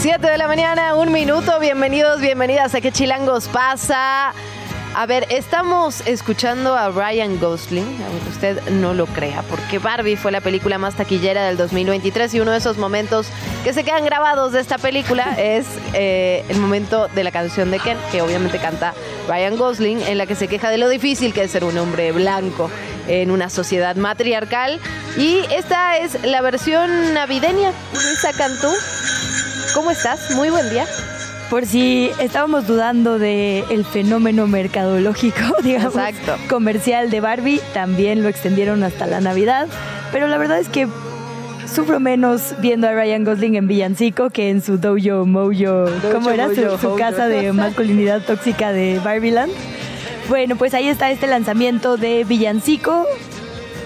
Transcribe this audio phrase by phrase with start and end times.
[0.00, 1.58] 7 de la mañana, un minuto.
[1.58, 4.32] Bienvenidos, bienvenidas a ¿Qué Chilangos pasa?
[4.94, 10.30] A ver, estamos escuchando a Ryan Gosling, aunque usted no lo crea, porque Barbie fue
[10.30, 13.26] la película más taquillera del 2023 y uno de esos momentos
[13.64, 17.80] que se quedan grabados de esta película es eh, el momento de la canción de
[17.80, 18.94] Ken, que obviamente canta
[19.26, 22.12] Ryan Gosling, en la que se queja de lo difícil que es ser un hombre
[22.12, 22.70] blanco
[23.08, 24.78] en una sociedad matriarcal.
[25.16, 27.72] Y esta es la versión navideña.
[27.92, 28.68] Luisa Cantú,
[29.74, 30.30] ¿cómo estás?
[30.32, 30.86] Muy buen día.
[31.50, 36.36] Por si estábamos dudando del el fenómeno mercadológico, digamos, Exacto.
[36.48, 39.66] comercial de Barbie, también lo extendieron hasta la Navidad.
[40.12, 40.88] Pero la verdad es que
[41.72, 46.54] sufro menos viendo a Ryan Gosling en Villancico que en su dojo mojo, ¿cómo era?
[46.54, 49.52] Su, mojo, su casa de masculinidad tóxica de Barbieland.
[50.28, 53.06] Bueno, pues ahí está este lanzamiento de Villancico.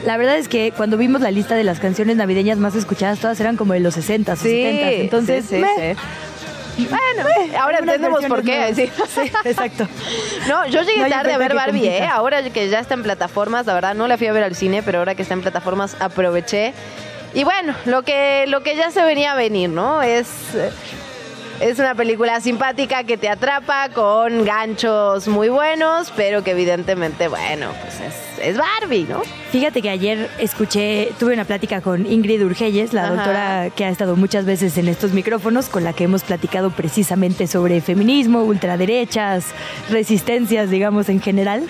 [0.04, 3.38] La verdad es que cuando vimos la lista de las canciones navideñas más escuchadas, todas
[3.40, 5.00] eran como de los 60s o 70s.
[5.00, 6.86] Entonces, sí, sí.
[6.88, 7.28] Bueno,
[7.60, 8.74] ahora entendemos por qué.
[8.74, 8.90] sí.
[9.08, 9.86] Sí, exacto.
[10.48, 11.86] No, yo llegué No tarde a ver Barbie.
[11.86, 12.04] ¿eh?
[12.06, 14.82] Ahora que ya está en plataformas, la verdad no la fui a ver al cine,
[14.82, 16.72] pero ahora que está en plataformas aproveché.
[17.34, 20.02] Y bueno, lo que, lo que ya se venía a venir, ¿no?
[20.02, 20.26] Es,
[21.62, 27.68] es una película simpática que te atrapa con ganchos muy buenos, pero que evidentemente, bueno,
[27.80, 29.22] pues es, es Barbie, ¿no?
[29.52, 33.14] Fíjate que ayer escuché, tuve una plática con Ingrid Urgelles, la Ajá.
[33.14, 37.46] doctora que ha estado muchas veces en estos micrófonos, con la que hemos platicado precisamente
[37.46, 39.46] sobre feminismo, ultraderechas,
[39.88, 41.62] resistencias, digamos, en general.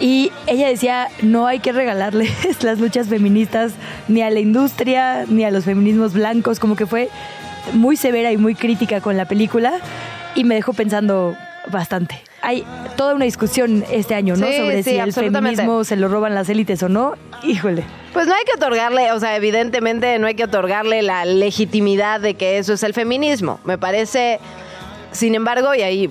[0.00, 2.30] Y ella decía, no hay que regalarles
[2.62, 3.72] las luchas feministas
[4.08, 7.10] ni a la industria, ni a los feminismos blancos, como que fue
[7.72, 9.74] muy severa y muy crítica con la película
[10.34, 11.36] y me dejó pensando
[11.70, 12.22] bastante.
[12.42, 12.64] Hay
[12.96, 14.46] toda una discusión este año, ¿no?
[14.46, 17.14] Sí, Sobre sí, si el feminismo se lo roban las élites o no.
[17.42, 17.84] Híjole.
[18.12, 22.34] Pues no hay que otorgarle, o sea, evidentemente no hay que otorgarle la legitimidad de
[22.34, 23.60] que eso es el feminismo.
[23.64, 24.40] Me parece,
[25.10, 26.08] sin embargo, y ahí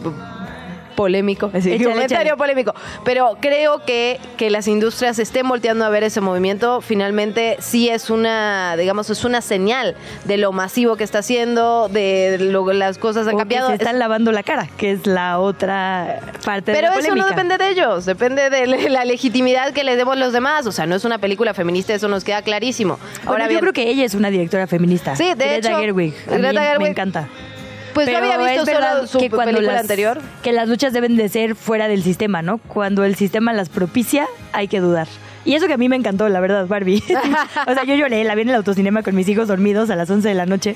[0.95, 1.51] polémico,
[1.93, 2.37] comentario échale.
[2.37, 2.73] polémico,
[3.03, 8.09] pero creo que que las industrias estén volteando a ver ese movimiento, finalmente sí es
[8.09, 9.95] una, digamos, es una señal
[10.25, 13.69] de lo masivo que está haciendo, de lo las cosas han O que cambiado.
[13.69, 17.57] Es- están lavando la cara, que es la otra parte de pero eso no depende
[17.57, 20.65] de ellos, depende de le- la legitimidad que les demos los demás.
[20.67, 22.97] O sea, no es una película feminista, eso nos queda clarísimo.
[23.25, 25.15] Bueno, Ahora yo creo que ella es una directora feminista.
[25.15, 26.13] Sí, de Greta hecho, Gerwig.
[26.31, 26.79] A mí Gerwig.
[26.83, 27.27] Me encanta.
[27.93, 30.19] Pues yo Pero había visto es verdad solo su que cuando película las- anterior.
[30.41, 32.57] Que las luchas deben de ser fuera del sistema, ¿no?
[32.57, 35.07] Cuando el sistema las propicia, hay que dudar.
[35.45, 37.03] Y eso que a mí me encantó, la verdad, Barbie.
[37.67, 40.09] o sea, yo lloré, la vi en el autocinema con mis hijos dormidos a las
[40.09, 40.75] 11 de la noche.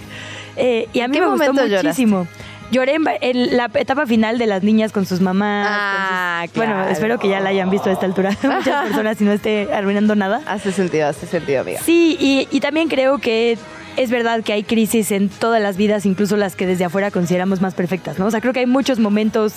[0.57, 1.77] Eh, y a ¿En mí me gustó lloraste?
[1.87, 2.27] muchísimo.
[2.69, 5.67] Lloré en, la etapa final de las niñas con sus mamás.
[5.69, 6.91] Ah, sus- Bueno, claro.
[6.91, 10.15] espero que ya la hayan visto a esta altura muchas personas y no esté arruinando
[10.15, 10.41] nada.
[10.45, 11.79] Hace sentido, hace sentido, amiga.
[11.81, 13.57] Sí, y, y también creo que
[13.97, 17.61] es verdad que hay crisis en todas las vidas, incluso las que desde afuera consideramos
[17.61, 18.27] más perfectas, ¿no?
[18.27, 19.55] O sea, creo que hay muchos momentos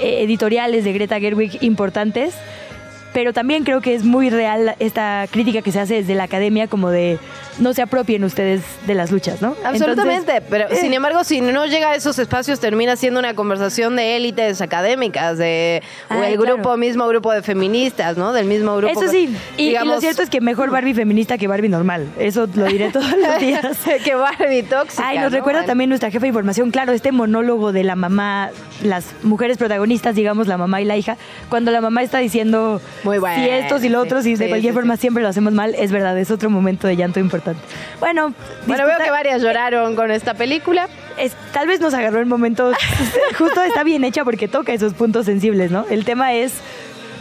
[0.00, 2.34] eh, editoriales de Greta Gerwig importantes,
[3.12, 6.66] pero también creo que es muy real esta crítica que se hace desde la academia
[6.68, 7.18] como de
[7.58, 9.54] no se apropien ustedes de las luchas, ¿no?
[9.64, 13.34] Absolutamente, Entonces, pero eh, sin embargo, si no llega a esos espacios, termina siendo una
[13.34, 16.54] conversación de élites académicas, de o Ay, el claro.
[16.54, 18.32] grupo, mismo grupo de feministas, ¿no?
[18.32, 18.98] Del mismo grupo.
[19.02, 22.06] Eso sí, y, y digamos, lo cierto es que mejor Barbie feminista que Barbie normal,
[22.18, 23.66] eso lo diré todos los días.
[24.02, 25.06] que Barbie tóxica.
[25.06, 25.36] Ay, nos ¿no?
[25.36, 25.66] recuerda Bueno.
[25.70, 28.50] también nuestra jefa de información, claro, este monólogo de la mamá,
[28.82, 31.18] las mujeres protagonistas, digamos, la mamá y la hija,
[31.50, 34.48] cuando la mamá está diciendo Muy bueno, si estos y lo sí, otros y de
[34.48, 37.60] cualquier sí, forma siempre lo hacemos mal, es verdad, es otro momento de llanto importante.
[38.00, 38.32] Bueno,
[38.66, 40.88] Bueno, veo que varias lloraron con esta película.
[41.18, 42.76] es- tal vez nos agarró en momentos,
[43.38, 45.84] justo está bien hecha porque toca esos puntos sensibles, ¿no?
[45.90, 46.52] El tema es,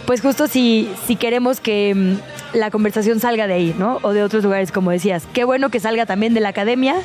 [0.06, 4.00] pues justo si, si queremos que mm, la conversación salga de ahí, ¿no?
[4.04, 5.24] O de otros lugares, como decías.
[5.34, 6.95] Qué bueno que salga también de la academia,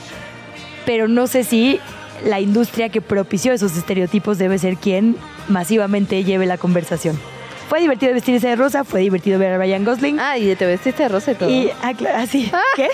[0.85, 1.81] pero no sé si
[2.25, 5.17] la industria que propició esos estereotipos debe ser quien
[5.49, 7.19] masivamente lleve la conversación.
[7.69, 10.21] Fue divertido vestirse de rosa, fue divertido ver a Ryan Gosling.
[10.21, 11.51] Ah, y te vestiste de rosa y todo.
[11.51, 12.89] y, ah, claro, así, ¿qué?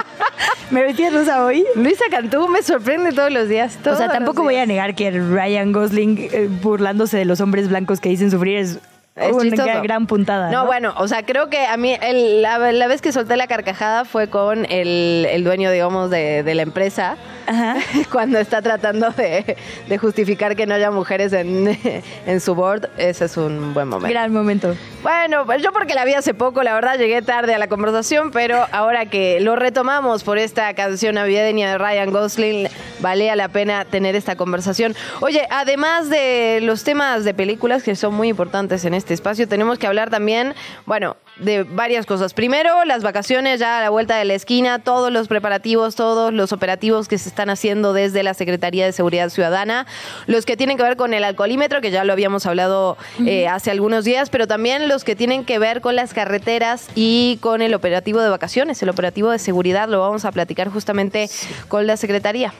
[0.70, 1.64] Me vestí de rosa hoy.
[1.76, 3.78] Luisa Cantú me sorprende todos los días.
[3.84, 8.00] O sea, tampoco voy a negar que Ryan Gosling eh, burlándose de los hombres blancos
[8.00, 8.78] que dicen sufrir es
[9.14, 10.50] Es una gran puntada.
[10.50, 13.36] No, No, bueno, o sea, creo que a mí el- la, la vez que solté
[13.36, 17.16] la carcajada fue con el, el dueño, digamos, de, de la empresa,
[17.46, 17.76] Ajá.
[18.10, 19.56] cuando está tratando de,
[19.86, 21.78] de justificar que no haya mujeres en,
[22.26, 22.88] en su board.
[22.96, 24.08] Ese es un buen momento.
[24.10, 24.74] Gran momento.
[25.02, 28.30] Bueno, pues yo porque la vi hace poco, la verdad llegué tarde a la conversación,
[28.30, 32.68] pero ahora que lo retomamos por esta canción navideña de Ryan Gosling,
[33.00, 34.94] valía la pena tener esta conversación.
[35.20, 39.78] Oye, además de los temas de películas que son muy importantes en este espacio, tenemos
[39.78, 40.54] que hablar también,
[40.86, 42.34] bueno, de varias cosas.
[42.34, 46.52] Primero, las vacaciones ya a la vuelta de la esquina, todos los preparativos, todos los
[46.52, 49.86] operativos que se están haciendo desde la Secretaría de Seguridad Ciudadana,
[50.26, 52.96] los que tienen que ver con el alcoholímetro, que ya lo habíamos hablado
[53.26, 57.38] eh, hace algunos días, pero también los que tienen que ver con las carreteras y
[57.40, 61.28] con el operativo de vacaciones, el operativo de seguridad, lo vamos a platicar justamente
[61.68, 62.52] con la Secretaría.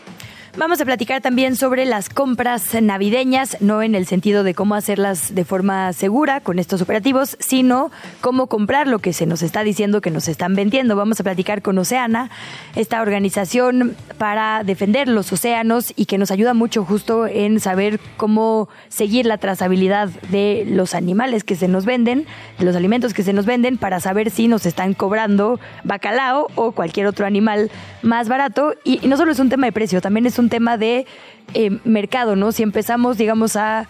[0.55, 5.35] Vamos a platicar también sobre las compras navideñas, no en el sentido de cómo hacerlas
[5.35, 7.91] de forma segura con estos operativos, sino
[8.21, 10.95] cómo comprar lo que se nos está diciendo que nos están vendiendo.
[10.95, 12.29] Vamos a platicar con Oceana,
[12.77, 18.69] esta organización para defender los océanos y que nos ayuda mucho justo en saber cómo
[18.91, 22.27] seguir la trazabilidad de los animales que se nos venden,
[22.59, 26.73] de los alimentos que se nos venden, para saber si nos están cobrando bacalao o
[26.73, 27.71] cualquier otro animal
[28.03, 28.75] más barato.
[28.85, 31.07] Y, no solo es un tema de precio, también es un tema de
[31.55, 32.53] eh, mercado, ¿no?
[32.53, 33.89] Si empezamos, digamos, a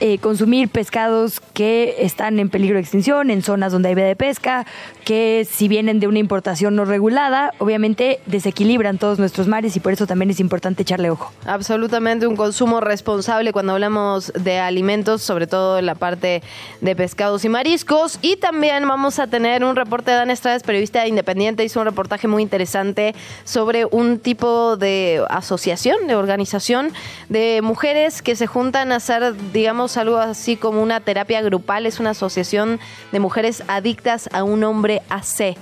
[0.00, 4.16] eh, consumir pescados que están en peligro de extinción, en zonas donde hay veda de
[4.16, 4.66] pesca,
[5.04, 9.92] que si vienen de una importación no regulada, obviamente desequilibran todos nuestros mares y por
[9.92, 11.32] eso también es importante echarle ojo.
[11.46, 16.42] Absolutamente un consumo responsable cuando hablamos de alimentos, sobre todo en la parte
[16.80, 18.18] de pescados y mariscos.
[18.22, 22.28] Y también vamos a tener un reporte de Dan Estrada, periodista independiente, hizo un reportaje
[22.28, 23.14] muy interesante
[23.44, 26.92] sobre un tipo de asociación, de organización
[27.28, 31.86] de mujeres que se juntan a hacer, digamos, algo así como una terapia grupal.
[31.86, 32.78] Es una asociación
[33.12, 35.56] de mujeres adictas a un hombre AC.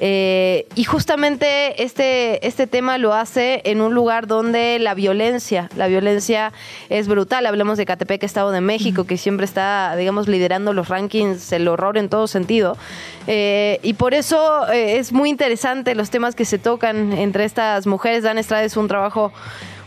[0.00, 5.88] Eh, y justamente este, este tema lo hace en un lugar donde la violencia, la
[5.88, 6.52] violencia
[6.88, 7.46] es brutal.
[7.46, 11.98] Hablamos de Catepec, Estado de México, que siempre está, digamos, liderando los rankings, el horror
[11.98, 12.76] en todo sentido.
[13.26, 17.86] Eh, y por eso eh, es muy interesante los temas que se tocan entre estas
[17.86, 18.22] mujeres.
[18.22, 19.32] Dan Estrada es un trabajo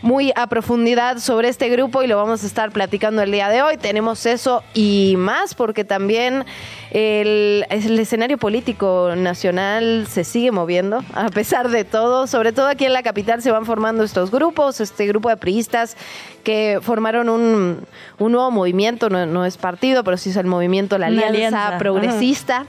[0.01, 3.61] muy a profundidad sobre este grupo y lo vamos a estar platicando el día de
[3.61, 3.77] hoy.
[3.77, 6.45] Tenemos eso y más porque también
[6.91, 12.27] el, el escenario político nacional se sigue moviendo a pesar de todo.
[12.27, 15.95] Sobre todo aquí en la capital se van formando estos grupos, este grupo de priistas
[16.43, 17.85] que formaron un,
[18.17, 22.65] un nuevo movimiento, no, no es partido, pero sí es el movimiento La alianza, Progresista.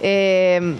[0.00, 0.76] Eh,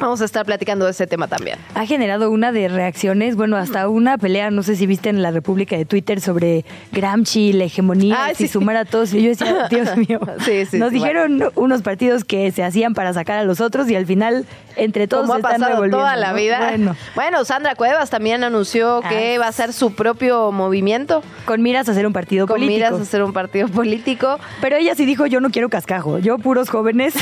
[0.00, 1.58] vamos a estar platicando de ese tema también.
[1.74, 5.30] Ha generado una de reacciones, bueno, hasta una pelea, no sé si viste en la
[5.30, 8.48] República de Twitter sobre Gramsci, la hegemonía, Ah, si sí.
[8.48, 9.12] sumar a todos.
[9.14, 13.12] Y yo decía, Dios mío, Sí, sí, nos dijeron unos partidos que se hacían para
[13.12, 16.16] sacar a los otros y al final entre todos Como ha se están pasado toda
[16.16, 16.36] la ¿no?
[16.36, 16.58] vida.
[16.70, 17.44] Bueno, Bueno.
[17.44, 21.92] Sandra Cuevas también anunció que Ah, va a ser su propio movimiento con miras a
[21.92, 22.76] hacer un partido con político.
[22.76, 24.38] miras a ser un partido político.
[24.60, 27.14] Pero ella sí dijo, yo no quiero cascajo, yo puros jóvenes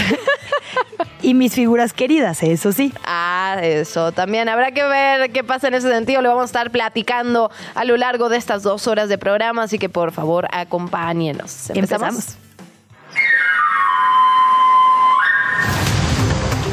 [1.23, 2.93] y mis figuras queridas, eso sí.
[3.05, 4.49] Ah, eso también.
[4.49, 6.23] Habrá que ver qué pasa en ese sentido.
[6.23, 9.79] Lo vamos a estar platicando a lo largo de estas dos horas de programa, así
[9.79, 11.71] que por favor acompáñenos.
[11.71, 12.37] Empezamos.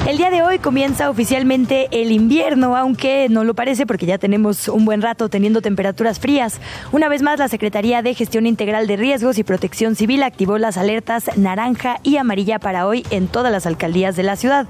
[0.06, 4.68] El día de hoy comienza oficialmente el invierno, aunque no lo parece porque ya tenemos
[4.68, 6.62] un buen rato teniendo temperaturas frías.
[6.92, 10.78] Una vez más, la Secretaría de Gestión Integral de Riesgos y Protección Civil activó las
[10.78, 14.68] alertas naranja y amarilla para hoy en todas las alcaldías de la ciudad.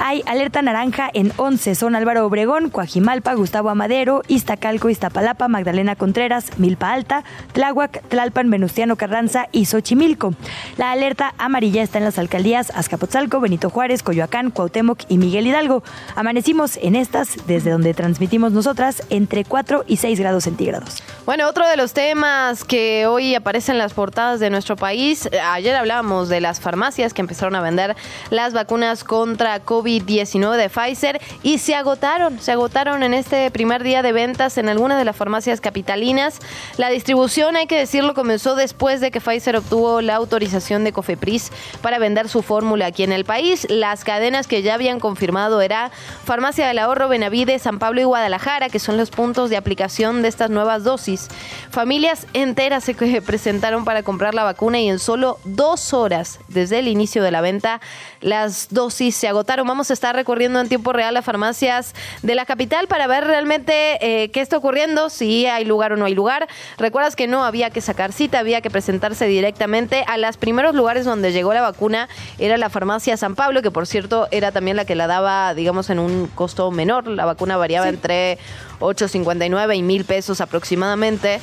[0.00, 6.58] Hay alerta naranja en 11, son Álvaro Obregón, Coajimalpa, Gustavo Amadero, Iztacalco, Iztapalapa, Magdalena Contreras,
[6.58, 10.34] Milpa Alta, Tláhuac, Tlalpan, Venustiano Carranza y Xochimilco.
[10.76, 14.71] La alerta amarilla está en las alcaldías Azcapotzalco, Benito Juárez, Coyoacán, Cuauhtémoc
[15.08, 15.82] y Miguel Hidalgo.
[16.16, 21.02] Amanecimos en estas, desde donde transmitimos nosotras, entre 4 y 6 grados centígrados.
[21.26, 25.76] Bueno, otro de los temas que hoy aparecen en las portadas de nuestro país, ayer
[25.76, 27.96] hablábamos de las farmacias que empezaron a vender
[28.30, 34.02] las vacunas contra COVID-19 de Pfizer y se agotaron, se agotaron en este primer día
[34.02, 36.40] de ventas en algunas de las farmacias capitalinas.
[36.78, 41.50] La distribución, hay que decirlo, comenzó después de que Pfizer obtuvo la autorización de Cofepris
[41.82, 43.66] para vender su fórmula aquí en el país.
[43.68, 45.90] Las cadenas que ya habían confirmado era
[46.24, 50.28] Farmacia del Ahorro, Benavides, San Pablo y Guadalajara, que son los puntos de aplicación de
[50.28, 51.28] estas nuevas dosis.
[51.70, 56.88] Familias enteras se presentaron para comprar la vacuna y en solo dos horas desde el
[56.88, 57.80] inicio de la venta
[58.22, 59.66] las dosis se agotaron.
[59.66, 63.98] Vamos a estar recorriendo en tiempo real las farmacias de la capital para ver realmente
[64.00, 66.48] eh, qué está ocurriendo, si hay lugar o no hay lugar.
[66.78, 71.04] Recuerdas que no había que sacar cita, había que presentarse directamente a los primeros lugares
[71.04, 72.08] donde llegó la vacuna.
[72.38, 75.90] Era la farmacia San Pablo, que por cierto era también la que la daba, digamos,
[75.90, 77.06] en un costo menor.
[77.08, 78.38] La vacuna variaba entre
[78.80, 81.40] 8.59 y mil pesos aproximadamente.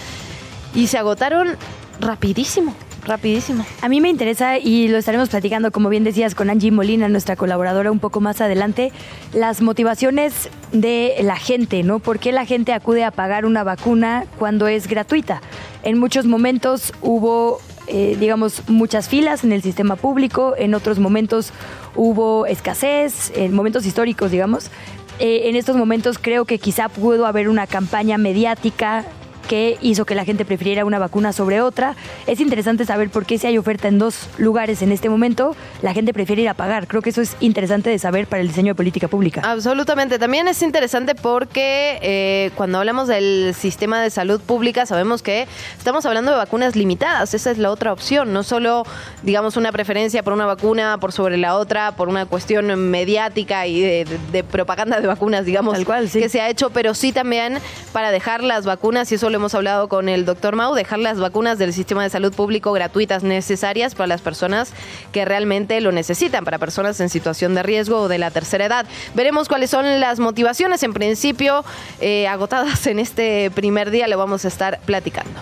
[0.73, 1.57] Y se agotaron
[1.99, 2.75] rapidísimo.
[3.09, 3.65] Rapidísimo.
[3.81, 7.35] A mí me interesa y lo estaremos platicando, como bien decías, con Angie Molina, nuestra
[7.35, 8.91] colaboradora, un poco más adelante,
[9.33, 11.97] las motivaciones de la gente, ¿no?
[11.97, 15.41] ¿Por qué la gente acude a pagar una vacuna cuando es gratuita?
[15.81, 21.51] En muchos momentos hubo, eh, digamos, muchas filas en el sistema público, en otros momentos
[21.95, 24.69] hubo escasez, en momentos históricos, digamos.
[25.17, 29.03] Eh, en estos momentos creo que quizá pudo haber una campaña mediática
[29.49, 31.95] que hizo que la gente prefiriera una vacuna sobre otra.
[32.27, 35.91] Es interesante saber por qué si hay oferta en dos lugares en este momento, la
[35.95, 36.85] gente prefiere ir a pagar.
[36.85, 39.41] Creo que eso es interesante de saber para el diseño de política pública.
[39.43, 40.19] Absolutamente.
[40.19, 45.47] También es interesante porque eh, cuando hablamos del sistema de salud pública sabemos que
[45.79, 47.33] estamos hablando de vacunas limitadas.
[47.33, 48.31] Esa es la otra opción.
[48.31, 48.83] No solo,
[49.23, 53.81] digamos, una preferencia por una vacuna por sobre la otra, por una cuestión mediática y
[53.81, 56.19] de, propaganda de vacunas, digamos, Tal cual, sí.
[56.19, 57.57] que se ha hecho, pero sí también
[57.91, 61.17] para dejar las vacunas, y eso lo hemos hablado con el doctor Mau, dejar las
[61.17, 64.73] vacunas del sistema de salud público gratuitas necesarias para las personas
[65.13, 68.85] que realmente lo necesitan, para personas en situación de riesgo o de la tercera edad.
[69.15, 71.63] Veremos cuáles son las motivaciones, en principio
[72.01, 75.39] eh, agotadas en este primer día, lo vamos a estar platicando.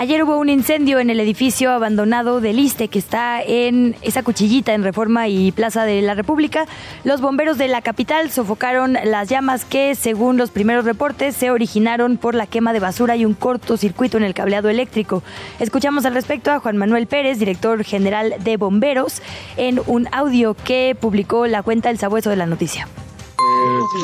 [0.00, 4.72] Ayer hubo un incendio en el edificio abandonado del ISTE que está en esa cuchillita
[4.72, 6.64] en Reforma y Plaza de la República.
[7.04, 12.16] Los bomberos de la capital sofocaron las llamas que, según los primeros reportes, se originaron
[12.16, 15.22] por la quema de basura y un cortocircuito en el cableado eléctrico.
[15.58, 19.20] Escuchamos al respecto a Juan Manuel Pérez, director general de bomberos,
[19.58, 22.88] en un audio que publicó la cuenta El Sabueso de la Noticia.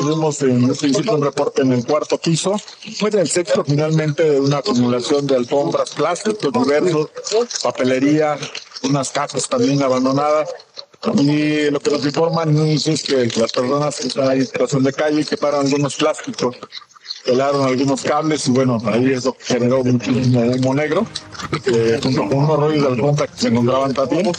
[0.01, 2.55] Tuvimos en un principio un reporte en el cuarto piso.
[2.99, 7.09] Fue en el sexto finalmente de una acumulación de alfombras, plásticos diversos,
[7.63, 8.37] papelería,
[8.83, 10.49] unas casas también abandonadas.
[11.15, 15.25] Y lo que nos informan es que las personas que están en situación de calle
[15.25, 16.57] quemaron algunos plásticos,
[17.23, 21.05] pelaron algunos cables y bueno, ahí eso generó muchísimo humo negro,
[21.65, 24.31] eh, junto con unos rollos de alfombra que se encontraban también.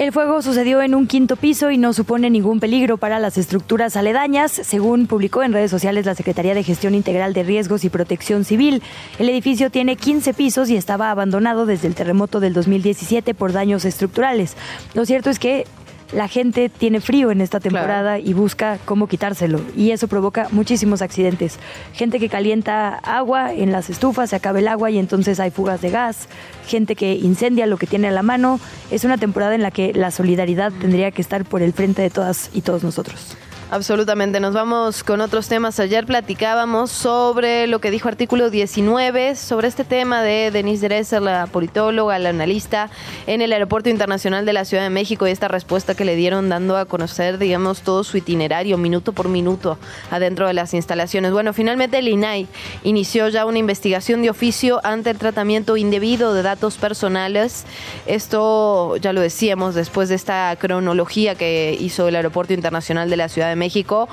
[0.00, 3.96] El fuego sucedió en un quinto piso y no supone ningún peligro para las estructuras
[3.96, 8.46] aledañas, según publicó en redes sociales la Secretaría de Gestión Integral de Riesgos y Protección
[8.46, 8.82] Civil.
[9.18, 13.84] El edificio tiene 15 pisos y estaba abandonado desde el terremoto del 2017 por daños
[13.84, 14.56] estructurales.
[14.94, 15.66] Lo cierto es que
[16.12, 19.60] la gente tiene frío en esta temporada y busca cómo quitárselo.
[19.76, 21.58] Y eso provoca muchísimos accidentes.
[21.92, 25.80] Gente que calienta agua en las estufas, se acaba el agua y entonces hay fugas
[25.80, 26.28] de gas.
[26.66, 28.60] Gente que incendia lo que tiene a la mano.
[28.90, 32.10] Es una temporada en la que la solidaridad tendría que estar por el frente de
[32.10, 33.36] todas y todos nosotros.
[33.72, 34.40] Absolutamente.
[34.40, 35.78] Nos vamos con otros temas.
[35.78, 41.46] Ayer platicábamos sobre lo que dijo artículo 19, sobre este tema de Denise Dresser, la
[41.46, 42.90] politóloga, la analista,
[43.28, 46.48] en el Aeropuerto Internacional de la Ciudad de México y esta respuesta que le dieron
[46.48, 49.78] dando a conocer, digamos, todo su itinerario, minuto por minuto,
[50.10, 51.30] adentro de las instalaciones.
[51.30, 52.48] Bueno, finalmente el INAI
[52.82, 57.66] inició ya una investigación de oficio ante el tratamiento indebido de datos personales.
[58.06, 63.28] Esto, ya lo decíamos, después de esta cronología que hizo el Aeropuerto Internacional de la
[63.28, 64.08] Ciudad de México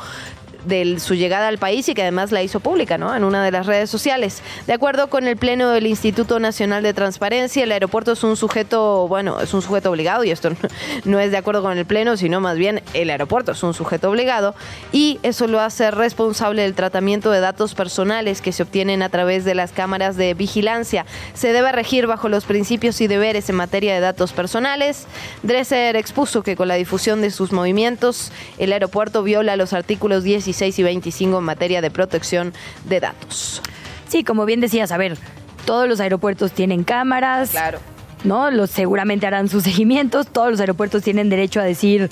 [0.65, 3.15] de su llegada al país y que además la hizo pública ¿no?
[3.15, 4.41] en una de las redes sociales.
[4.65, 9.07] De acuerdo con el Pleno del Instituto Nacional de Transparencia, el aeropuerto es un sujeto,
[9.07, 10.49] bueno, es un sujeto obligado y esto
[11.05, 14.09] no es de acuerdo con el Pleno, sino más bien el aeropuerto es un sujeto
[14.09, 14.55] obligado
[14.91, 19.45] y eso lo hace responsable del tratamiento de datos personales que se obtienen a través
[19.45, 21.05] de las cámaras de vigilancia.
[21.33, 25.07] Se debe regir bajo los principios y deberes en materia de datos personales.
[25.43, 30.79] Dresser expuso que con la difusión de sus movimientos, el aeropuerto viola los artículos 16
[30.79, 32.53] y 25 en materia de protección
[32.85, 33.61] de datos.
[34.07, 35.17] Sí, como bien decías, a ver,
[35.65, 37.51] todos los aeropuertos tienen cámaras.
[37.51, 37.79] Claro.
[38.23, 38.49] ¿No?
[38.49, 40.27] Los seguramente harán sus seguimientos.
[40.27, 42.09] Todos los aeropuertos tienen derecho a decir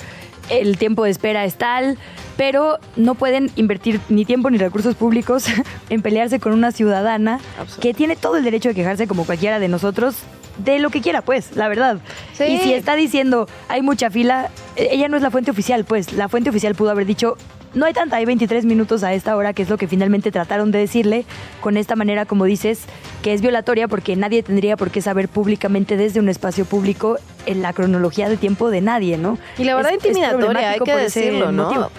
[0.50, 1.98] el tiempo de espera es tal,
[2.36, 5.46] pero no pueden invertir ni tiempo ni recursos públicos
[5.90, 7.40] en pelearse con una ciudadana
[7.80, 10.16] que tiene todo el derecho de quejarse como cualquiera de nosotros
[10.58, 11.98] de lo que quiera, pues, la verdad.
[12.32, 12.44] Sí.
[12.44, 16.12] Y si está diciendo hay mucha fila, eh, ella no es la fuente oficial, pues.
[16.12, 17.36] La fuente oficial pudo haber dicho
[17.76, 20.72] no hay tanta, hay 23 minutos a esta hora, que es lo que finalmente trataron
[20.72, 21.24] de decirle
[21.60, 22.80] con esta manera, como dices,
[23.22, 27.62] que es violatoria porque nadie tendría por qué saber públicamente desde un espacio público en
[27.62, 29.38] la cronología de tiempo de nadie, ¿no?
[29.58, 31.64] Y la verdad Es- es intimidatoria, hay que decirlo, ¿no?
[31.66, 31.90] motivo.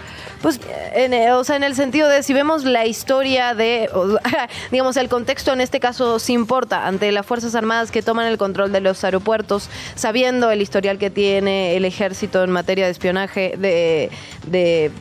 [0.42, 0.60] Pues,
[0.94, 4.20] en, eh, o sea, en el sentido de si vemos la historia de, o-
[4.72, 8.38] digamos, el contexto en este caso sí importa ante las Fuerzas Armadas que toman el
[8.38, 13.56] control de los aeropuertos, sabiendo el historial que tiene el ejército en materia de espionaje,
[13.58, 14.12] de,
[14.46, 14.92] de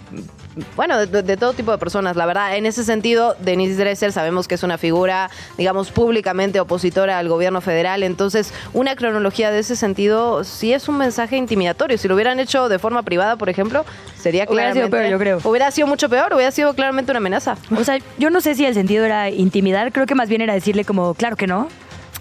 [0.75, 2.57] bueno, de, de todo tipo de personas, la verdad.
[2.57, 7.61] En ese sentido, Denise Dresser sabemos que es una figura, digamos, públicamente opositora al gobierno
[7.61, 8.03] federal.
[8.03, 11.99] Entonces, una cronología de ese sentido sí es un mensaje intimidatorio.
[11.99, 13.85] Si lo hubieran hecho de forma privada, por ejemplo,
[14.19, 14.97] sería Hubiera sido claramente...
[14.97, 15.51] peor, yo creo.
[15.51, 17.57] Hubiera sido mucho peor, hubiera sido claramente una amenaza.
[17.77, 20.55] O sea, yo no sé si el sentido era intimidar, creo que más bien era
[20.55, 21.69] decirle como, claro que no.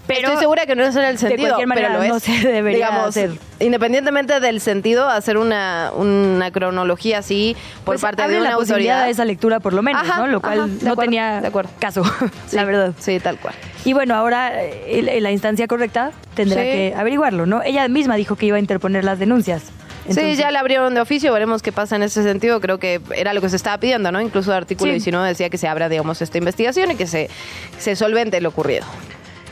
[0.06, 2.10] Pero Estoy segura que no ese era el sentido, cualquier manera pero lo es.
[2.10, 3.30] no se debería Digamos, hacer.
[3.58, 9.04] Independientemente del sentido, hacer una, una cronología así por pues, parte de una la autoridad.
[9.06, 10.26] de esa lectura por lo menos, Ajá, ¿no?
[10.28, 11.70] Lo cual de no acuerdo, tenía de acuerdo.
[11.80, 12.04] caso,
[12.46, 12.92] Sí, la verdad.
[12.98, 13.54] Sí, tal cual.
[13.84, 16.68] Y bueno, ahora eh, la instancia correcta tendrá Sí.
[16.68, 17.62] que averiguarlo, ¿no?
[17.62, 19.62] Ella misma dijo que iba a interponer las denuncias.
[20.08, 22.60] sí, ya la abrieron de oficio, veremos qué pasa en ese sentido.
[22.60, 24.20] Creo que era lo que se estaba pidiendo, ¿no?
[24.20, 24.96] Incluso el artículo Sí.
[24.98, 27.28] 19 decía que se abra, digamos, esta investigación y que se,
[27.78, 28.84] se solvente lo ocurrido.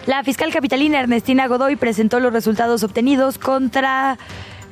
[0.06, 4.18] La fiscal capitalina Ernestina Godoy presentó los resultados obtenidos contra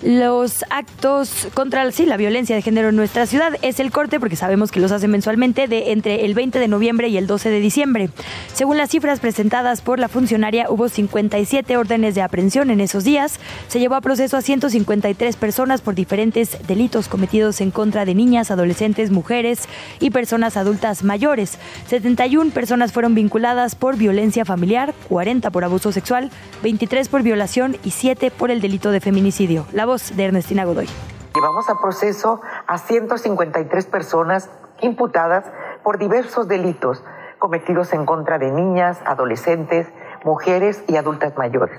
[0.03, 3.53] los actos contra sí, la violencia de género en nuestra ciudad.
[3.63, 7.09] Es el corte, porque sabemos que los hacen mensualmente, de entre el 20 de noviembre
[7.09, 8.11] y el 12 de diciembre.
[8.53, 13.39] Según las cifras presentadas por la funcionaria, hubo 57 órdenes de aprehensión en esos días.
[13.69, 18.51] Se llevó a proceso a 153 personas por diferentes delitos cometidos en contra de niñas,
[18.51, 19.69] adolescentes, mujeres
[20.01, 21.59] y personas adultas mayores.
[21.89, 26.31] 71 personas fueron vinculadas por violencia familiar, 40 por abuso sexual,
[26.63, 29.67] 23 por violación y 7 por el delito de feminicidio.
[29.93, 30.89] De Ernestina Godoy.
[31.35, 35.45] Llevamos a proceso a 153 personas imputadas
[35.83, 37.05] por diversos delitos
[37.39, 39.93] cometidos en contra de niñas, adolescentes,
[40.25, 41.79] mujeres y adultas mayores.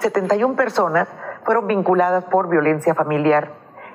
[0.00, 1.08] 71 personas
[1.44, 3.52] fueron vinculadas por violencia familiar,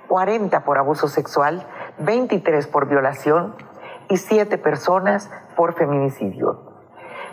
[0.07, 1.67] 40 por abuso sexual,
[1.99, 3.53] 23 por violación
[4.09, 6.71] y 7 personas por feminicidio.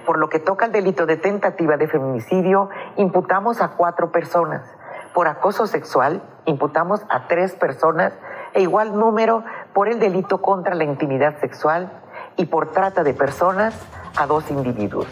[0.04, 4.78] Por lo que toca al delito de tentativa de feminicidio, imputamos a cuatro personas.
[5.15, 8.12] Por acoso sexual, imputamos a tres personas
[8.55, 11.91] e igual número por el delito contra la intimidad sexual
[12.37, 13.75] y por trata de personas
[14.17, 15.07] a dos individuos.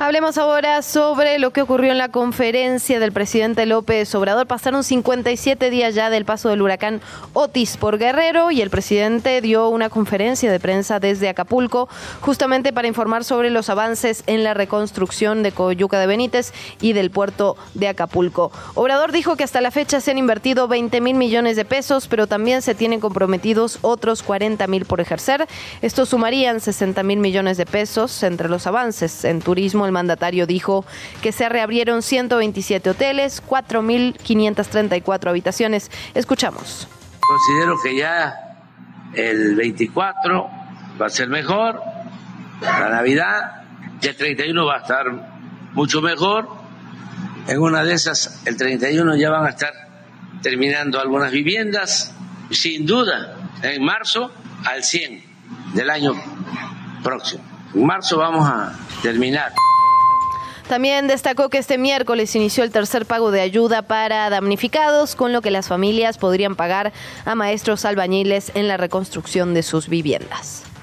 [0.00, 4.48] Hablemos ahora sobre lo que ocurrió en la conferencia del presidente López Obrador.
[4.48, 7.00] Pasaron 57 días ya del paso del huracán
[7.32, 11.88] Otis por Guerrero y el presidente dio una conferencia de prensa desde Acapulco
[12.20, 17.12] justamente para informar sobre los avances en la reconstrucción de Coyuca de Benítez y del
[17.12, 18.50] puerto de Acapulco.
[18.74, 22.26] Obrador dijo que hasta la fecha se han invertido 20 mil millones de pesos, pero
[22.26, 25.46] también se tienen comprometidos otros 40 mil por ejercer.
[25.82, 30.84] Estos sumarían 60 mil millones de pesos entre los avances en turismo el mandatario dijo
[31.22, 35.90] que se reabrieron 127 hoteles, 4.534 habitaciones.
[36.14, 36.88] Escuchamos.
[37.20, 38.56] Considero que ya
[39.14, 40.50] el 24
[41.00, 41.80] va a ser mejor,
[42.60, 43.62] la Navidad,
[44.00, 45.06] ya el 31 va a estar
[45.72, 46.48] mucho mejor.
[47.46, 49.72] En una de esas, el 31 ya van a estar
[50.42, 52.14] terminando algunas viviendas,
[52.50, 54.30] sin duda, en marzo
[54.64, 55.22] al 100
[55.74, 56.14] del año
[57.02, 57.42] próximo.
[57.74, 59.52] En marzo vamos a terminar.
[60.68, 65.42] También destacó que este miércoles inició el tercer pago de ayuda para damnificados, con lo
[65.42, 66.92] que las familias podrían pagar
[67.24, 70.73] a maestros albañiles en la reconstrucción de sus viviendas.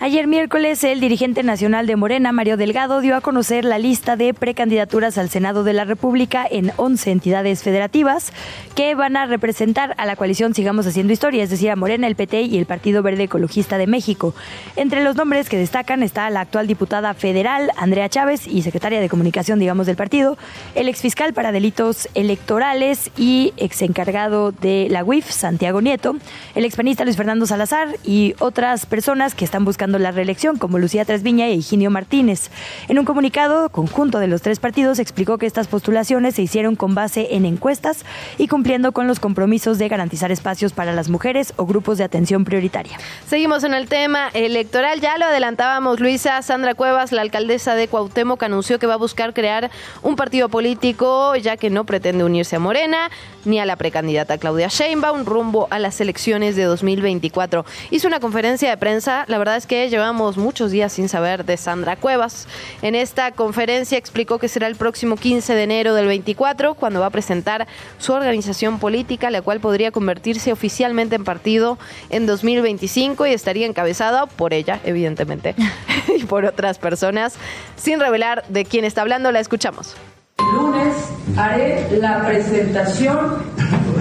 [0.00, 4.34] Ayer miércoles, el dirigente nacional de Morena, Mario Delgado, dio a conocer la lista de
[4.34, 8.32] precandidaturas al Senado de la República en 11 entidades federativas
[8.74, 12.16] que van a representar a la coalición Sigamos Haciendo Historia, es decir, a Morena, el
[12.16, 14.34] PT y el Partido Verde Ecologista de México.
[14.74, 19.08] Entre los nombres que destacan está la actual diputada federal, Andrea Chávez, y secretaria de
[19.08, 20.36] comunicación, digamos, del partido,
[20.74, 26.16] el exfiscal para delitos electorales y exencargado de la UIF, Santiago Nieto,
[26.56, 31.04] el expanista Luis Fernando Salazar y otras personas que están buscando la reelección, como Lucía
[31.04, 32.50] Trasviña e Higinio Martínez.
[32.88, 36.94] En un comunicado conjunto de los tres partidos explicó que estas postulaciones se hicieron con
[36.94, 38.04] base en encuestas
[38.38, 42.44] y cumpliendo con los compromisos de garantizar espacios para las mujeres o grupos de atención
[42.44, 42.98] prioritaria.
[43.26, 45.00] Seguimos en el tema electoral.
[45.00, 49.34] Ya lo adelantábamos, Luisa Sandra Cuevas, la alcaldesa de Cuauhtémoc, anunció que va a buscar
[49.34, 49.70] crear
[50.02, 53.10] un partido político, ya que no pretende unirse a Morena
[53.44, 57.64] ni a la precandidata Claudia Sheinbaum rumbo a las elecciones de 2024.
[57.90, 59.24] Hizo una conferencia de prensa.
[59.28, 62.46] La verdad es que llevamos muchos días sin saber de Sandra Cuevas.
[62.80, 67.06] En esta conferencia explicó que será el próximo 15 de enero del 24 cuando va
[67.06, 67.66] a presentar
[67.98, 71.76] su organización política, la cual podría convertirse oficialmente en partido
[72.10, 75.54] en 2025 y estaría encabezada por ella, evidentemente,
[76.16, 77.34] y por otras personas.
[77.76, 79.96] Sin revelar de quién está hablando, la escuchamos.
[80.38, 80.94] El lunes
[81.36, 83.42] haré la presentación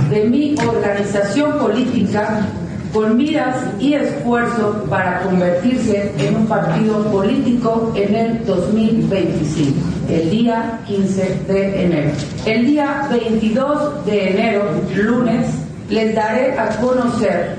[0.09, 2.47] de mi organización política
[2.93, 9.75] con miras y esfuerzo para convertirse en un partido político en el 2025,
[10.09, 12.11] el día 15 de enero.
[12.45, 14.63] El día 22 de enero,
[14.95, 15.47] lunes,
[15.89, 17.55] les daré a conocer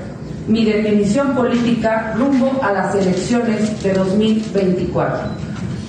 [0.47, 5.19] mi definición política rumbo a las elecciones de 2024.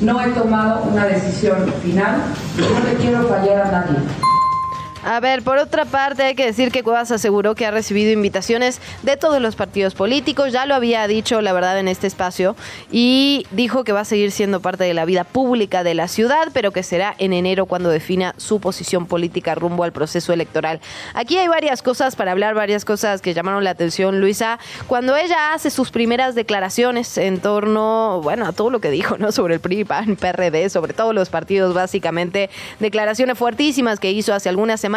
[0.01, 2.17] No he tomado una decisión final,
[2.59, 4.26] no le quiero fallar a nadie.
[5.09, 8.81] A ver, por otra parte, hay que decir que Cuevas aseguró que ha recibido invitaciones
[9.05, 12.57] de todos los partidos políticos, ya lo había dicho, la verdad, en este espacio,
[12.91, 16.49] y dijo que va a seguir siendo parte de la vida pública de la ciudad,
[16.53, 20.81] pero que será en enero cuando defina su posición política rumbo al proceso electoral.
[21.15, 24.59] Aquí hay varias cosas para hablar, varias cosas que llamaron la atención, Luisa.
[24.89, 29.31] Cuando ella hace sus primeras declaraciones en torno, bueno, a todo lo que dijo, ¿no?
[29.31, 34.49] Sobre el PRI, PAN, PRD, sobre todos los partidos, básicamente, declaraciones fuertísimas que hizo hace
[34.49, 34.96] algunas semanas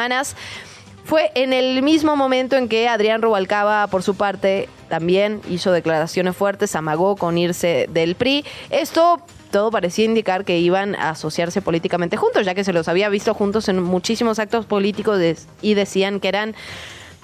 [1.06, 6.36] fue en el mismo momento en que Adrián Rubalcaba, por su parte, también hizo declaraciones
[6.36, 8.46] fuertes, amagó con irse del PRI.
[8.70, 13.10] Esto todo parecía indicar que iban a asociarse políticamente juntos, ya que se los había
[13.10, 15.20] visto juntos en muchísimos actos políticos
[15.62, 16.56] y decían que eran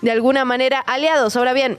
[0.02, 1.36] de alguna manera aliados.
[1.36, 1.78] Ahora bien,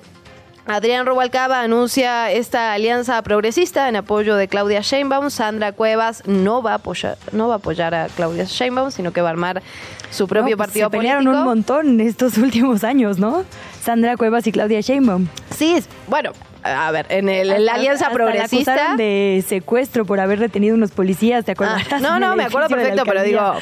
[0.67, 5.31] Adrián Rubalcaba anuncia esta alianza progresista en apoyo de Claudia Sheinbaum.
[5.31, 9.21] Sandra Cuevas no va a apoyar, no va a, apoyar a Claudia Sheinbaum, sino que
[9.21, 9.63] va a armar
[10.11, 13.45] su propio pues partido se pelearon un montón estos últimos años, ¿no?
[13.81, 15.29] Sandra Cuevas y Claudia Sheinbaum.
[15.57, 15.77] Sí,
[16.09, 16.33] bueno,
[16.67, 18.91] a ver, en, el, la Alianza Progresista.
[18.91, 21.83] La de secuestro por haber retenido unos policías, ¿te acuerdas?
[21.91, 23.55] Ah, no, no, me acuerdo perfecto, pero digo,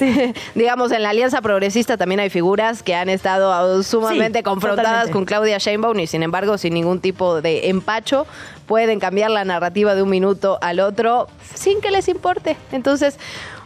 [0.54, 5.58] digamos, en la Alianza Progresista también hay figuras que han estado sumamente confrontadas con Claudia
[5.58, 8.26] Sheinbaum y sin embargo, sin ningún tipo de empacho,
[8.66, 12.56] pueden cambiar la narrativa de un minuto al otro sin que les importe.
[12.72, 13.18] Entonces,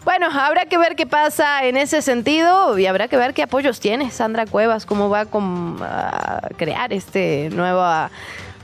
[0.07, 3.81] bueno, habrá que ver qué pasa en ese sentido y habrá que ver qué apoyos
[3.81, 7.83] tiene Sandra Cuevas, cómo va a crear este nuevo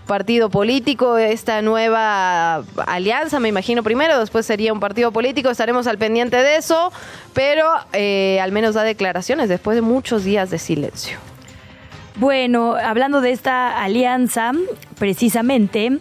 [0.07, 5.99] partido político, esta nueva alianza, me imagino primero, después sería un partido político, estaremos al
[5.99, 6.93] pendiente de eso,
[7.33, 11.19] pero eh, al menos da declaraciones después de muchos días de silencio.
[12.17, 14.53] Bueno, hablando de esta alianza,
[14.99, 15.99] precisamente,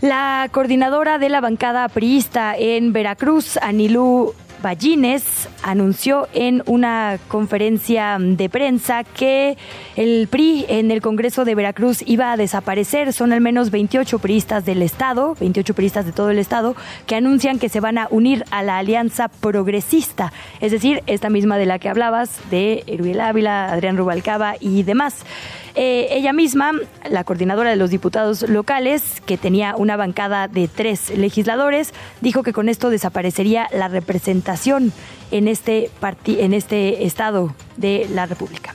[0.00, 8.48] la coordinadora de la bancada priista en Veracruz, Anilú Ballines anunció en una conferencia de
[8.48, 9.58] prensa que
[9.96, 13.12] el PRI en el Congreso de Veracruz iba a desaparecer.
[13.12, 16.74] Son al menos 28 priistas del Estado, 28 priistas de todo el Estado,
[17.06, 21.58] que anuncian que se van a unir a la Alianza Progresista, es decir, esta misma
[21.58, 25.24] de la que hablabas, de Erubiel Ávila, Adrián Rubalcaba y demás.
[25.74, 26.72] Eh, ella misma,
[27.08, 32.52] la coordinadora de los diputados locales, que tenía una bancada de tres legisladores, dijo que
[32.52, 34.92] con esto desaparecería la representación
[35.30, 35.90] en este,
[36.26, 38.74] en este estado de la República.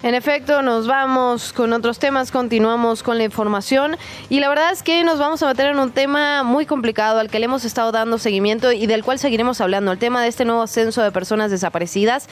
[0.00, 3.96] En efecto, nos vamos con otros temas, continuamos con la información
[4.28, 7.28] y la verdad es que nos vamos a meter en un tema muy complicado al
[7.28, 10.44] que le hemos estado dando seguimiento y del cual seguiremos hablando, el tema de este
[10.44, 12.28] nuevo censo de personas desaparecidas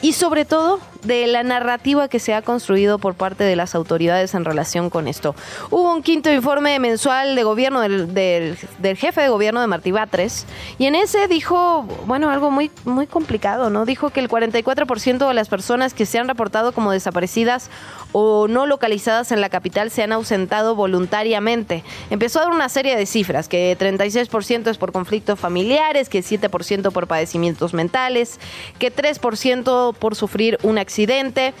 [0.00, 4.32] y sobre todo de la narrativa que se ha construido por parte de las autoridades
[4.32, 5.34] en relación con esto.
[5.68, 8.56] Hubo un quinto informe mensual de gobierno del,
[8.96, 10.46] jefe de gobierno de Martí Batres
[10.78, 13.84] y en ese dijo, bueno, algo muy, muy complicado, ¿no?
[13.84, 17.70] Dijo que el 44% de las personas que se han reportado como desaparecidas desaparecidas
[18.12, 21.84] o no localizadas en la capital se han ausentado voluntariamente.
[22.10, 26.92] Empezó a dar una serie de cifras, que 36% es por conflictos familiares, que 7%
[26.92, 28.40] por padecimientos mentales,
[28.78, 31.54] que 3% por sufrir un accidente.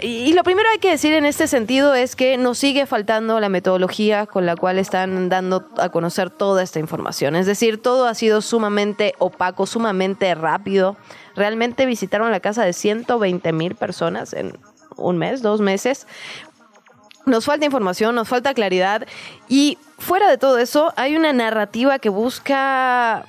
[0.00, 3.48] Y lo primero hay que decir en este sentido es que nos sigue faltando la
[3.48, 7.34] metodología con la cual están dando a conocer toda esta información.
[7.34, 10.96] Es decir, todo ha sido sumamente opaco, sumamente rápido.
[11.38, 14.58] Realmente visitaron la casa de 120 mil personas en
[14.96, 16.06] un mes, dos meses.
[17.26, 19.06] Nos falta información, nos falta claridad
[19.48, 23.24] y fuera de todo eso hay una narrativa que busca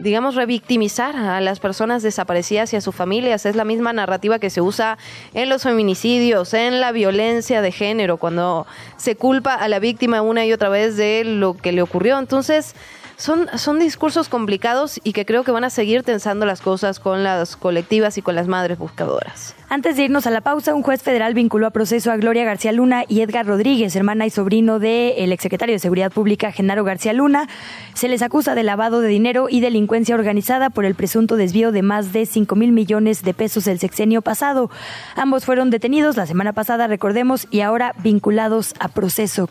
[0.00, 3.46] digamos, revictimizar a las personas desaparecidas y a sus familias.
[3.46, 4.98] Es la misma narrativa que se usa
[5.34, 8.66] en los feminicidios, en la violencia de género, cuando
[8.96, 12.18] se culpa a la víctima una y otra vez de lo que le ocurrió.
[12.18, 12.74] Entonces,
[13.18, 17.24] son, son discursos complicados y que creo que van a seguir tensando las cosas con
[17.24, 19.56] las colectivas y con las madres buscadoras.
[19.68, 22.70] Antes de irnos a la pausa, un juez federal vinculó a proceso a Gloria García
[22.70, 27.48] Luna y Edgar Rodríguez, hermana y sobrino del exsecretario de Seguridad Pública, Genaro García Luna.
[27.92, 31.82] Se les acusa de lavado de dinero y delincuencia organizada por el presunto desvío de
[31.82, 34.70] más de 5 mil millones de pesos el sexenio pasado.
[35.16, 39.50] Ambos fueron detenidos la semana pasada, recordemos, y ahora vinculados a proceso.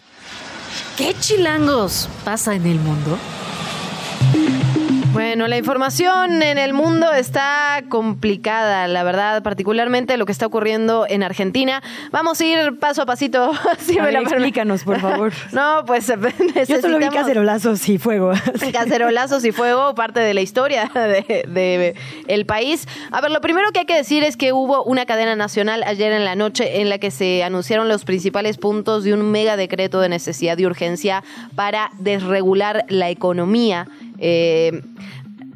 [0.98, 3.18] ¿Qué chilangos pasa en el mundo?
[5.17, 11.08] Bueno, la información en el mundo está complicada, la verdad, particularmente lo que está ocurriendo
[11.10, 11.82] en Argentina.
[12.12, 13.51] Vamos a ir paso a pasito.
[13.99, 15.34] a ver, explícanos, por favor.
[15.53, 16.67] No, pues necesitamos...
[16.67, 18.32] Yo solo vi cacerolazos y fuego.
[18.71, 21.95] cacerolazos y fuego, parte de la historia de, de,
[22.27, 22.88] el país.
[23.10, 26.12] A ver, lo primero que hay que decir es que hubo una cadena nacional ayer
[26.12, 29.99] en la noche en la que se anunciaron los principales puntos de un mega decreto
[29.99, 31.23] de necesidad y urgencia
[31.56, 33.88] para desregular la economía.
[34.19, 34.82] Eh,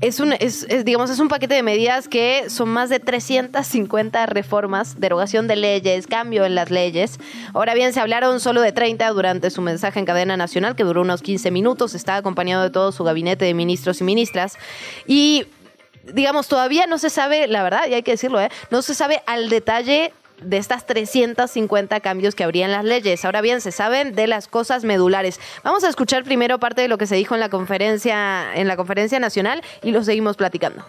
[0.02, 5.00] es un, es, digamos, es un paquete de medidas que son más de 350 reformas,
[5.00, 7.20] derogación de leyes, cambio en las leyes.
[7.54, 11.02] Ahora bien, se hablaron solo de 30 durante su mensaje en cadena nacional, que duró
[11.02, 11.94] unos 15 minutos.
[11.94, 14.58] Está acompañado de todo su gabinete de ministros y ministras.
[15.06, 15.46] Y
[16.14, 18.50] digamos, todavía no se sabe, la verdad, y hay que decirlo, ¿eh?
[18.72, 23.24] no se sabe al detalle de estas 350 cambios que habría en las leyes.
[23.26, 25.40] Ahora bien, se saben de las cosas medulares.
[25.64, 28.76] Vamos a escuchar primero parte de lo que se dijo en la conferencia, en la
[28.76, 30.84] conferencia nacional y lo seguimos platicando.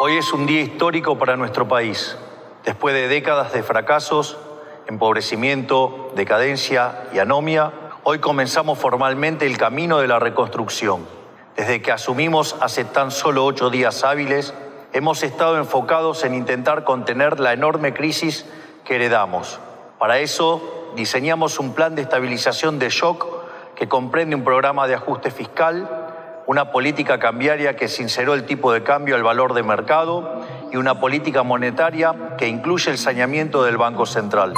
[0.00, 2.16] Hoy es un día histórico para nuestro país.
[2.64, 4.36] Después de décadas de fracasos,
[4.88, 11.06] empobrecimiento, decadencia y anomia, hoy comenzamos formalmente el camino de la reconstrucción.
[11.56, 14.52] Desde que asumimos hace tan solo ocho días hábiles,
[14.92, 18.44] hemos estado enfocados en intentar contener la enorme crisis
[18.84, 19.58] que heredamos.
[19.98, 23.26] Para eso diseñamos un plan de estabilización de shock
[23.74, 25.88] que comprende un programa de ajuste fiscal,
[26.46, 31.00] una política cambiaria que sinceró el tipo de cambio al valor de mercado y una
[31.00, 34.52] política monetaria que incluye el saneamiento del Banco Central.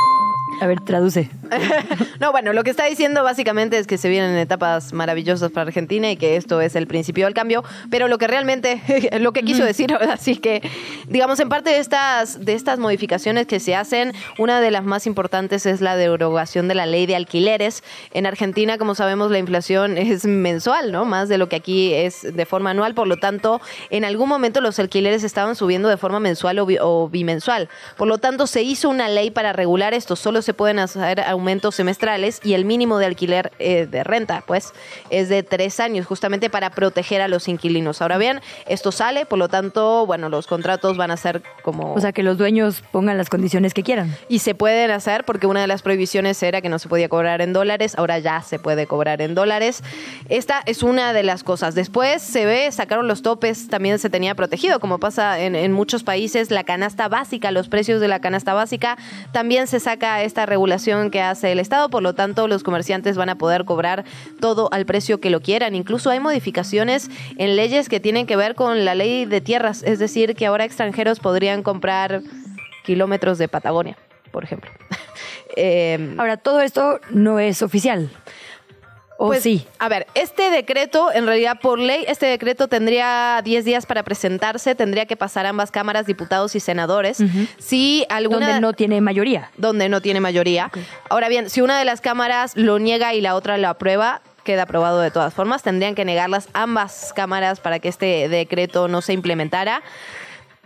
[0.60, 1.28] A ver, traduce.
[2.20, 6.10] no, bueno, lo que está diciendo básicamente es que se vienen etapas maravillosas para Argentina
[6.10, 8.80] y que esto es el principio del cambio, pero lo que realmente,
[9.20, 10.62] lo que quiso decir, así que,
[11.08, 15.06] digamos, en parte de estas, de estas modificaciones que se hacen, una de las más
[15.06, 17.84] importantes es la derogación de la ley de alquileres.
[18.14, 21.04] En Argentina, como sabemos, la inflación es mensual, ¿no?
[21.04, 24.60] Más de lo que aquí es de forma anual, por lo tanto, en algún momento
[24.60, 27.68] los alquileres estaban subiendo de forma mensual o, o bimensual.
[27.96, 31.74] Por lo tanto, se hizo una ley para regular esto, solo se pueden hacer aumentos
[31.74, 34.72] semestrales y el mínimo de alquiler eh, de renta, pues,
[35.10, 38.00] es de tres años, justamente para proteger a los inquilinos.
[38.00, 41.94] Ahora bien, esto sale, por lo tanto, bueno, los contratos van a ser como...
[41.94, 44.16] O sea, que los dueños pongan las condiciones que quieran.
[44.28, 47.40] Y se pueden hacer porque una de las prohibiciones era que no se podía cobrar
[47.40, 49.82] en dólares, ahora ya se puede cobrar en dólares.
[50.28, 51.74] Esta es una de las cosas.
[51.74, 56.04] Después se ve, sacaron los topes, también se tenía protegido, como pasa en, en muchos
[56.04, 58.96] países, la canasta básica, los precios de la canasta básica,
[59.32, 63.30] también se saca esta regulación que hace el Estado, por lo tanto los comerciantes van
[63.30, 64.04] a poder cobrar
[64.38, 65.74] todo al precio que lo quieran.
[65.74, 69.98] Incluso hay modificaciones en leyes que tienen que ver con la ley de tierras, es
[69.98, 72.20] decir, que ahora extranjeros podrían comprar
[72.84, 73.96] kilómetros de Patagonia,
[74.30, 74.70] por ejemplo.
[75.58, 78.10] Eh, ahora, todo esto no es oficial.
[79.18, 79.66] ¿O pues, sí?
[79.78, 84.74] A ver, este decreto, en realidad por ley, este decreto tendría 10 días para presentarse,
[84.74, 87.18] tendría que pasar ambas cámaras, diputados y senadores.
[87.58, 88.46] Si alguna...
[88.46, 89.50] Donde no tiene mayoría.
[89.56, 90.70] Donde no tiene mayoría.
[91.08, 94.62] Ahora bien, si una de las cámaras lo niega y la otra lo aprueba, queda
[94.62, 95.62] aprobado de todas formas.
[95.62, 99.82] Tendrían que negarlas ambas cámaras para que este decreto no se implementara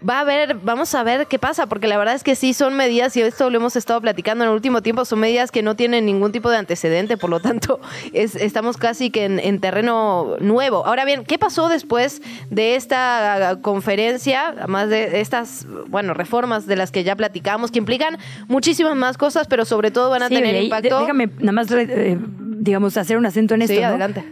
[0.08, 2.76] va a ver, vamos a ver qué pasa, porque la verdad es que sí son
[2.76, 5.76] medidas, y esto lo hemos estado platicando en el último tiempo, son medidas que no
[5.76, 7.80] tienen ningún tipo de antecedente, por lo tanto,
[8.12, 10.86] es, estamos casi que en, terreno nuevo.
[10.86, 16.90] Ahora bien, ¿qué pasó después de esta conferencia, además de estas, bueno, reformas de las
[16.90, 18.16] que ya platicamos, que implican
[18.48, 21.00] muchísimas más cosas, pero sobre todo van a tener impacto?
[21.00, 23.74] Déjame nada más, eh, digamos, hacer un acento en esto.
[23.74, 24.24] Sí, adelante.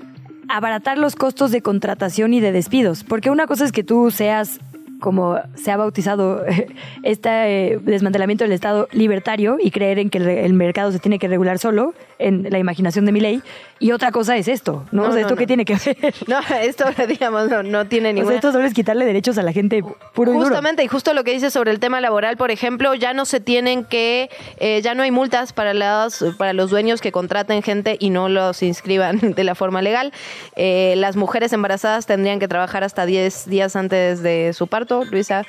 [0.48, 4.60] Abaratar los costos de contratación y de despidos, porque una cosa es que tú seas
[5.00, 6.44] como se ha bautizado
[7.02, 11.28] este eh, desmantelamiento del Estado libertario y creer en que el, mercado se tiene que
[11.28, 13.42] regular solo, en la imaginación de mi ley.
[13.78, 15.04] Y otra cosa es esto, ¿no?
[15.04, 16.14] o sea, ¿esto qué tiene que ver?
[16.26, 18.32] No, esto, digamos, no, tiene ningún...
[18.32, 19.82] esto solo es quitarle derechos a la gente
[20.14, 23.24] puro Justamente, y, justo lo que dice sobre el tema laboral, por ejemplo, ya no
[23.24, 24.30] se tienen que...
[24.58, 28.28] Eh, ya no hay multas para, las, para los dueños que contraten gente y no
[28.28, 30.12] los inscriban de la forma legal.
[30.56, 35.44] Eh, las mujeres embarazadas tendrían que trabajar hasta 10 días antes de su parto Luisa.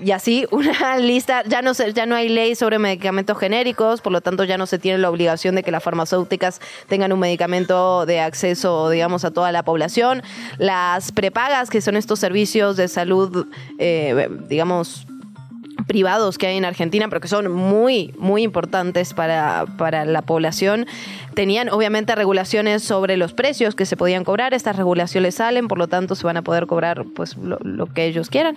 [0.00, 4.12] Y así, una lista, ya no, se, ya no hay ley sobre medicamentos genéricos, por
[4.12, 8.04] lo tanto ya no se tiene la obligación de que las farmacéuticas tengan un medicamento
[8.06, 10.22] de acceso, digamos, a toda la población.
[10.58, 13.46] Las prepagas, que son estos servicios de salud,
[13.78, 15.06] eh, digamos,
[15.86, 20.86] privados que hay en Argentina, pero que son muy, muy importantes para, para la población,
[21.34, 24.54] tenían obviamente regulaciones sobre los precios que se podían cobrar.
[24.54, 28.30] Estas regulaciones salen, por lo tanto se van a poder cobrar pues lo, que ellos
[28.30, 28.56] quieran.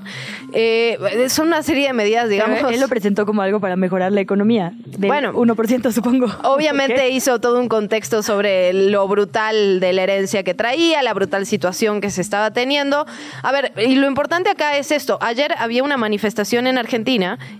[0.53, 0.97] Eh,
[1.29, 2.59] son una serie de medidas, digamos.
[2.71, 4.73] él lo presentó como algo para mejorar la economía.
[4.97, 6.27] bueno, 1% supongo.
[6.43, 11.45] Obviamente hizo todo un contexto sobre lo brutal de la herencia que traía, la brutal
[11.45, 13.05] situación que se estaba teniendo.
[13.43, 15.19] A ver, y lo importante acá es esto.
[15.21, 17.08] Ayer había una manifestación en Argentina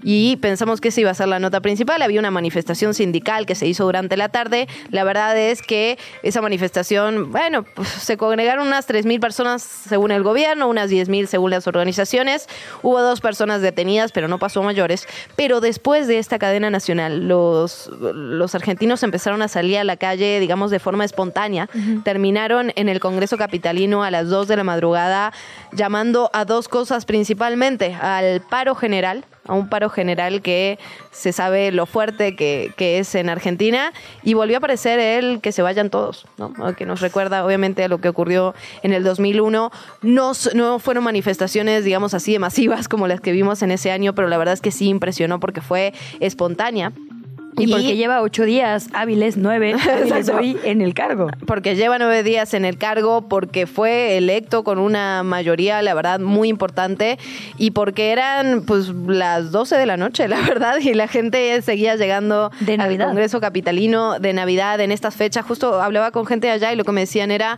[0.04, 2.02] y pensamos que esa iba a ser la nota principal.
[2.04, 4.68] Había una manifestación sindical que se hizo durante la tarde.
[4.92, 10.22] La verdad es que esa manifestación, bueno, pues, se congregaron unas 3.000 personas según el
[10.22, 12.48] gobierno, unas 10.000 según las organizaciones.
[12.84, 15.08] Hubo dos personas detenidas, pero no pasó a mayores.
[15.36, 20.40] Pero después de esta cadena nacional, los, los argentinos empezaron a salir a la calle,
[20.40, 21.70] digamos, de forma espontánea.
[22.04, 25.34] Terminaron en el Congreso Capitalino a las 2 de la madrugada
[25.72, 30.78] llamando a dos cosas principalmente, al paro general, a un paro general que
[31.12, 33.92] se sabe lo fuerte que, es en Argentina
[34.24, 36.54] y volvió a aparecer el que se vayan todos, ¿no?
[36.76, 39.72] que nos recuerda obviamente a lo que ocurrió en el 2001.
[40.02, 44.14] No, no fueron manifestaciones, digamos así, de masivas como las que vimos en ese año,
[44.14, 46.94] pero la verdad es que sí impresionó porque fue espontánea.
[47.58, 51.30] Y, porque lleva ocho días hábiles, nueve hábiles hoy en el cargo.
[51.46, 56.20] Porque lleva nueve días en el cargo, porque fue electo con una mayoría, la verdad,
[56.20, 57.18] muy importante,
[57.58, 61.96] y porque eran pues las doce de la noche, la verdad, y la gente seguía
[61.96, 63.08] llegando de Navidad.
[63.08, 65.46] al Congreso Capitalino de Navidad en estas fechas.
[65.46, 67.58] Justo hablaba con gente allá y lo que me decían era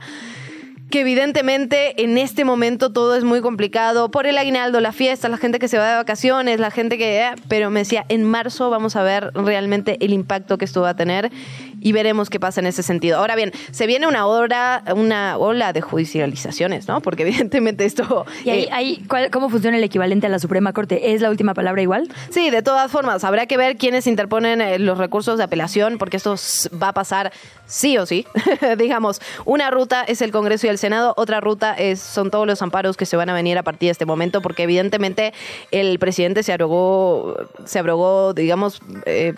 [0.92, 5.38] que evidentemente en este momento todo es muy complicado por el aguinaldo, la fiesta, la
[5.38, 7.22] gente que se va de vacaciones, la gente que...
[7.22, 10.90] Eh, pero me decía, en marzo vamos a ver realmente el impacto que esto va
[10.90, 11.32] a tener
[11.82, 13.17] y veremos qué pasa en ese sentido.
[13.17, 17.02] Ahora bien, se viene una hora, una ola de judicializaciones, ¿no?
[17.02, 18.26] Porque evidentemente esto...
[18.46, 21.13] ¿Y ahí, eh, cómo funciona el equivalente a la Suprema Corte?
[21.13, 22.08] ¿Es la última palabra igual?
[22.30, 26.17] Sí, de todas formas, habrá que ver quiénes interponen eh, los recursos de apelación, porque
[26.17, 26.36] esto
[26.82, 27.32] va a pasar
[27.65, 28.26] sí o sí.
[28.78, 32.62] Digamos, una ruta es el Congreso y el Senado, otra ruta es, son todos los
[32.62, 35.34] amparos que se van a venir a partir de este momento, porque evidentemente
[35.72, 39.34] el presidente se abrogó, se abrogó, digamos, eh,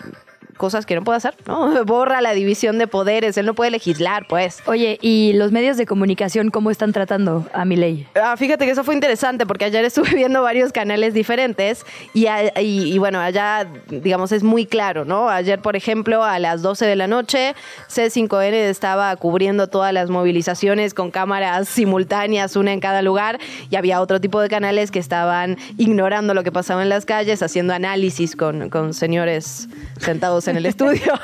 [0.56, 1.84] cosas que no puede hacer, ¿no?
[1.84, 4.62] Borra la división de poderes, él no puede legislar, pues.
[4.66, 8.06] Oye, ¿y los medios de comunicación cómo están tratando a mi ley?
[8.20, 12.26] Ah, fíjate que eso fue interesante porque ayer estuve viendo varios canales diferentes y,
[12.58, 15.28] y, bueno, allá, digamos, es muy claro, ¿no?
[15.28, 17.54] Ayer, por ejemplo, a las 12 de la noche,
[17.88, 23.38] C5N estaba cubriendo todas las movilizaciones con cámaras simultáneas, una en cada lugar,
[23.70, 27.42] y había otro tipo de canales que estaban ignorando lo que pasaba en las calles,
[27.42, 31.12] haciendo análisis con, con señores sentados en el estudio.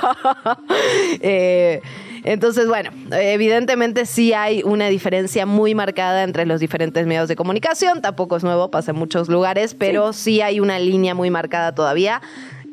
[1.22, 1.80] Eh,
[2.24, 8.00] entonces, bueno, evidentemente sí hay una diferencia muy marcada entre los diferentes medios de comunicación.
[8.00, 12.20] Tampoco es nuevo, pasa en muchos lugares, pero sí, hay una línea muy marcada todavía.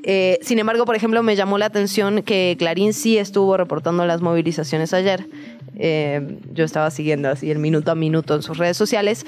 [0.04, 4.22] Eh, sin embargo, por ejemplo, me llamó la atención que Clarín sí estuvo reportando las
[4.22, 5.28] movilizaciones ayer.
[5.80, 9.26] Eh, yo estaba siguiendo así el minuto a minuto en sus redes sociales.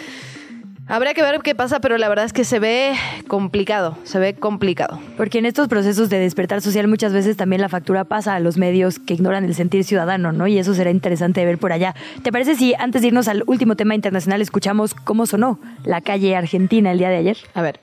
[0.91, 2.95] Habrá que ver qué pasa, pero la verdad es que se ve
[3.27, 4.99] complicado, se ve complicado.
[5.17, 8.57] Porque en estos procesos de despertar social muchas veces también la factura pasa a los
[8.57, 10.47] medios que ignoran el sentir ciudadano, ¿no?
[10.47, 11.93] Y eso será interesante ver por allá.
[12.23, 16.35] ¿Te parece si antes de irnos al último tema internacional escuchamos cómo sonó la calle
[16.35, 17.37] argentina el día de ayer?
[17.53, 17.79] A ver.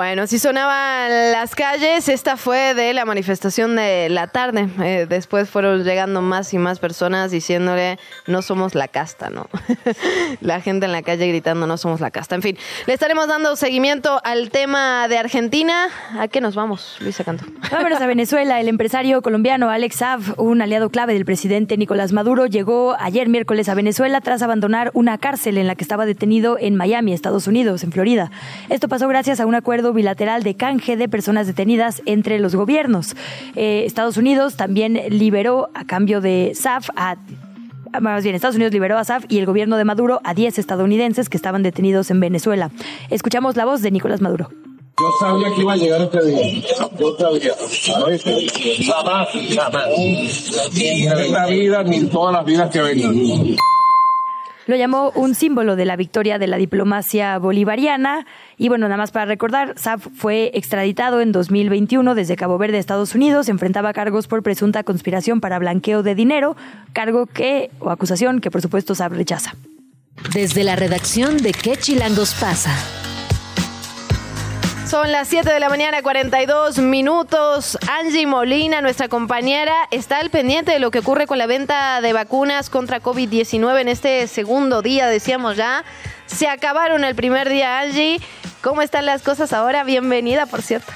[0.00, 4.66] Bueno, si sonaban las calles, esta fue de la manifestación de la tarde.
[4.82, 9.46] Eh, después fueron llegando más y más personas diciéndole no somos la casta, ¿no?
[10.40, 12.34] la gente en la calle gritando no somos la casta.
[12.34, 15.88] En fin, le estaremos dando seguimiento al tema de Argentina.
[16.18, 17.44] ¿A qué nos vamos, Luisa Canto?
[17.70, 18.58] Vámonos a Venezuela.
[18.58, 23.68] El empresario colombiano Alex Saab, un aliado clave del presidente Nicolás Maduro, llegó ayer miércoles
[23.68, 27.84] a Venezuela tras abandonar una cárcel en la que estaba detenido en Miami, Estados Unidos,
[27.84, 28.30] en Florida.
[28.70, 33.16] Esto pasó gracias a un acuerdo bilateral de canje de personas detenidas entre los gobiernos.
[33.56, 37.16] Eh, Estados Unidos también liberó a cambio de SAF a
[38.00, 41.28] más bien, Estados Unidos liberó a SAF y el gobierno de Maduro a 10 estadounidenses
[41.28, 42.70] que estaban detenidos en Venezuela.
[43.10, 44.48] Escuchamos la voz de Nicolás Maduro.
[45.00, 46.62] Yo sabía que iba a llegar este día.
[46.98, 47.54] Yo sabía.
[48.86, 49.88] Jamás, jamás.
[50.76, 53.56] En esta vida ni todas las vidas que vengan.
[54.70, 58.24] Lo llamó un símbolo de la victoria de la diplomacia bolivariana.
[58.56, 63.16] Y bueno, nada más para recordar, Saab fue extraditado en 2021 desde Cabo Verde, Estados
[63.16, 63.48] Unidos.
[63.48, 66.56] Enfrentaba cargos por presunta conspiración para blanqueo de dinero,
[66.92, 69.56] cargo que, o acusación que por supuesto Saab rechaza.
[70.32, 72.70] Desde la redacción de ¿Qué Chilangos pasa?
[74.90, 77.78] Son las 7 de la mañana, 42 minutos.
[77.88, 82.12] Angie Molina, nuestra compañera, está al pendiente de lo que ocurre con la venta de
[82.12, 85.84] vacunas contra COVID-19 en este segundo día, decíamos ya.
[86.26, 88.20] Se acabaron el primer día, Angie.
[88.62, 89.84] ¿Cómo están las cosas ahora?
[89.84, 90.92] Bienvenida, por cierto.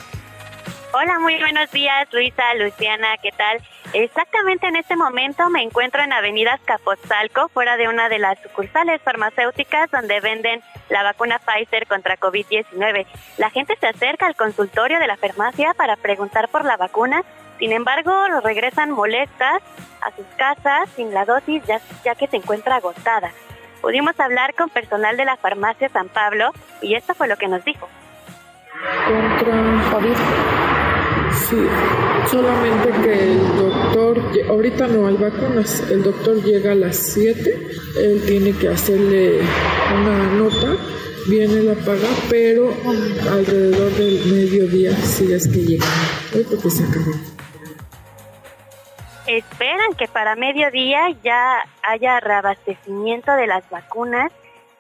[0.97, 3.61] Hola, muy buenos días, Luisa, Luciana, ¿qué tal?
[3.95, 9.03] Exactamente en este momento me encuentro en Avenida Capotzalco, fuera de una de las sucursales
[9.03, 13.07] farmacéuticas donde venden la vacuna Pfizer contra COVID-19.
[13.39, 17.25] La gente se acerca al consultorio de la farmacia para preguntar por la vacuna,
[17.59, 18.13] sin embargo,
[18.45, 19.63] regresan molestas
[20.01, 23.33] a sus casas sin la dosis ya, ya que se encuentra agotada.
[23.81, 27.65] Pudimos hablar con personal de la farmacia San Pablo y esto fue lo que nos
[27.65, 27.89] dijo.
[31.35, 31.57] Sí,
[32.31, 37.69] solamente que el doctor, ahorita no hay vacunas, el doctor llega a las 7,
[37.99, 39.41] él tiene que hacerle
[39.95, 40.77] una nota,
[41.29, 42.73] viene la paga, pero
[43.31, 45.87] alrededor del mediodía si es que llega,
[46.33, 47.13] porque se acabó.
[49.27, 54.31] Esperan que para mediodía ya haya reabastecimiento de las vacunas,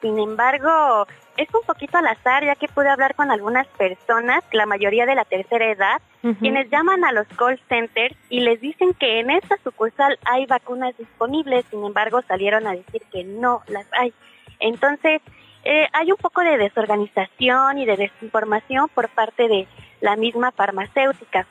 [0.04, 1.06] sin embargo,
[1.38, 5.14] es un poquito al azar, ya que pude hablar con algunas personas, la mayoría de
[5.14, 6.02] la tercera edad,
[6.40, 10.94] quienes llaman a los call centers y les dicen que en esta sucursal hay vacunas
[10.98, 14.12] disponibles, sin embargo salieron a decir que no las hay.
[14.60, 15.22] Entonces,
[15.64, 19.66] eh, hay un poco de desorganización y de desinformación por parte de
[20.02, 21.46] la misma farmacéutica.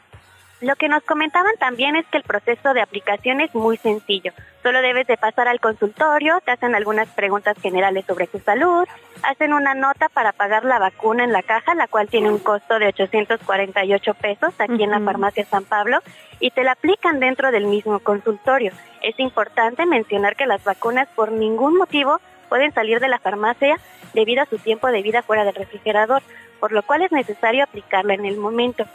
[0.64, 4.32] Lo que nos comentaban también es que el proceso de aplicación es muy sencillo.
[4.62, 8.88] Solo debes de pasar al consultorio, te hacen algunas preguntas generales sobre tu salud,
[9.24, 12.80] hacen una nota para pagar la vacuna en la caja, la cual tiene un costo
[12.80, 16.00] de 848 pesos aquí en la farmacia San Pablo,
[16.40, 18.72] y te la aplican dentro del mismo consultorio.
[19.02, 22.22] Es importante mencionar que las vacunas por ningún motivo
[22.54, 23.80] pueden salir de la farmacia
[24.14, 26.22] debido a su tiempo de vida fuera del refrigerador,
[26.60, 28.86] por lo cual es necesario aplicarla en el momento.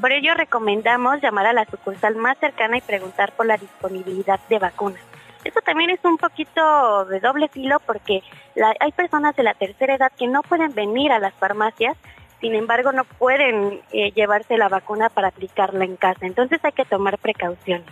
[0.00, 4.60] Por ello recomendamos llamar a la sucursal más cercana y preguntar por la disponibilidad de
[4.60, 5.00] vacunas.
[5.42, 8.22] Esto también es un poquito de doble filo porque
[8.78, 11.96] hay personas de la tercera edad que no pueden venir a las farmacias,
[12.40, 16.24] sin embargo no pueden eh, llevarse la vacuna para aplicarla en casa.
[16.24, 17.88] Entonces hay que tomar precauciones.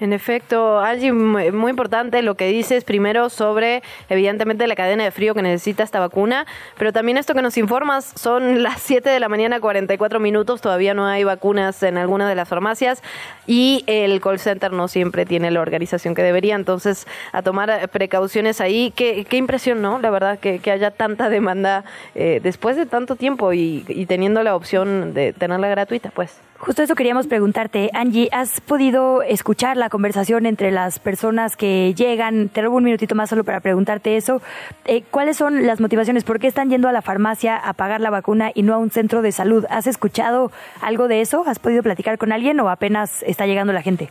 [0.00, 5.34] En efecto, Angie, muy importante lo que dices primero sobre, evidentemente, la cadena de frío
[5.34, 6.46] que necesita esta vacuna,
[6.76, 10.94] pero también esto que nos informas, son las 7 de la mañana, 44 minutos, todavía
[10.94, 13.02] no hay vacunas en alguna de las farmacias
[13.48, 18.60] y el call center no siempre tiene la organización que debería, entonces a tomar precauciones
[18.60, 18.92] ahí.
[18.94, 19.98] Qué, qué impresión, ¿no?
[19.98, 21.84] La verdad, que, que haya tanta demanda
[22.14, 26.38] eh, después de tanto tiempo y, y teniendo la opción de tenerla gratuita, pues.
[26.58, 32.48] Justo eso queríamos preguntarte, Angie, ¿has podido escuchar la conversación entre las personas que llegan?
[32.48, 34.40] Te robo un minutito más solo para preguntarte eso.
[34.84, 36.24] Eh, ¿Cuáles son las motivaciones?
[36.24, 38.90] ¿Por qué están yendo a la farmacia a pagar la vacuna y no a un
[38.90, 39.64] centro de salud?
[39.70, 41.44] ¿Has escuchado algo de eso?
[41.46, 44.10] ¿Has podido platicar con alguien o apenas está llegando la gente?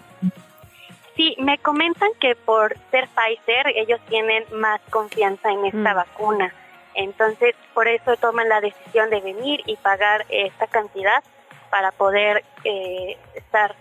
[1.15, 5.95] Sí, me comentan que por ser Pfizer ellos tienen más confianza en esta mm.
[5.95, 6.53] vacuna.
[6.93, 11.23] Entonces, por eso toman la decisión de venir y pagar esta cantidad
[11.69, 13.75] para poder eh, estar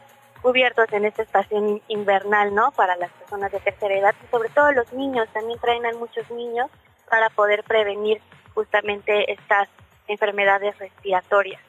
[0.46, 2.70] cubiertos en esta estación invernal, ¿no?
[2.70, 6.30] Para las personas de tercera edad y sobre todo los niños, también traen a muchos
[6.30, 6.70] niños
[7.10, 8.20] para poder prevenir
[8.54, 9.68] justamente estas
[10.06, 11.60] enfermedades respiratorias.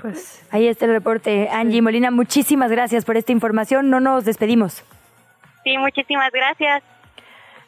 [0.00, 1.48] Pues ahí está el reporte.
[1.52, 3.88] Angie Molina, muchísimas gracias por esta información.
[3.88, 4.82] No nos despedimos.
[5.62, 6.82] Sí, muchísimas gracias.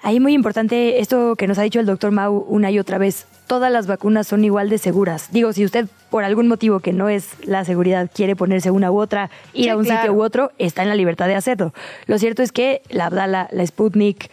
[0.05, 3.27] Ahí muy importante esto que nos ha dicho el doctor Mau una y otra vez.
[3.47, 5.33] Todas las vacunas son igual de seguras.
[5.33, 9.01] Digo, si usted por algún motivo que no es la seguridad quiere ponerse una u
[9.01, 11.73] otra, ir a un sitio u otro, está en la libertad de hacerlo.
[12.05, 14.31] Lo cierto es que la Abdala, la Sputnik,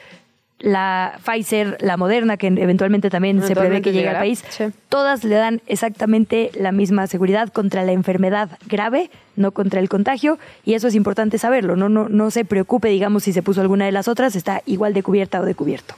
[0.61, 4.43] la Pfizer, la Moderna, que eventualmente también se prevé que llegue al país,
[4.89, 10.39] todas le dan exactamente la misma seguridad contra la enfermedad grave, no contra el contagio,
[10.63, 11.75] y eso es importante saberlo.
[11.75, 14.93] No, no, no se preocupe, digamos, si se puso alguna de las otras, está igual
[14.93, 15.95] de cubierta o de cubierto.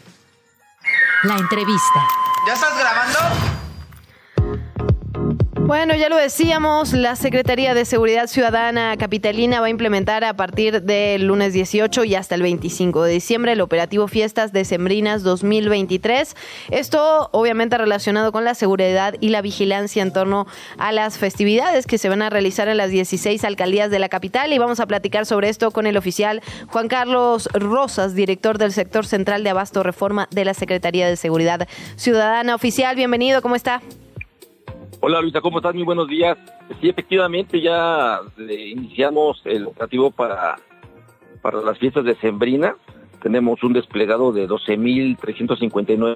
[1.24, 2.08] La entrevista.
[2.48, 3.53] ¿Ya estás grabando?
[5.66, 10.82] Bueno, ya lo decíamos, la Secretaría de Seguridad Ciudadana Capitalina va a implementar a partir
[10.82, 16.36] del lunes 18 y hasta el 25 de diciembre el operativo Fiestas Decembrinas 2023.
[16.70, 20.48] Esto obviamente relacionado con la seguridad y la vigilancia en torno
[20.78, 24.52] a las festividades que se van a realizar en las 16 alcaldías de la capital
[24.52, 29.06] y vamos a platicar sobre esto con el oficial Juan Carlos Rosas, director del sector
[29.06, 32.54] central de Abasto Reforma de la Secretaría de Seguridad Ciudadana.
[32.54, 33.82] Oficial, bienvenido, ¿cómo está?
[35.06, 35.76] Hola Luisa, ¿cómo estás?
[35.76, 36.38] Muy buenos días.
[36.80, 40.56] Sí, efectivamente ya eh, iniciamos el operativo para,
[41.42, 42.78] para las fiestas de Sembrina.
[43.22, 46.16] Tenemos un desplegado de 12.359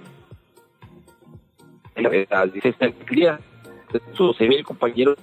[3.12, 3.42] días.
[4.14, 5.18] sus 12 mil compañeros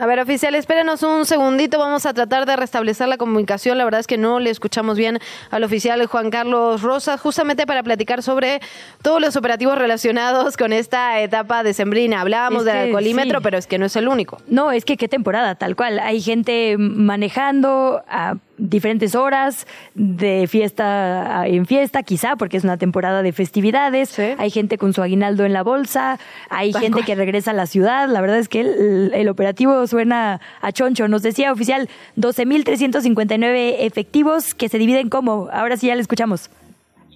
[0.00, 1.78] a ver, oficial, espérenos un segundito.
[1.78, 3.76] Vamos a tratar de restablecer la comunicación.
[3.76, 5.18] La verdad es que no le escuchamos bien
[5.50, 8.62] al oficial Juan Carlos Rosa, justamente para platicar sobre
[9.02, 12.22] todos los operativos relacionados con esta etapa de Sembrina.
[12.22, 14.38] Hablábamos del alcoholímetro, pero es que no es el único.
[14.46, 15.98] No, es que qué temporada, tal cual.
[15.98, 23.22] Hay gente manejando a diferentes horas de fiesta en fiesta, quizá porque es una temporada
[23.22, 24.18] de festividades.
[24.18, 26.18] Hay gente con su aguinaldo en la bolsa,
[26.50, 28.08] hay gente que regresa a la ciudad.
[28.08, 31.08] La verdad es que el, operativo suena a choncho.
[31.08, 35.48] Nos decía oficial 12.359 efectivos que se dividen como.
[35.52, 36.50] Ahora sí ya le escuchamos.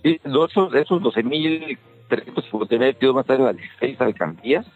[0.03, 4.67] Sí, esos, esos 12.359 efectivos más tarde a las 16 alcaldías,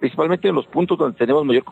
[0.00, 1.64] principalmente en los puntos donde tenemos mayor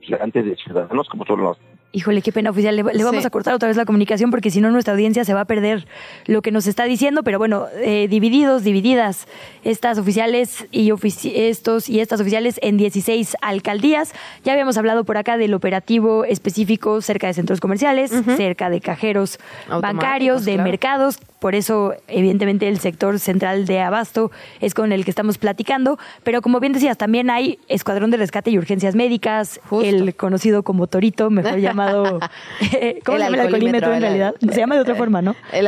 [0.00, 1.58] gigantes de ciudadanos, como son los
[1.90, 2.76] Híjole, qué pena, oficial.
[2.76, 5.40] Le, vamos a cortar otra vez la comunicación porque si no nuestra audiencia se va
[5.40, 5.86] a perder
[6.26, 7.22] lo que nos está diciendo.
[7.22, 9.26] Pero bueno, eh, divididos, divididas
[9.64, 10.92] estas oficiales y
[11.34, 14.12] estos y estas oficiales en 16 alcaldías.
[14.44, 19.38] Ya habíamos hablado por acá del operativo específico cerca de centros comerciales, cerca de cajeros
[19.68, 21.18] bancarios, de mercados.
[21.38, 24.30] Por eso, evidentemente, el sector central de Abasto
[24.60, 25.98] es con el que estamos platicando.
[26.22, 30.86] Pero como bien decías, también hay Escuadrón de Rescate y Urgencias Médicas, el conocido como
[30.86, 32.20] Torito, mejor llamado
[33.04, 34.34] ¿Cómo se llama el alcoholímetro en realidad?
[34.40, 35.36] Se llama de otra forma, ¿no?
[35.52, 35.66] El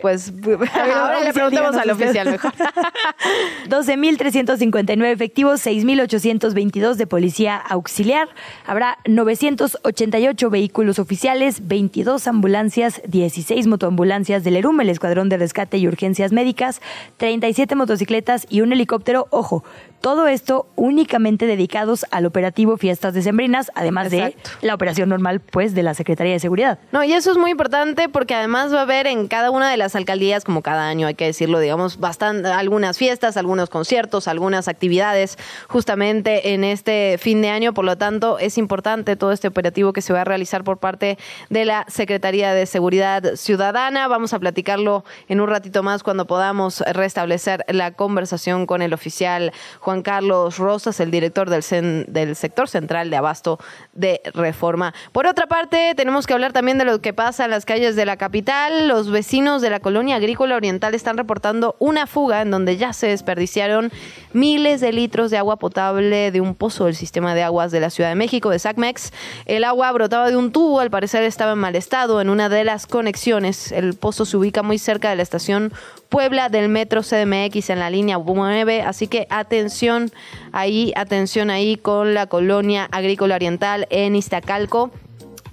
[0.00, 0.32] pues
[0.74, 2.52] ahora le preguntamos al oficial mejor.
[3.68, 8.28] 12.359 efectivos, 6.822 de policía auxiliar.
[8.66, 15.88] Habrá 988 vehículos oficiales, 22 ambulancias, 16 motoambulancias del ERUM, el Escuadrón de Rescate y
[15.88, 16.80] Urgencias Médicas,
[17.18, 19.26] 37 motocicletas y un helicóptero.
[19.30, 19.64] Ojo,
[20.02, 25.84] todo esto únicamente dedicados al operativo Fiestas Decembrinas, además de la operación normal, pues, de
[25.84, 26.80] la Secretaría de Seguridad.
[26.90, 29.71] No, y eso es muy importante porque además va a haber en cada una de
[29.76, 34.68] las alcaldías, como cada año, hay que decirlo, digamos, bastante, algunas fiestas, algunos conciertos, algunas
[34.68, 37.74] actividades justamente en este fin de año.
[37.74, 41.18] Por lo tanto, es importante todo este operativo que se va a realizar por parte
[41.50, 44.08] de la Secretaría de Seguridad Ciudadana.
[44.08, 49.52] Vamos a platicarlo en un ratito más cuando podamos restablecer la conversación con el oficial
[49.80, 51.62] Juan Carlos Rosas, el director del,
[52.08, 53.58] del sector central de Abasto
[53.92, 54.94] de Reforma.
[55.12, 58.04] Por otra parte, tenemos que hablar también de lo que pasa en las calles de
[58.04, 58.88] la capital.
[58.88, 63.06] Los vecinos de la colonia agrícola oriental están reportando una fuga en donde ya se
[63.06, 63.90] desperdiciaron
[64.34, 67.88] miles de litros de agua potable de un pozo del sistema de aguas de la
[67.88, 69.12] Ciudad de México, de SACMEX.
[69.46, 72.64] El agua brotaba de un tubo, al parecer estaba en mal estado en una de
[72.64, 73.72] las conexiones.
[73.72, 75.72] El pozo se ubica muy cerca de la estación
[76.08, 80.10] Puebla del metro CDMX en la línea 9, así que atención
[80.52, 84.90] ahí, atención ahí con la colonia agrícola oriental en Iztacalco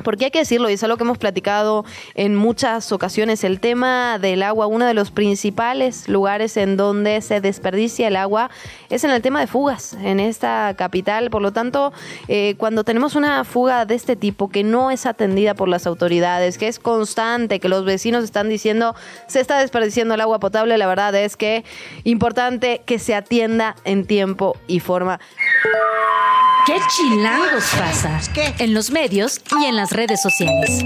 [0.04, 1.86] porque hay que decirlo, y es algo que hemos platicado
[2.16, 7.42] en muchas ocasiones, el tema del agua, uno de los principales lugares en donde se
[7.42, 8.50] desperdicia el agua
[8.90, 11.30] es en el tema de fugas en esta capital.
[11.30, 11.94] Por lo tanto,
[12.28, 16.58] eh, cuando tenemos una fuga de este tipo que no es atendida por las autoridades,
[16.58, 18.96] que es constante, que los vecinos están diciendo
[19.28, 21.64] se está desperdiciando el agua potable, la verdad es que
[22.04, 25.20] importante que se atienda en tiempo y forma.
[26.66, 28.20] ¿Qué chilangos pasa?
[28.60, 30.84] En los medios y en las redes sociales.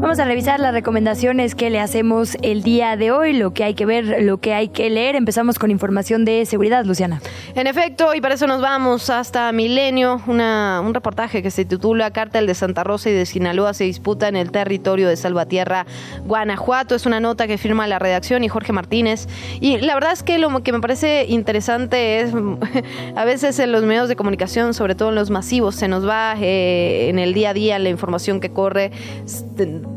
[0.00, 3.74] Vamos a revisar las recomendaciones que le hacemos el día de hoy, lo que hay
[3.74, 5.16] que ver, lo que hay que leer.
[5.16, 7.20] Empezamos con información de seguridad, Luciana.
[7.56, 12.12] En efecto, y para eso nos vamos hasta Milenio, una, un reportaje que se titula
[12.12, 15.84] Cártel de Santa Rosa y de Sinaloa se disputa en el territorio de Salvatierra,
[16.24, 16.94] Guanajuato.
[16.94, 19.26] Es una nota que firma la redacción y Jorge Martínez.
[19.60, 22.32] Y la verdad es que lo que me parece interesante es,
[23.16, 26.36] a veces en los medios de comunicación, sobre todo en los masivos, se nos va
[26.40, 28.92] eh, en el día a día la información que corre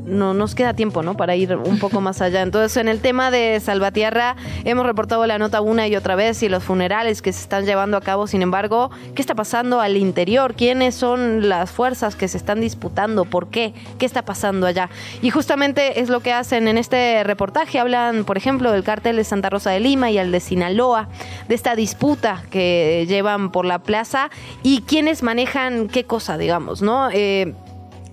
[0.06, 1.16] no nos queda tiempo, ¿no?
[1.16, 2.42] Para ir un poco más allá.
[2.42, 4.36] Entonces, en el tema de Salvatierra,
[4.66, 7.98] hemos reportado la nota una y otra vez y los funerales que se están llevando
[7.98, 8.28] a cabo.
[8.28, 10.54] Sin embargo, ¿qué está pasando al interior?
[10.56, 13.26] ¿Quiénes son las fuerzas que se están disputando?
[13.26, 13.74] ¿Por qué?
[14.00, 14.90] ¿Qué está pasando allá?
[15.22, 17.80] Y justamente es lo que hacen en este reportaje.
[17.80, 21.08] Hablan, por ejemplo, del cártel de Santa Rosa de Lima y el de Sinaloa,
[21.48, 24.30] de esta disputa que llevan por la plaza
[24.64, 27.10] y quiénes manejan qué cosa, digamos, ¿no?
[27.12, 27.54] Eh,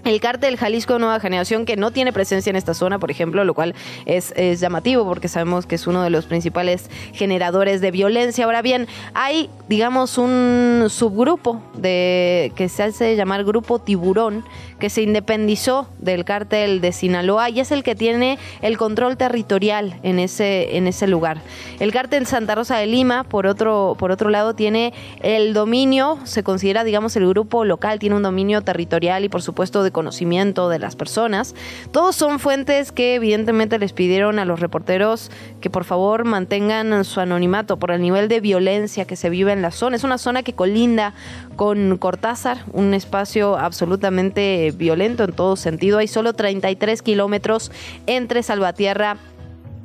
[0.09, 3.55] el cártel Jalisco Nueva Generación que no tiene presencia en esta zona, por ejemplo, lo
[3.55, 3.75] cual
[4.07, 8.45] es, llamativo porque sabemos que es uno de los principales generadores de violencia.
[8.45, 14.45] Ahora bien, hay, digamos, un subgrupo de que se hace llamar Grupo Tiburón
[14.79, 19.99] que se independizó del cártel de Sinaloa y es el que tiene el control territorial
[20.03, 21.41] en ese, en ese lugar.
[21.81, 26.43] El cártel Santa Rosa de Lima, por otro, por otro lado, tiene el dominio, se
[26.43, 30.79] considera, digamos, el grupo local, tiene un dominio territorial y por supuesto de conocimiento de
[30.79, 31.55] las personas.
[31.91, 37.21] Todos son fuentes que evidentemente les pidieron a los reporteros que por favor mantengan su
[37.21, 39.97] anonimato por el nivel de violencia que se vive en la zona.
[39.97, 41.15] Es una zona que colinda
[41.57, 45.99] con Cortázar, un espacio absolutamente violento en todo sentido.
[45.99, 47.71] Hay solo 33 kilómetros
[48.07, 49.19] entre Salvatierra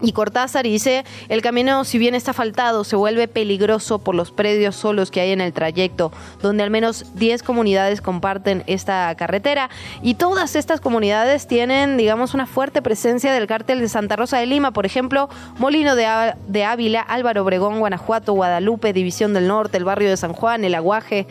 [0.03, 4.75] y Cortázar dice, el camino si bien está asfaltado, se vuelve peligroso por los predios
[4.75, 6.11] solos que hay en el trayecto,
[6.41, 9.69] donde al menos 10 comunidades comparten esta carretera.
[10.01, 14.45] Y todas estas comunidades tienen, digamos, una fuerte presencia del cártel de Santa Rosa de
[14.45, 19.85] Lima, por ejemplo, Molino de, de Ávila, Álvaro Obregón, Guanajuato, Guadalupe, División del Norte, el
[19.85, 21.27] barrio de San Juan, el Aguaje,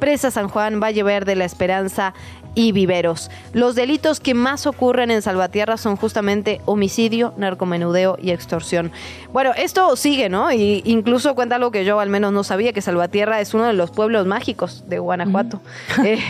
[0.00, 2.12] Presa San Juan, Valle Verde, La Esperanza
[2.56, 3.30] y Viveros.
[3.52, 8.90] Los delitos que más ocurren en Salvatierra son justamente homicidio, narcomenudeo y extorsión.
[9.32, 10.50] Bueno, esto sigue, ¿no?
[10.50, 13.74] Y incluso cuenta lo que yo al menos no sabía, que Salvatierra es uno de
[13.74, 15.60] los pueblos mágicos de Guanajuato.
[16.04, 16.20] Eh,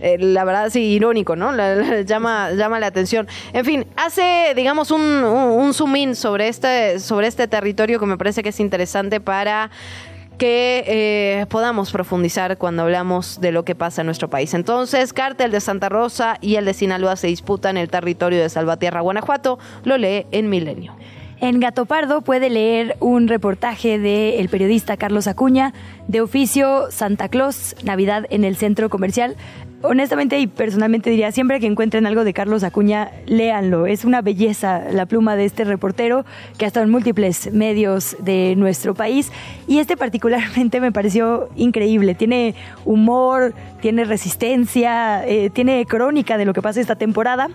[0.00, 1.52] eh, la verdad sí irónico, ¿no?
[2.04, 3.26] llama, llama la atención.
[3.52, 8.16] En fin, hace, digamos, un, un, zoom in sobre este, sobre este territorio que me
[8.16, 9.70] parece que es interesante para
[10.38, 14.54] que eh, podamos profundizar cuando hablamos de lo que pasa en nuestro país.
[14.54, 19.00] Entonces, Cártel de Santa Rosa y el de Sinaloa se disputan el territorio de Salvatierra,
[19.00, 19.58] Guanajuato.
[19.84, 20.94] Lo lee en Milenio.
[21.40, 25.72] En Gato Pardo puede leer un reportaje del periodista Carlos Acuña
[26.08, 29.36] de oficio Santa Claus, Navidad en el centro comercial
[29.82, 33.86] honestamente y personalmente diría, siempre que encuentren algo de Carlos Acuña, léanlo.
[33.86, 36.24] Es una belleza la pluma de este reportero
[36.56, 39.30] que ha estado en múltiples medios de nuestro país
[39.66, 42.14] y este particularmente me pareció increíble.
[42.14, 42.54] Tiene
[42.84, 47.48] humor, tiene resistencia, eh, tiene crónica de lo que pasa esta temporada.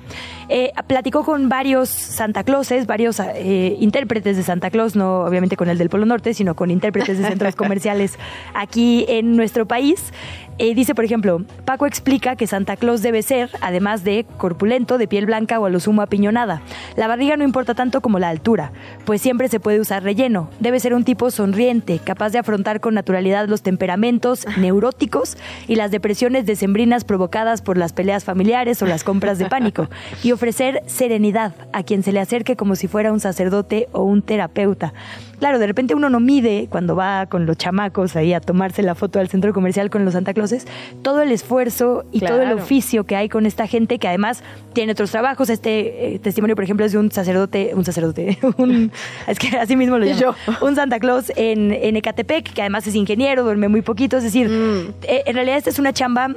[0.50, 5.70] Eh, platicó con varios Santa Clauses, varios eh, intérpretes de Santa Claus, no obviamente con
[5.70, 8.18] el del Polo Norte, sino con intérpretes de centros comerciales
[8.54, 10.14] aquí en nuestro país.
[10.58, 15.26] dice, por ejemplo, Paco explica que Santa Claus debe ser, además de corpulento, de piel
[15.26, 16.62] blanca o a lo sumo apiñonada.
[16.96, 18.72] La barriga no importa tanto como la altura,
[19.06, 20.50] pues siempre se puede usar relleno.
[20.60, 25.38] Debe ser un tipo sonriente, capaz de afrontar con naturalidad los temperamentos neuróticos
[25.68, 29.90] y las depresiones decembrinas provocadas por las peleas familiares o las compras de pánico
[30.24, 34.22] y ofrecer serenidad a quien se le acerque como si fuera un sacerdote o un
[34.22, 34.94] terapeuta.
[35.40, 38.96] Claro, de repente uno no mide cuando va con los chamacos ahí a tomarse la
[38.96, 40.66] foto al centro comercial con los Santa Clauses,
[41.02, 44.44] todo el esfuerzo y todo el oficio que hay con esta gente que además
[44.74, 45.50] tiene otros trabajos.
[45.50, 48.38] Este eh, testimonio, por ejemplo, es de un sacerdote, un sacerdote,
[49.28, 52.96] es que así mismo lo llamo, un Santa Claus en, en, Ecatepec, que además es
[52.96, 54.94] ingeniero, duerme muy poquito, es decir, mm.
[55.04, 56.30] eh, en realidad esta es una chamba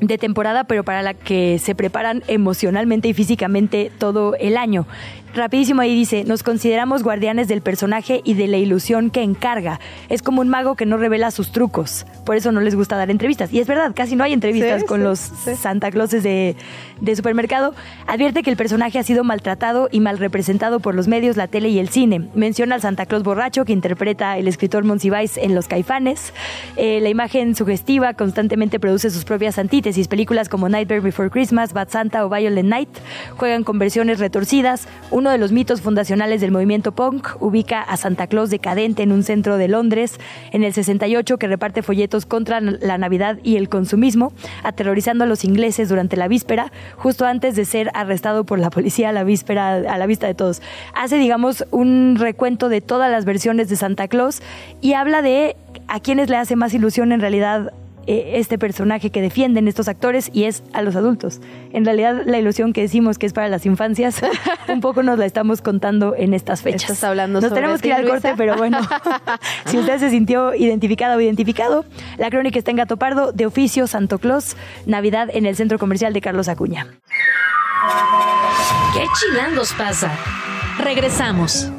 [0.00, 4.86] de temporada, pero para la que se preparan emocionalmente y físicamente todo el año
[5.34, 9.80] rapidísimo ahí dice, nos consideramos guardianes del personaje y de la ilusión que encarga.
[10.08, 13.10] Es como un mago que no revela sus trucos, por eso no les gusta dar
[13.10, 13.52] entrevistas.
[13.52, 16.56] Y es verdad, casi no hay entrevistas con los Santa Clauses de,
[17.00, 17.74] de, supermercado.
[18.06, 21.68] Advierte que el personaje ha sido maltratado y mal representado por los medios, la tele
[21.68, 22.28] y el cine.
[22.34, 26.32] Menciona al Santa Claus borracho que interpreta el escritor Monsiváis en Los Caifanes.
[26.76, 30.08] Eh, la imagen sugestiva constantemente produce sus propias antítesis.
[30.08, 32.88] Películas como Nightmare Before Christmas, Bad Santa o Violent Night
[33.36, 34.88] juegan con versiones retorcidas.
[35.10, 39.10] Un uno de los mitos fundacionales del movimiento punk ubica a Santa Claus decadente en
[39.10, 40.20] un centro de Londres
[40.52, 45.46] en el 68 que reparte folletos contra la Navidad y el consumismo, aterrorizando a los
[45.46, 49.76] ingleses durante la víspera, justo antes de ser arrestado por la policía a la víspera
[49.76, 50.60] a la vista de todos.
[50.94, 54.42] Hace, digamos, un recuento de todas las versiones de Santa Claus
[54.82, 55.56] y habla de
[55.88, 57.72] a quienes le hace más ilusión en realidad
[58.06, 61.40] eh, este personaje que defienden estos actores y es a los adultos.
[61.72, 64.22] En realidad la ilusión que decimos que es para las infancias,
[64.68, 66.90] un poco nos la estamos contando en estas fechas.
[66.90, 68.78] Estás hablando nos tenemos que ir al corte, pero bueno,
[69.66, 71.84] si usted se sintió identificado o identificado,
[72.18, 76.12] la crónica está en Gato Pardo, de oficio Santo Claus, Navidad en el Centro Comercial
[76.12, 76.86] de Carlos Acuña.
[78.94, 80.12] ¿Qué chilangos pasa?
[80.78, 81.70] Regresamos.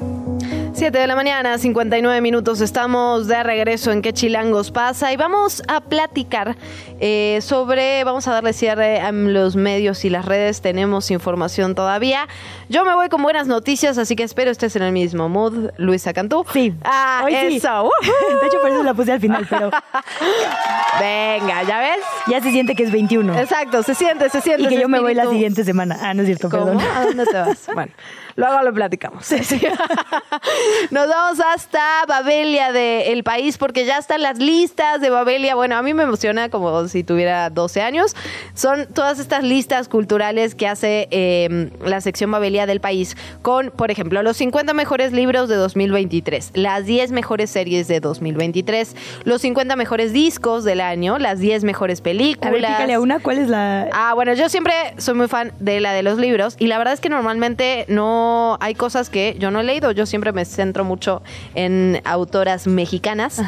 [0.76, 2.60] 7 de la mañana, 59 minutos.
[2.60, 6.58] Estamos de regreso en qué chilangos pasa y vamos a platicar
[7.00, 10.62] eh, sobre, vamos a darle cierre a los medios y las redes.
[10.62, 12.28] Tenemos información todavía.
[12.68, 15.70] Yo me voy con buenas noticias, así que espero estés en el mismo mood.
[15.78, 16.46] Luisa Cantú.
[16.52, 16.74] Sí.
[16.84, 17.90] Ah, Hoy eso.
[18.42, 19.72] De hecho, por eso la puse al final, pero.
[21.00, 22.00] Venga, ¿ya ves?
[22.28, 23.40] Ya se siente que es 21.
[23.40, 24.64] Exacto, se siente, se siente.
[24.64, 25.98] Y que yo me voy la siguiente semana.
[26.02, 26.66] Ah, no es cierto, ¿Cómo?
[26.66, 26.82] perdón.
[26.96, 27.68] ¿A dónde te vas?
[27.74, 27.92] Bueno.
[28.38, 29.32] Luego lo platicamos.
[30.92, 35.56] Nos vamos hasta Babelia del país porque ya están las listas de Babelia.
[35.56, 38.14] Bueno, a mí me emociona como si tuviera 12 años.
[38.54, 43.90] Son todas estas listas culturales que hace eh, la sección Babelia del país con, por
[43.90, 49.78] ejemplo, los 50 mejores libros de 2023, las 10 mejores series de 2023, los 50
[49.78, 52.50] mejores discos del año, las 10 mejores películas.
[52.50, 53.88] A ver, pícale a una, ¿cuál es la...?
[53.94, 56.94] Ah, bueno, yo siempre soy muy fan de la de los libros y la verdad
[56.94, 58.25] es que normalmente no
[58.60, 59.92] hay cosas que yo no he leído.
[59.92, 61.22] Yo siempre me centro mucho
[61.56, 63.42] en autoras mexicanas.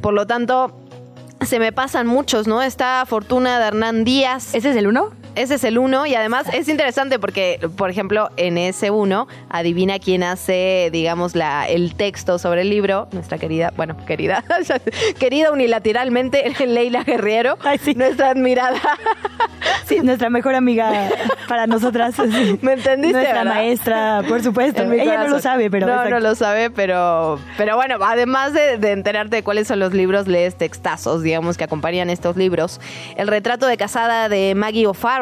[0.00, 0.76] Por lo tanto,
[1.40, 2.62] se me pasan muchos, ¿no?
[2.62, 4.54] Está Fortuna de Hernán Díaz.
[4.54, 5.10] ¿Ese es el uno?
[5.34, 9.98] Ese es el uno y además es interesante porque, por ejemplo, en ese uno, adivina
[9.98, 14.44] quién hace, digamos, la, el texto sobre el libro, nuestra querida, bueno, querida,
[15.18, 17.56] querida unilateralmente, Leila Guerriero,
[17.96, 18.80] nuestra admirada.
[19.86, 21.10] Sí, nuestra mejor amiga
[21.48, 22.14] para nosotras.
[22.60, 23.18] ¿Me entendiste?
[23.18, 24.82] Nuestra maestra, por supuesto.
[24.82, 25.86] Ella no lo sabe, pero...
[25.86, 29.92] No, no lo sabe, pero, pero bueno, además de, de enterarte de cuáles son los
[29.92, 32.80] libros, lees textazos, digamos, que acompañan estos libros.
[33.16, 35.21] El retrato de casada de Maggie O'Farrell,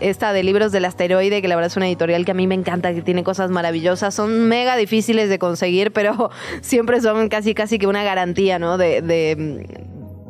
[0.00, 2.54] esta de libros del asteroide, que la verdad es una editorial que a mí me
[2.54, 4.14] encanta, que tiene cosas maravillosas.
[4.14, 6.30] Son mega difíciles de conseguir, pero
[6.60, 8.78] siempre son casi, casi que una garantía, ¿no?
[8.78, 9.66] De, de,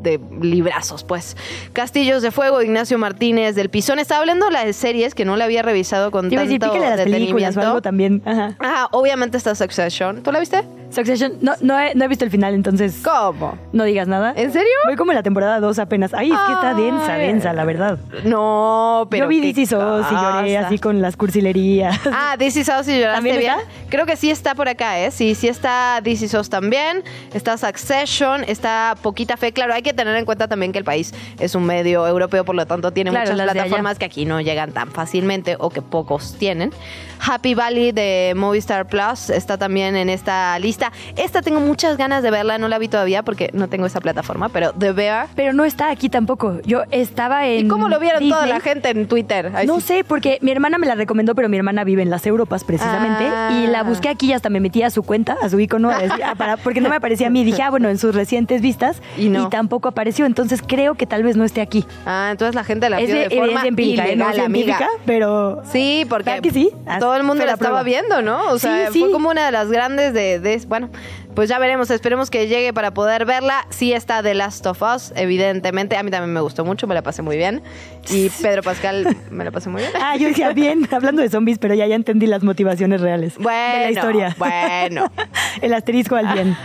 [0.02, 1.36] de librazos, pues.
[1.72, 3.98] Castillos de Fuego, Ignacio Martínez del Pisón.
[3.98, 7.56] Estaba hablando de las series que no la había revisado con decir, tanto las películas
[7.56, 8.22] o algo también.
[8.24, 8.56] Ajá.
[8.58, 10.22] Ajá, obviamente está Succession.
[10.22, 10.62] ¿Tú la viste?
[10.92, 13.00] Succession, no, no, he, no he visto el final, entonces...
[13.02, 13.58] ¿Cómo?
[13.72, 14.34] No digas nada.
[14.36, 14.68] ¿En serio?
[14.86, 16.12] Voy como en la temporada 2 apenas.
[16.14, 17.98] Ay, es que está densa, densa, la verdad.
[18.24, 19.24] No, pero.
[19.24, 21.98] Yo vi This Is Us y lloré así con las cursilerías.
[22.12, 23.52] Ah, This Is Us y lloraste ¿También bien.
[23.58, 23.70] está?
[23.88, 25.10] Creo que sí está por acá, ¿eh?
[25.10, 27.02] Sí, sí está This Is Us también.
[27.32, 29.52] Está Succession, está Poquita Fe.
[29.52, 32.54] Claro, hay que tener en cuenta también que el país es un medio europeo, por
[32.54, 36.36] lo tanto tiene Claro, muchas plataformas que aquí no llegan tan fácilmente o que pocos
[36.38, 36.72] tienen.
[37.24, 40.92] Happy Valley de Movistar Plus está también en esta lista.
[41.16, 44.48] Esta tengo muchas ganas de verla, no la vi todavía porque no tengo esa plataforma,
[44.48, 45.28] pero The Bear.
[45.34, 46.60] Pero no está aquí tampoco.
[46.64, 47.66] Yo estaba en.
[47.66, 49.52] ¿Y cómo lo vieron toda la gente en Twitter?
[49.54, 49.86] Ay, No sí.
[49.86, 53.24] sé, porque mi hermana me la recomendó, pero mi hermana vive en las Europas precisamente.
[53.28, 53.50] Ah.
[53.62, 55.98] Y la busqué aquí y hasta me metí a su cuenta, a su icono, a
[55.98, 57.44] decir, ah, para- porque no me aparecía a mí.
[57.44, 59.00] Dije, ah, bueno, en sus recientes vistas.
[59.16, 59.48] Y no.
[59.48, 60.26] tampoco apareció.
[60.26, 61.84] Entonces creo que tal vez no esté aquí.
[62.06, 64.16] Ah, entonces la gente la es vio de de, forma empírica, ¿eh?
[64.16, 64.76] no ilegal, amiga.
[64.78, 65.62] científica, pero.
[65.70, 66.70] Sí, porque ¿Verdad que sí?
[67.12, 68.50] Todo el mundo la estaba viendo, ¿no?
[68.50, 69.00] O sea, Sí, sí.
[69.00, 70.90] fue como una de las grandes de, de- Bueno,
[71.34, 73.66] pues ya veremos, esperemos que llegue para poder verla.
[73.70, 75.96] Sí está The Last of Us, evidentemente.
[75.96, 77.62] A mí también me gustó mucho, me la pasé muy bien.
[78.10, 79.92] Y Pedro Pascal me la pasé muy bien.
[80.02, 83.74] Ah, yo decía bien, hablando de zombies, pero ya, ya entendí las motivaciones reales Bueno,
[83.78, 84.36] de la historia.
[84.38, 85.10] bueno.
[85.62, 86.56] El asterisco al bien.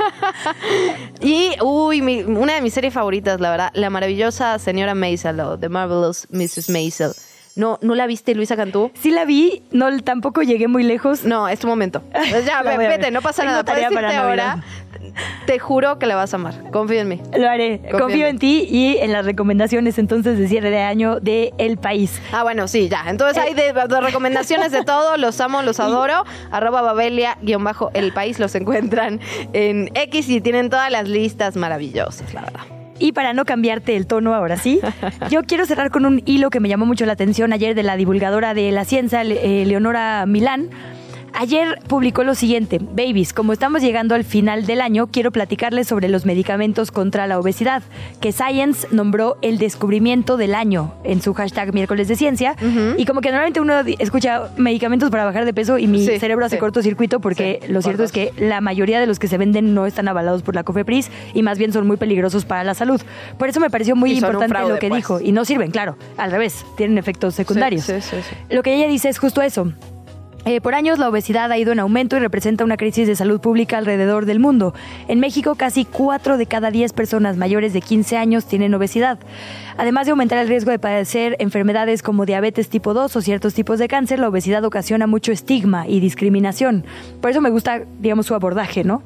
[1.21, 5.57] Y, uy, mi- una de mis series favoritas, la verdad, la maravillosa señora Maisel o
[5.57, 6.69] The Marvelous Mrs.
[6.69, 7.11] Maisel.
[7.57, 8.91] ¿No, ¿No la viste, Luisa Cantú?
[8.93, 11.25] Sí la vi, no tampoco llegué muy lejos.
[11.25, 12.03] No, es tu momento.
[12.11, 13.63] Pues ya, vete, no pasa Tengo nada.
[13.63, 14.63] Tarea para ahora,
[15.47, 16.69] te juro que la vas a amar.
[16.71, 17.21] Confía en mí.
[17.35, 17.79] Lo haré.
[17.79, 21.53] Confío Confío en en ti y en las recomendaciones entonces de cierre de año de
[21.57, 22.21] El País.
[22.31, 23.05] Ah, bueno, sí, ya.
[23.07, 25.17] Entonces hay de, de recomendaciones de todo.
[25.17, 26.25] Los amo, los adoro.
[26.51, 28.37] Arroba Babelia, guion bajo, el país.
[28.39, 29.19] Los encuentran
[29.53, 32.76] en X y tienen todas las listas maravillosas, la verdad.
[32.99, 34.79] Y para no cambiarte el tono ahora sí,
[35.29, 37.95] yo quiero cerrar con un hilo que me llamó mucho la atención ayer de la
[37.95, 40.69] divulgadora de la ciencia, eh, Leonora Milán.
[41.39, 46.09] Ayer publicó lo siguiente, babies, como estamos llegando al final del año, quiero platicarles sobre
[46.09, 47.83] los medicamentos contra la obesidad,
[48.19, 52.55] que Science nombró el descubrimiento del año en su hashtag miércoles de ciencia.
[52.97, 56.43] Y como que normalmente uno escucha medicamentos para bajar de peso y mi Sí, cerebro
[56.43, 56.59] hace sí.
[56.59, 59.75] cortocircuito porque Sí, lo cierto por es que la mayoría de los que se venden
[59.75, 62.99] no están avalados por la COFEPRIS y más bien son muy peligrosos para la salud.
[63.37, 64.97] Por eso me pareció muy importante fraude, lo que pues.
[65.03, 65.21] dijo.
[65.21, 67.87] Y no sirven, claro, al revés, tienen efectos secundarios.
[68.49, 69.71] Lo que ella dice es justo eso.
[70.45, 73.41] Eh, por años la obesidad ha ido en aumento y representa una crisis de salud
[73.41, 74.73] pública alrededor del mundo.
[75.07, 79.19] En México casi 4 de cada 10 personas mayores de 15 años tienen obesidad.
[79.77, 83.77] Además de aumentar el riesgo de padecer enfermedades como diabetes tipo 2 o ciertos tipos
[83.77, 86.85] de cáncer, la obesidad ocasiona mucho estigma y discriminación.
[87.21, 89.03] Por eso me gusta, digamos, su abordaje, ¿no?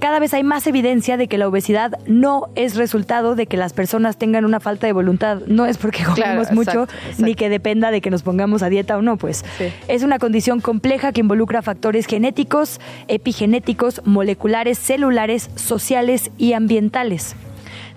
[0.00, 3.74] Cada vez hay más evidencia de que la obesidad no es resultado de que las
[3.74, 5.42] personas tengan una falta de voluntad.
[5.46, 7.22] No es porque comemos Claro, mucho, exacto, exacto.
[7.26, 9.44] ni que dependa de que nos pongamos a dieta o no, pues.
[9.58, 9.66] Sí.
[9.88, 17.36] Es una condición compleja que involucra factores genéticos, epigenéticos, moleculares, celulares, sociales y ambientales.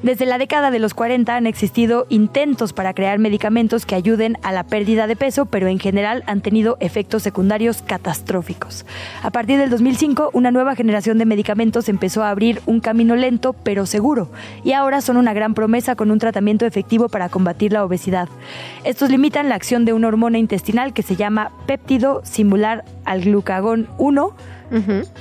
[0.03, 4.51] Desde la década de los 40 han existido intentos para crear medicamentos que ayuden a
[4.51, 8.85] la pérdida de peso, pero en general han tenido efectos secundarios catastróficos.
[9.21, 13.53] A partir del 2005, una nueva generación de medicamentos empezó a abrir un camino lento
[13.53, 14.29] pero seguro,
[14.65, 18.27] y ahora son una gran promesa con un tratamiento efectivo para combatir la obesidad.
[18.83, 23.87] Estos limitan la acción de una hormona intestinal que se llama péptido simular al glucagón
[23.97, 24.35] 1.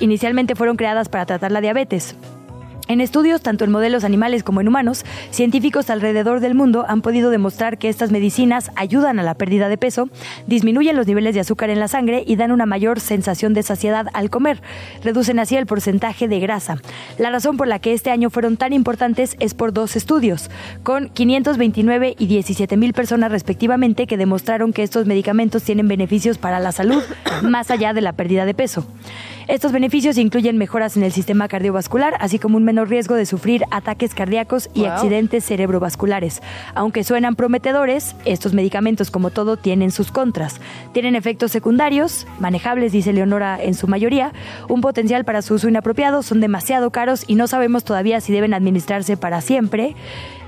[0.01, 2.17] Inicialmente fueron creadas para tratar la diabetes,
[2.89, 7.31] en estudios, tanto en modelos animales como en humanos, científicos alrededor del mundo han podido
[7.31, 10.09] demostrar que estas medicinas ayudan a la pérdida de peso,
[10.47, 14.07] disminuyen los niveles de azúcar en la sangre y dan una mayor sensación de saciedad
[14.13, 14.61] al comer.
[15.03, 16.79] Reducen así el porcentaje de grasa.
[17.19, 20.51] La razón por la que este año fueron tan importantes es por dos estudios,
[20.83, 26.61] con 529 y 17 mil personas respectivamente que demostraron que estos medicamentos tienen beneficios para
[26.61, 27.03] la salud
[27.43, 28.87] más allá de la pérdida de peso.
[29.49, 33.65] Estos beneficios incluyen mejoras en el sistema cardiovascular, así como un menor riesgo de sufrir
[33.71, 36.43] ataques cardíacos y accidentes cerebrovasculares.
[36.75, 40.61] Aunque suenan prometedores, estos medicamentos, como todo, tienen sus contras.
[40.93, 44.33] Tienen efectos secundarios, manejables, dice Leonora en su mayoría,
[44.69, 48.55] un potencial para su uso inapropiado, son demasiado caros y no sabemos todavía si deben
[48.55, 49.97] administrarse para siempre.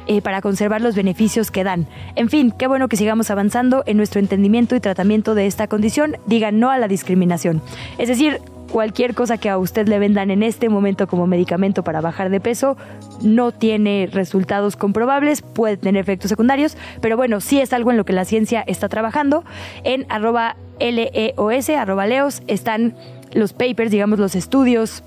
[0.07, 1.87] Eh, para conservar los beneficios que dan.
[2.15, 6.19] En fin, qué bueno que sigamos avanzando en nuestro entendimiento y tratamiento de esta condición.
[6.27, 7.63] Digan no a la discriminación.
[7.97, 12.01] Es decir, cualquier cosa que a usted le vendan en este momento como medicamento para
[12.01, 12.77] bajar de peso
[13.23, 18.05] no tiene resultados comprobables, puede tener efectos secundarios, pero bueno, sí es algo en lo
[18.05, 19.45] que la ciencia está trabajando.
[19.85, 22.95] En arroba LEOS, arroba leos, están
[23.33, 25.03] los papers, digamos, los estudios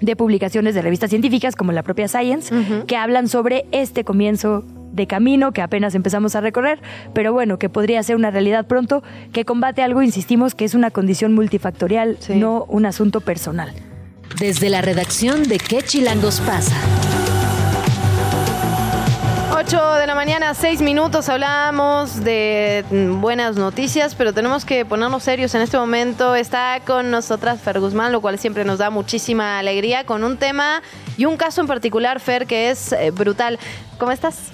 [0.00, 2.52] de publicaciones de revistas científicas como la propia Science,
[2.86, 6.80] que hablan sobre este comienzo de camino que apenas empezamos a recorrer,
[7.14, 10.90] pero bueno, que podría ser una realidad pronto, que combate algo, insistimos, que es una
[10.90, 13.72] condición multifactorial, no un asunto personal.
[14.38, 16.74] Desde la redacción de ¿Qué Chilangos pasa?
[19.54, 22.84] 8 de la mañana, 6 minutos, hablamos de
[23.20, 26.34] buenas noticias, pero tenemos que ponernos serios en este momento.
[26.34, 30.82] Está con nosotras Fer Guzmán, lo cual siempre nos da muchísima alegría, con un tema
[31.16, 33.58] y un caso en particular, Fer, que es eh, brutal.
[33.98, 34.52] ¿Cómo estás?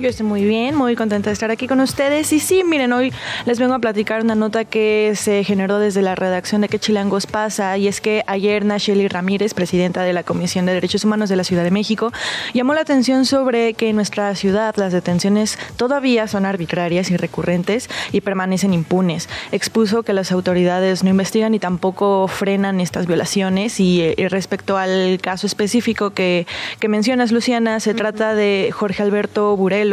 [0.00, 2.32] Yo estoy muy bien, muy contenta de estar aquí con ustedes.
[2.32, 3.12] Y sí, miren, hoy
[3.46, 7.28] les vengo a platicar una nota que se generó desde la redacción de ¿Qué Chilangos
[7.28, 7.78] pasa?
[7.78, 11.44] Y es que ayer Nacheli Ramírez, presidenta de la Comisión de Derechos Humanos de la
[11.44, 12.10] Ciudad de México,
[12.54, 17.88] llamó la atención sobre que en nuestra ciudad las detenciones todavía son arbitrarias y recurrentes
[18.10, 19.28] y permanecen impunes.
[19.52, 23.78] Expuso que las autoridades no investigan y tampoco frenan estas violaciones.
[23.78, 26.48] Y, eh, respecto al caso específico que,
[26.80, 29.83] que mencionas, Luciana, se trata de Jorge Alberto Burel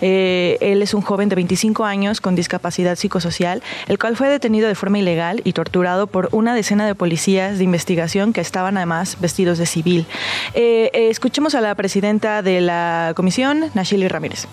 [0.00, 4.68] eh, él es un joven de 25 años con discapacidad psicosocial, el cual fue detenido
[4.68, 9.18] de forma ilegal y torturado por una decena de policías de investigación que estaban además
[9.20, 10.06] vestidos de civil.
[10.54, 14.46] Eh, eh, escuchemos a la presidenta de la comisión, Nachili Ramírez.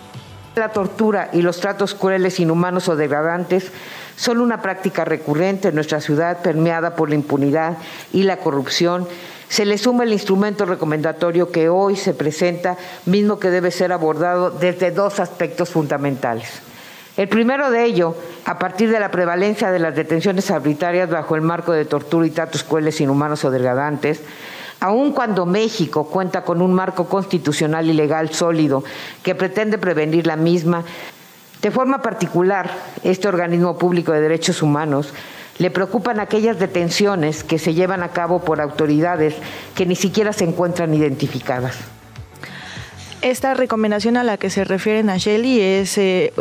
[0.55, 3.71] La tortura y los tratos crueles, inhumanos o degradantes
[4.15, 7.77] son una práctica recurrente en nuestra ciudad permeada por la impunidad
[8.11, 9.07] y la corrupción
[9.49, 14.51] se le suma el instrumento recomendatorio que hoy se presenta, mismo que debe ser abordado
[14.51, 16.61] desde dos aspectos fundamentales.
[17.17, 21.41] El primero de ello, a partir de la prevalencia de las detenciones arbitrarias bajo el
[21.41, 24.21] marco de tortura y tratos crueles, inhumanos o degradantes,
[24.79, 28.83] aun cuando México cuenta con un marco constitucional y legal sólido
[29.23, 30.85] que pretende prevenir la misma,
[31.61, 32.69] de forma particular,
[33.03, 35.11] este organismo público de derechos humanos
[35.59, 39.35] le preocupan aquellas detenciones que se llevan a cabo por autoridades
[39.75, 41.75] que ni siquiera se encuentran identificadas.
[43.21, 46.31] Esta recomendación a la que se refiere Nacheli es eh,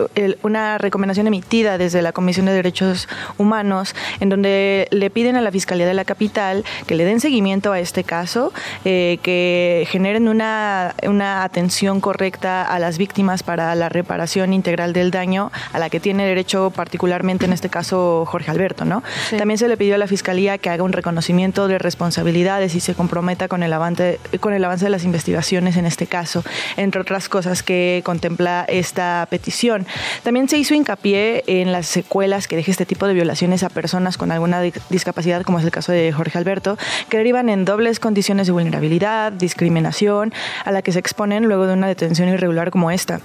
[0.42, 5.50] una recomendación emitida desde la Comisión de Derechos Humanos, en donde le piden a la
[5.50, 8.52] Fiscalía de la Capital que le den seguimiento a este caso,
[8.84, 15.10] eh, que generen una, una atención correcta a las víctimas para la reparación integral del
[15.10, 18.84] daño a la que tiene derecho particularmente en este caso Jorge Alberto.
[18.84, 19.02] ¿no?
[19.36, 22.94] También se le pidió a la Fiscalía que haga un reconocimiento de responsabilidades y se
[22.94, 26.44] comprometa con el avance, con el avance de las investigaciones en este caso
[26.76, 29.86] entre otras cosas que contempla esta petición.
[30.22, 34.16] También se hizo hincapié en las secuelas que deja este tipo de violaciones a personas
[34.16, 34.60] con alguna
[34.90, 39.32] discapacidad, como es el caso de Jorge Alberto, que derivan en dobles condiciones de vulnerabilidad,
[39.32, 40.32] discriminación,
[40.64, 43.20] a la que se exponen luego de una detención irregular como esta.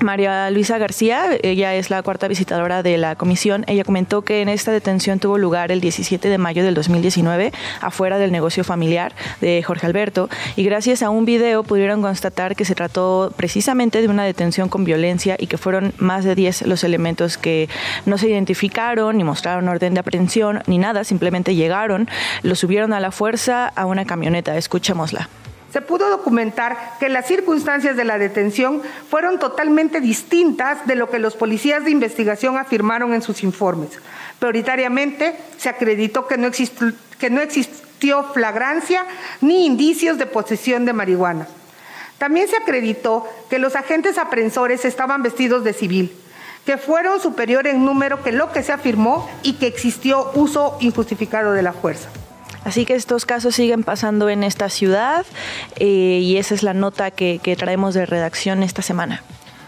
[0.00, 3.64] María Luisa García, ella es la cuarta visitadora de la comisión.
[3.68, 8.18] Ella comentó que en esta detención tuvo lugar el 17 de mayo del 2019 afuera
[8.18, 12.74] del negocio familiar de Jorge Alberto y gracias a un video pudieron constatar que se
[12.74, 17.38] trató precisamente de una detención con violencia y que fueron más de 10 los elementos
[17.38, 17.68] que
[18.06, 22.08] no se identificaron ni mostraron orden de aprehensión ni nada, simplemente llegaron,
[22.42, 24.56] lo subieron a la fuerza a una camioneta.
[24.56, 25.28] Escuchémosla.
[25.74, 31.18] Se pudo documentar que las circunstancias de la detención fueron totalmente distintas de lo que
[31.18, 33.88] los policías de investigación afirmaron en sus informes.
[34.38, 36.46] Prioritariamente se acreditó que no,
[37.42, 39.04] existió, flagrancia
[39.40, 41.48] ni indicios de posesión de marihuana.
[42.18, 46.16] También se acreditó que los agentes aprensores estaban vestidos de civil,
[46.64, 51.50] que fueron superior en número que lo que se afirmó y que existió uso injustificado
[51.50, 52.10] de la fuerza.
[52.64, 55.26] Así que estos casos siguen pasando en esta ciudad
[55.76, 59.22] eh, y esa es la nota que, que traemos de redacción esta semana.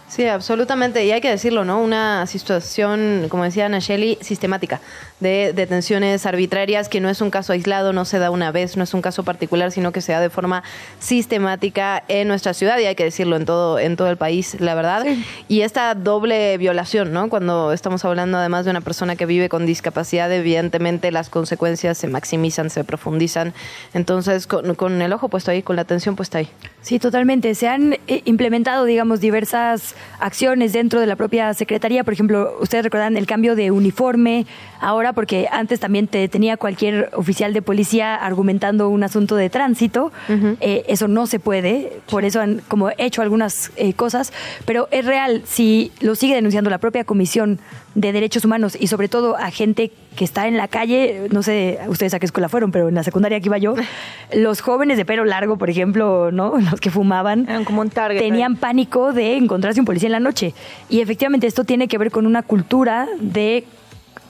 [0.08, 1.04] Sí, absolutamente.
[1.04, 1.80] Y hay que decirlo, ¿no?
[1.82, 4.80] Una situación, como decía Ana Shelley, sistemática
[5.18, 8.84] de detenciones arbitrarias, que no es un caso aislado, no se da una vez, no
[8.84, 10.62] es un caso particular, sino que se da de forma
[11.00, 14.76] sistemática en nuestra ciudad y hay que decirlo en todo, en todo el país, la
[14.76, 15.04] verdad.
[15.48, 17.28] Y esta doble violación, ¿no?
[17.28, 22.06] Cuando estamos hablando además de una persona que vive con discapacidad, evidentemente las consecuencias se
[22.06, 23.54] maximizan, se profundizan.
[23.92, 26.48] Entonces, con, con el ojo puesto ahí, con la atención puesta ahí.
[26.86, 27.52] Sí, totalmente.
[27.56, 32.04] Se han eh, implementado, digamos, diversas acciones dentro de la propia Secretaría.
[32.04, 34.46] Por ejemplo, ustedes recuerdan el cambio de uniforme
[34.78, 40.12] ahora porque antes también te tenía cualquier oficial de policía argumentando un asunto de tránsito.
[40.60, 44.32] Eh, eso no se puede, por eso han como hecho algunas eh, cosas,
[44.64, 47.58] pero es real, si lo sigue denunciando la propia Comisión
[47.96, 51.78] de Derechos Humanos y sobre todo a gente que está en la calle, no sé
[51.86, 53.74] ustedes a qué escuela fueron, pero en la secundaria que iba yo,
[54.34, 56.54] los jóvenes de pelo largo, por ejemplo, ¿no?
[56.70, 60.54] Los que fumaban, como un target, tenían pánico de encontrarse un policía en la noche.
[60.88, 63.64] Y efectivamente esto tiene que ver con una cultura de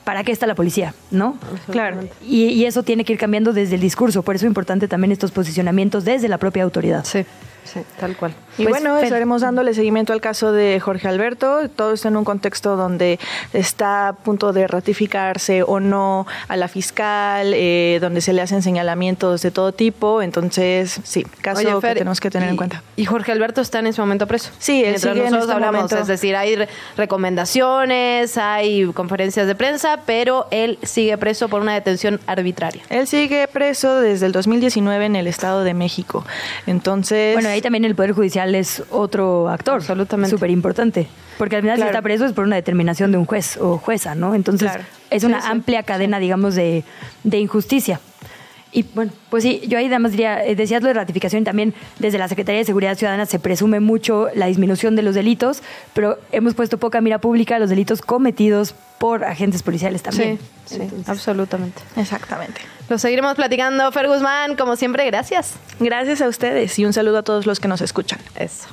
[0.04, 0.94] ¿para qué está la policía?
[1.10, 1.36] ¿No?
[1.70, 2.00] Claro.
[2.26, 4.22] Y, y, eso tiene que ir cambiando desde el discurso.
[4.22, 7.04] Por eso es importante también estos posicionamientos desde la propia autoridad.
[7.04, 7.24] Sí.
[7.66, 8.32] Sí, tal cual.
[8.58, 11.68] Y Pues, bueno, estaremos dándole seguimiento al caso de Jorge Alberto.
[11.68, 13.18] Todo esto en un contexto donde
[13.52, 18.62] está a punto de ratificarse o no a la fiscal, eh, donde se le hacen
[18.62, 20.22] señalamientos de todo tipo.
[20.22, 22.82] Entonces, sí, caso Oye, que tenemos que tener y- en cuenta.
[22.96, 24.50] Y Jorge Alberto está en ese momento preso.
[24.58, 25.98] Sí, él sigue en nosotros este hablamos, momento.
[25.98, 31.74] es decir, hay re- recomendaciones, hay conferencias de prensa, pero él sigue preso por una
[31.74, 32.82] detención arbitraria.
[32.88, 36.24] Él sigue preso desde el 2019 en el Estado de México.
[36.66, 39.74] Entonces, Bueno, ahí también el Poder Judicial es otro actor.
[39.76, 40.30] Absolutamente.
[40.30, 41.06] Súper importante.
[41.38, 41.90] Porque al final Claro.
[41.90, 44.34] si está preso es por una determinación de un juez o jueza, ¿no?
[44.34, 44.84] Entonces Claro.
[45.10, 45.52] es una Sí, sí.
[45.52, 46.84] amplia cadena, digamos, de,
[47.24, 48.00] de injusticia.
[48.72, 51.72] Y bueno, pues sí, yo ahí además diría, eh, decías lo de ratificación y también
[51.98, 55.62] desde la Secretaría de Seguridad Ciudadana se presume mucho la disminución de los delitos,
[55.94, 60.38] pero hemos puesto poca mira pública a los delitos cometidos por agentes policiales también.
[60.66, 61.80] Sí, sí, absolutamente.
[61.96, 62.60] exactamente.
[62.88, 63.90] Lo seguiremos platicando.
[63.90, 65.54] Fer Guzmán, como siempre, gracias.
[65.80, 68.20] Gracias a ustedes y un saludo a todos los que nos escuchan.
[68.36, 68.68] Eso.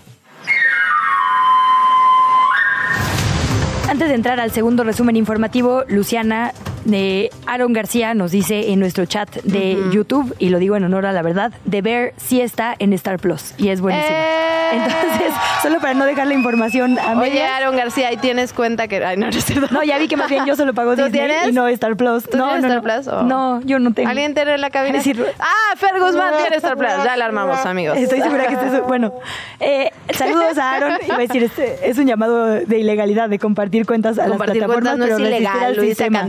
[3.90, 6.54] Antes de entrar al segundo resumen informativo, Luciana
[6.86, 11.06] de Aaron García nos dice en nuestro chat de YouTube, y lo digo en honor
[11.06, 14.16] a la verdad, The Bear sí está en Star Plus y es buenísimo.
[14.16, 14.70] ¡Eh!
[14.74, 19.04] Entonces, solo para no dejar la información a Oye, Aaron García, ahí tienes cuenta que...
[19.06, 19.72] Ay, no, no es.
[19.72, 21.48] No, ya vi que más bien yo solo pago ¿Tú Disney tienes?
[21.48, 22.24] y no Star Plus.
[22.28, 23.04] ¿Tú no, tienes no, Star no.
[23.04, 24.10] Plus o- No, yo no tengo.
[24.10, 24.98] ¿Alguien tiene en la cabina?
[24.98, 26.90] Es decir, ah, Fer Guzmán tiene Star Plus.
[27.06, 27.98] Ya la armamos, amigos.
[27.98, 29.14] Estoy segura que este es, bueno.
[29.60, 30.94] eh, saludos a Aaron.
[31.06, 34.68] Iba a decir, este es un llamado de ilegalidad de compartir cuentas a Compartir las
[34.68, 36.20] plataformas, cuentas no es pero resistir ilegal, al Luisa sistema.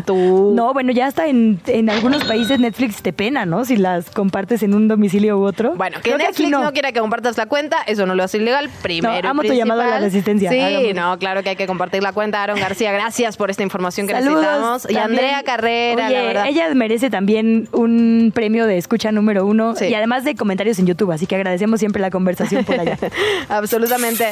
[0.52, 3.64] No, bueno, ya hasta en, en algunos países Netflix te pena, ¿no?
[3.64, 5.74] Si las compartes en un domicilio u otro.
[5.76, 6.72] Bueno, que Creo Netflix aquí no.
[6.72, 8.68] quiera que compartas la cuenta, eso no lo hace ilegal.
[8.82, 9.22] Primero.
[9.22, 10.50] No, amo tu llamado a la resistencia.
[10.50, 10.94] Sí, Hagamos.
[10.94, 12.42] no, claro que hay que compartir la cuenta.
[12.42, 14.90] Aaron García, gracias por esta información que Saludos necesitamos.
[14.90, 14.96] Y.
[14.96, 16.46] Andrea Carrera, Oye, la verdad.
[16.46, 21.12] Ella merece también un premio de escucha número uno y además de comentarios en YouTube,
[21.12, 22.98] así que agradecemos siempre la conversación por allá.
[23.48, 24.30] Absolutamente.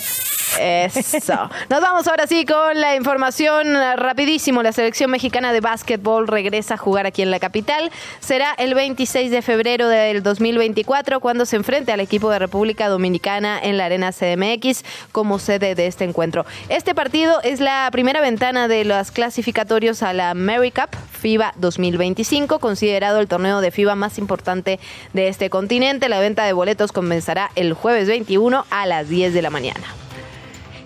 [0.61, 1.51] Eso.
[1.71, 4.63] Nos vamos ahora sí con la información eh, rapidísimo.
[4.63, 5.61] La selección mexicana de
[6.03, 7.91] básquetbol regresa a jugar aquí en la capital.
[8.21, 13.59] Será el 26 de febrero del 2024 cuando se enfrente al equipo de República Dominicana
[13.63, 16.45] en la Arena CDMX como sede de este encuentro.
[16.69, 22.59] Este partido es la primera ventana de los clasificatorios a la Mary Cup FIBA 2025,
[22.59, 24.81] considerado el torneo de FIBA más importante
[25.13, 26.09] de este continente.
[26.09, 30.03] La venta de boletos comenzará el jueves 21 a las 10 de la mañana.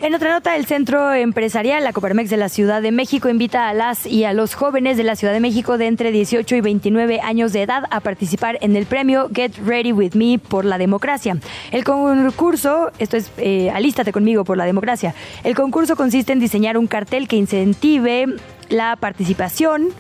[0.03, 3.75] En otra nota, el Centro Empresarial, la Coparmex de la Ciudad de México, invita a
[3.75, 7.21] las y a los jóvenes de la Ciudad de México de entre 18 y 29
[7.21, 11.39] años de edad a participar en el premio Get Ready With Me por la Democracia.
[11.71, 15.15] El concurso, esto es eh, Alístate conmigo por la Democracia.
[15.45, 18.27] El concurso consiste en diseñar un cartel que incentive
[18.69, 19.95] la participación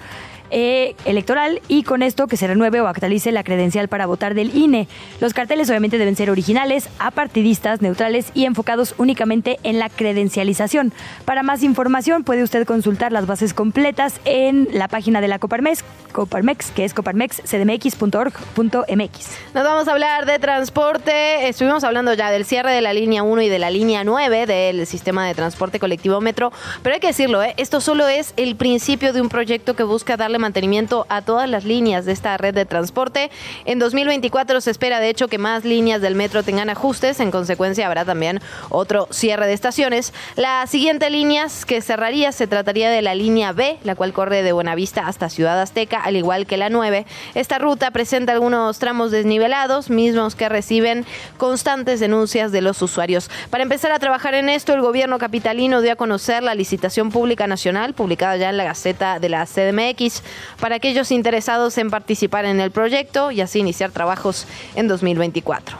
[0.50, 4.56] eh, electoral y con esto que se renueve o actualice la credencial para votar del
[4.56, 4.88] INE.
[5.20, 10.92] Los carteles obviamente deben ser originales, apartidistas, neutrales y enfocados únicamente en la credencialización.
[11.24, 15.84] Para más información puede usted consultar las bases completas en la página de la Coparmex,
[16.12, 19.30] Coparmex que es coparmexcdmx.org.mx.
[19.54, 21.48] Nos vamos a hablar de transporte.
[21.48, 24.86] Estuvimos hablando ya del cierre de la línea 1 y de la línea 9 del
[24.86, 27.54] sistema de transporte colectivo Metro, pero hay que decirlo, ¿eh?
[27.56, 31.64] esto solo es el principio de un proyecto que busca darle mantenimiento a todas las
[31.64, 33.30] líneas de esta red de transporte.
[33.64, 37.20] En 2024 se espera, de hecho, que más líneas del metro tengan ajustes.
[37.20, 40.12] En consecuencia, habrá también otro cierre de estaciones.
[40.36, 44.52] La siguiente línea que cerraría se trataría de la línea B, la cual corre de
[44.52, 47.06] Buenavista hasta Ciudad Azteca, al igual que la 9.
[47.34, 51.04] Esta ruta presenta algunos tramos desnivelados, mismos que reciben
[51.36, 53.30] constantes denuncias de los usuarios.
[53.50, 57.46] Para empezar a trabajar en esto, el gobierno capitalino dio a conocer la licitación pública
[57.46, 60.22] nacional, publicada ya en la Gaceta de la CDMX,
[60.60, 65.76] para aquellos interesados en participar en el proyecto y así iniciar trabajos en 2024.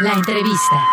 [0.00, 0.86] La entrevista.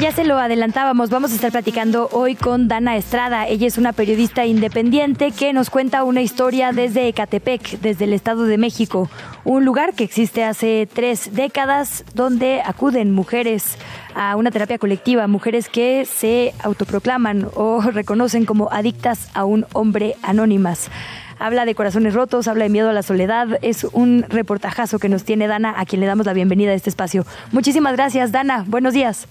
[0.00, 3.46] Ya se lo adelantábamos, vamos a estar platicando hoy con Dana Estrada.
[3.46, 8.44] Ella es una periodista independiente que nos cuenta una historia desde Ecatepec, desde el Estado
[8.44, 9.10] de México,
[9.44, 13.76] un lugar que existe hace tres décadas donde acuden mujeres
[14.14, 20.16] a una terapia colectiva, mujeres que se autoproclaman o reconocen como adictas a un hombre
[20.22, 20.90] anónimas
[21.38, 23.58] habla de corazones rotos, habla de miedo a la soledad.
[23.62, 26.90] Es un reportajazo que nos tiene Dana, a quien le damos la bienvenida a este
[26.90, 27.24] espacio.
[27.50, 28.66] Muchísimas gracias, Dana.
[28.68, 29.26] Buenos días.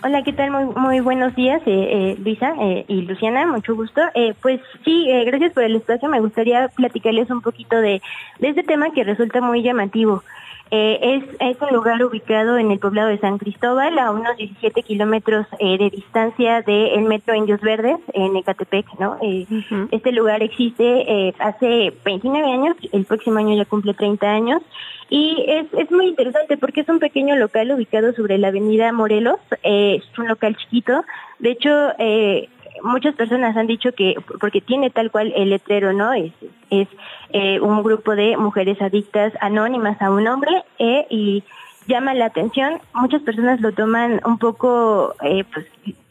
[0.00, 0.52] Hola, ¿qué tal?
[0.52, 4.00] Muy, muy buenos días, eh, eh, Luisa eh, y Luciana, mucho gusto.
[4.14, 6.08] Eh, pues sí, eh, gracias por el espacio.
[6.08, 8.00] Me gustaría platicarles un poquito de,
[8.38, 10.22] de este tema que resulta muy llamativo.
[10.70, 14.82] Eh, es, es un lugar ubicado en el poblado de San Cristóbal, a unos 17
[14.82, 19.16] kilómetros eh, de distancia del metro Indios Verdes, en Ecatepec, ¿no?
[19.22, 19.46] Eh,
[19.90, 20.84] Este lugar existe
[21.28, 24.62] eh, hace 29 años, el próximo año ya cumple 30 años,
[25.10, 29.38] y es, es muy interesante porque es un pequeño local ubicado sobre la avenida Morelos,
[29.62, 31.02] eh, es un local chiquito,
[31.38, 32.48] de hecho, eh,
[32.82, 36.12] muchas personas han dicho que porque tiene tal cual el letrero, ¿no?
[36.12, 36.32] Es,
[36.70, 36.88] es
[37.30, 41.44] eh, un grupo de mujeres adictas anónimas a un hombre eh, y
[41.86, 42.80] llama la atención.
[42.94, 45.66] Muchas personas lo toman un poco eh, pues,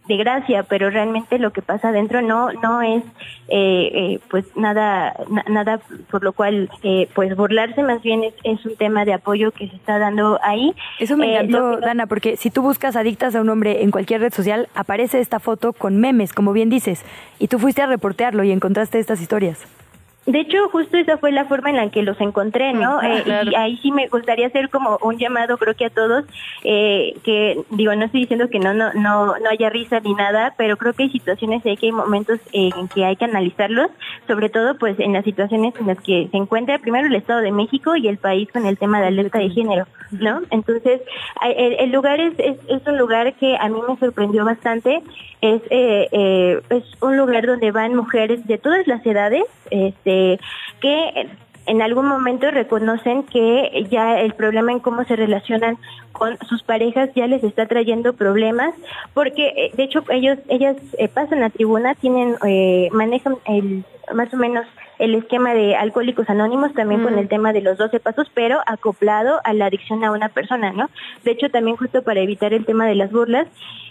[0.08, 3.04] de gracia, pero realmente lo que pasa adentro no no es
[3.50, 5.80] eh, eh, pues nada na- nada
[6.12, 9.68] por lo cual eh, pues burlarse más bien es, es un tema de apoyo que
[9.70, 10.74] se está dando ahí.
[11.00, 14.22] Eso me Eh, encantó, Dana, porque si tú buscas adictas a un hombre en cualquier
[14.22, 17.04] red social, aparece esta foto con memes, como bien dices,
[17.40, 19.66] y tú fuiste a reportearlo y encontraste estas historias.
[20.28, 23.00] De hecho, justo esa fue la forma en la que los encontré, ¿no?
[23.02, 23.44] Ah, Eh.
[23.46, 26.26] Y ahí sí me gustaría hacer como un llamado, creo que a todos,
[26.64, 30.54] eh, que digo, no estoy diciendo que no, no, no, no haya risa ni nada,
[30.58, 33.90] pero creo que hay situaciones y que hay momentos en que hay que analizarlos,
[34.28, 37.54] sobre todo pues en las situaciones en las que se encuentra primero el Estado de
[37.54, 40.42] México y el país con el tema de alerta de género, ¿no?
[40.52, 41.02] Entonces,
[41.42, 45.02] el, el lugar es, es, es un lugar que a mí me sorprendió bastante,
[45.42, 50.17] es, eh, eh, es un lugar donde van mujeres de todas las edades, este,
[50.82, 51.30] que
[51.68, 55.78] en algún momento reconocen que ya el problema en cómo se relacionan
[56.14, 58.74] con sus parejas ya les está trayendo problemas
[59.14, 64.34] porque eh, de hecho ellos ellas eh, pasan a tribuna tienen eh, manejan el más
[64.34, 64.66] o menos
[64.98, 69.42] el esquema de alcohólicos anónimos también con el tema de los 12 pasos pero acoplado
[69.44, 70.90] a la adicción a una persona no
[71.26, 73.48] de hecho también justo para evitar el tema de las burlas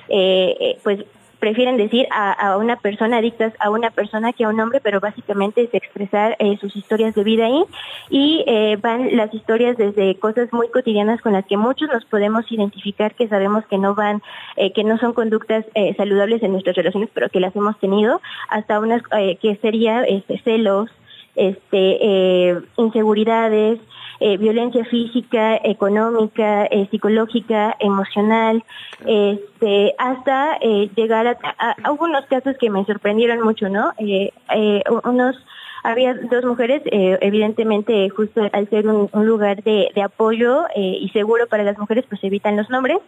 [0.08, 1.00] eh, pues
[1.38, 5.00] prefieren decir a, a una persona adictas a una persona que a un hombre, pero
[5.00, 7.64] básicamente es expresar eh, sus historias de vida ahí.
[8.10, 12.50] Y eh, van las historias desde cosas muy cotidianas con las que muchos nos podemos
[12.50, 14.22] identificar, que sabemos que no van,
[14.56, 18.20] eh, que no son conductas eh, saludables en nuestras relaciones, pero que las hemos tenido,
[18.48, 19.02] hasta unas
[19.40, 20.90] que sería este, celos,
[21.34, 23.78] este, inseguridades,
[24.20, 28.62] eh, violencia física, económica, eh, psicológica, emocional,
[29.04, 33.92] este, hasta eh, llegar a, a- a- hubo unos casos que me sorprendieron mucho, ¿no?
[33.98, 35.36] Eh, eh, unos
[35.86, 40.98] había dos mujeres, eh, evidentemente justo al ser un, un lugar de, de apoyo eh,
[41.00, 42.98] y seguro para las mujeres, pues evitan los nombres,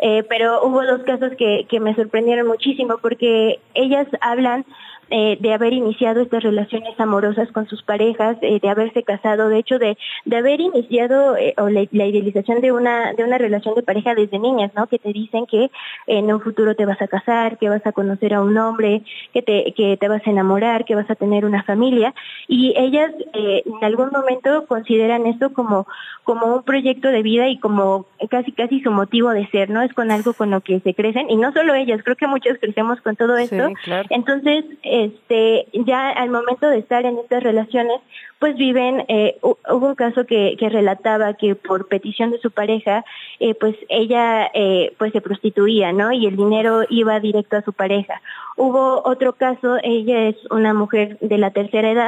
[0.00, 4.64] eh, pero hubo dos casos que, que me sorprendieron muchísimo porque ellas hablan
[5.08, 9.58] eh, de haber iniciado estas relaciones amorosas con sus parejas, eh, de haberse casado, de
[9.58, 13.76] hecho de, de haber iniciado eh, o la, la idealización de una de una relación
[13.76, 14.88] de pareja desde niñas, ¿no?
[14.88, 15.70] Que te dicen que
[16.08, 19.02] en un futuro te vas a casar, que vas a conocer a un hombre,
[19.32, 22.12] que te que te vas a enamorar, que vas a tener una familia
[22.48, 25.86] y ellas eh, en algún momento consideran esto como
[26.24, 29.80] como un proyecto de vida y como casi casi su motivo de ser, ¿no?
[29.82, 32.58] Es con algo con lo que se crecen y no solo ellas, creo que muchas
[32.58, 33.68] crecemos con todo esto.
[34.10, 38.00] Entonces, este ya al momento de estar en estas relaciones,
[38.38, 43.04] pues viven, eh, hubo un caso que, que relataba que por petición de su pareja,
[43.40, 46.12] eh, pues ella eh, pues se prostituía, ¿no?
[46.12, 48.20] Y el dinero iba directo a su pareja.
[48.56, 52.05] Hubo otro caso, ella es una mujer de la tercera edad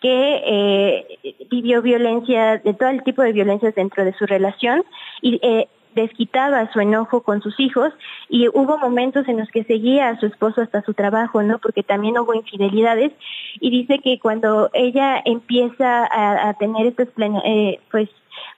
[0.00, 4.84] que eh, vivió violencia, de todo el tipo de violencias dentro de su relación
[5.22, 7.92] y eh, desquitaba su enojo con sus hijos
[8.28, 11.58] y hubo momentos en los que seguía a su esposo hasta su trabajo, ¿no?
[11.58, 13.12] Porque también hubo infidelidades
[13.60, 17.08] y dice que cuando ella empieza a, tener estos
[17.44, 18.10] eh, pues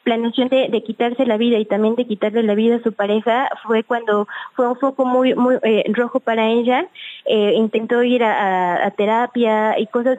[0.08, 3.50] planeación de, de, quitarse la vida y también de quitarle la vida a su pareja
[3.62, 6.86] fue cuando fue un foco muy muy eh, rojo para ella.
[7.26, 10.18] Eh, intentó ir a, a, terapia y cosas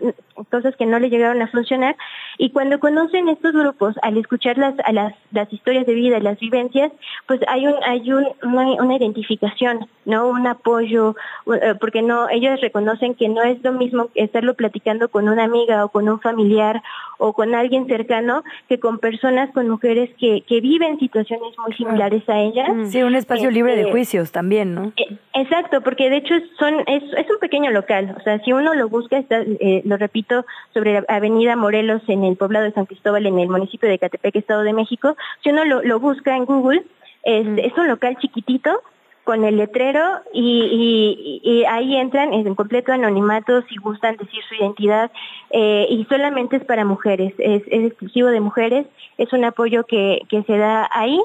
[0.51, 1.95] cosas que no le llegaron a funcionar
[2.41, 6.39] y cuando conocen estos grupos al escuchar las a las, las historias de vida las
[6.39, 6.91] vivencias
[7.27, 11.15] pues hay un hay un, una, una identificación no un apoyo
[11.53, 15.83] eh, porque no ellos reconocen que no es lo mismo estarlo platicando con una amiga
[15.83, 16.81] o con un familiar
[17.19, 22.27] o con alguien cercano que con personas con mujeres que, que viven situaciones muy similares
[22.29, 22.69] a ellas.
[22.89, 24.93] Sí, un espacio libre de este, juicios también, ¿no?
[24.95, 28.73] Eh, exacto, porque de hecho son es, es un pequeño local, o sea, si uno
[28.73, 32.85] lo busca, está, eh, lo repito, sobre la Avenida Morelos en el poblado de San
[32.85, 36.45] Cristóbal, en el municipio de Catepec, Estado de México, si uno lo, lo busca en
[36.45, 36.83] Google,
[37.23, 38.81] es, es un local chiquitito,
[39.29, 40.01] con el letrero
[40.33, 45.11] y, y, ahí entran en completo anonimato si gustan decir su identidad
[45.51, 48.87] eh, y solamente es para mujeres, es, es exclusivo de mujeres,
[49.19, 51.21] es un apoyo que, que se da ahí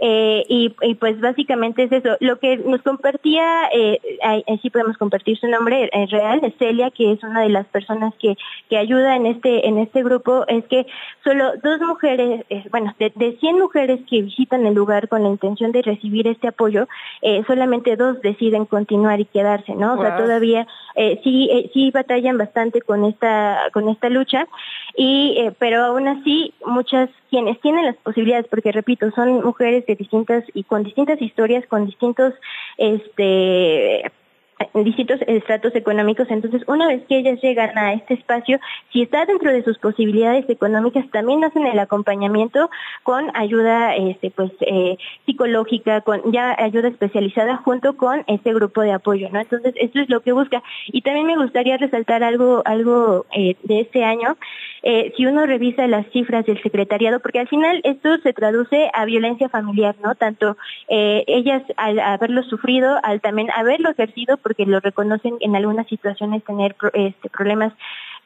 [0.00, 2.16] eh, y, y, pues básicamente es eso.
[2.20, 4.00] Lo que nos compartía, eh,
[4.62, 8.14] sí podemos compartir su nombre es real, es Celia, que es una de las personas
[8.18, 8.36] que,
[8.68, 10.86] que ayuda en este, en este grupo, es que
[11.22, 15.28] solo dos mujeres, eh, bueno, de, de 100 mujeres que visitan el lugar con la
[15.28, 16.88] intención de recibir este apoyo,
[17.22, 19.94] eh, solamente dos deciden continuar y quedarse, ¿no?
[19.94, 24.46] O sea, todavía eh, sí, eh, sí batallan bastante con esta, con esta lucha,
[24.96, 29.94] y, eh, pero aún así muchas quienes tienen las posibilidades, porque repito, son mujeres de
[29.94, 32.34] distintas y con distintas historias, con distintos
[32.76, 34.10] este
[34.74, 36.26] distintos estratos económicos.
[36.30, 38.58] Entonces, una vez que ellas llegan a este espacio,
[38.92, 42.70] si está dentro de sus posibilidades económicas, también hacen el acompañamiento
[43.02, 44.96] con ayuda, este, pues, eh,
[45.26, 49.40] psicológica, con ya ayuda especializada junto con este grupo de apoyo, ¿no?
[49.40, 50.62] Entonces, esto es lo que busca.
[50.86, 54.36] Y también me gustaría resaltar algo, algo eh, de este año.
[54.82, 59.04] Eh, si uno revisa las cifras del secretariado, porque al final esto se traduce a
[59.04, 60.14] violencia familiar, ¿no?
[60.14, 60.56] Tanto
[60.88, 66.42] eh, ellas al haberlo sufrido, al también haberlo ejercido, porque lo reconocen en algunas situaciones
[66.42, 67.72] tener este, problemas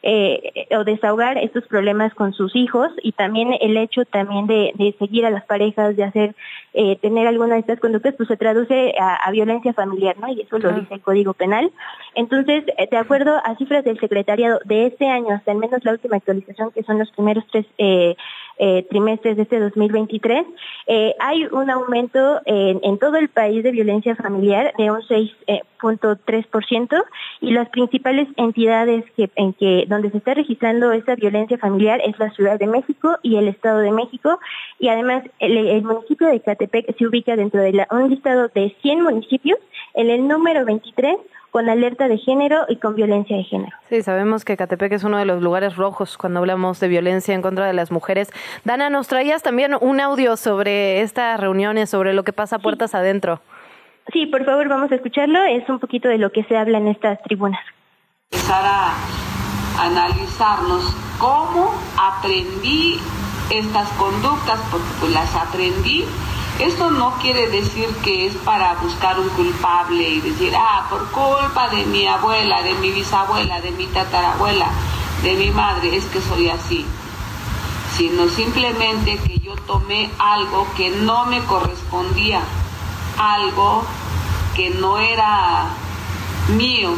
[0.03, 4.95] eh, o desahogar estos problemas con sus hijos y también el hecho también de, de
[4.99, 6.35] seguir a las parejas, de hacer,
[6.73, 10.29] eh, tener alguna de estas conductas, pues se traduce a, violencia familiar, ¿no?
[10.29, 11.71] Y eso lo dice el Código Penal.
[12.15, 15.93] Entonces, eh, de acuerdo a cifras del secretariado de este año, hasta al menos la
[15.93, 18.17] última actualización, que son los primeros tres eh,
[18.59, 20.47] eh, trimestres de este 2023,
[20.87, 26.93] eh, hay un aumento en, en, todo el país de violencia familiar de un 6.3%
[26.93, 27.03] eh,
[27.41, 32.19] y las principales entidades que, en que donde se está registrando esta violencia familiar es
[32.19, 34.39] la Ciudad de México y el Estado de México
[34.79, 39.03] y además el, municipio de Catepec se ubica dentro de la, un listado de 100
[39.03, 39.59] municipios
[39.95, 41.17] en el número 23
[41.55, 43.77] con alerta de género y con violencia de género.
[43.89, 47.43] Sí, sabemos que Catepec es uno de los lugares rojos cuando hablamos de violencia en
[47.43, 48.29] contra de las mujeres.
[48.65, 53.41] Dana, nos traías también un audio sobre estas reuniones, sobre lo que pasa puertas adentro.
[54.13, 55.45] Sí, por favor, vamos a escucharlo.
[55.45, 57.61] Es un poquito de lo que se habla en estas tribunas.
[58.33, 58.93] Empezar a
[59.79, 62.99] analizarnos cómo aprendí
[63.53, 66.05] estas conductas, porque pues las aprendí
[66.59, 71.69] esto no quiere decir que es para buscar un culpable y decir, ah, por culpa
[71.69, 74.69] de mi abuela, de mi bisabuela, de mi tatarabuela,
[75.23, 76.87] de mi madre, es que soy así.
[77.97, 82.41] Sino simplemente que yo tomé algo que no me correspondía,
[83.19, 83.85] algo
[84.55, 85.67] que no era
[86.57, 86.95] mío.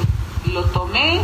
[0.53, 1.21] Lo tomé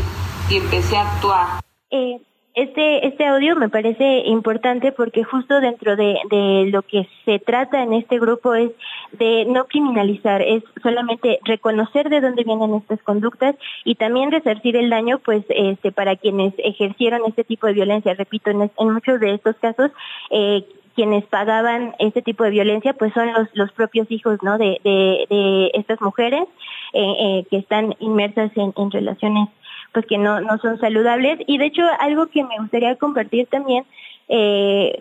[0.49, 1.63] y empecé a actuar.
[1.91, 2.21] Eh,
[2.55, 7.83] este, este audio me parece importante porque justo dentro de, de lo que se trata
[7.83, 8.71] en este grupo es
[9.13, 14.91] de no criminalizar, es solamente reconocer de dónde vienen estas conductas y también resarcir el
[14.91, 18.15] daño pues este para quienes ejercieron este tipo de violencia.
[18.15, 19.91] Repito, en, muchos de estos casos
[20.31, 24.79] eh, quienes pagaban este tipo de violencia pues son los, los propios hijos no de,
[24.85, 26.45] de, de estas mujeres
[26.93, 29.49] eh, eh, que están inmersas en, en relaciones
[29.93, 31.39] pues que no, no son saludables.
[31.47, 33.85] Y de hecho, algo que me gustaría compartir también,
[34.29, 34.99] eh,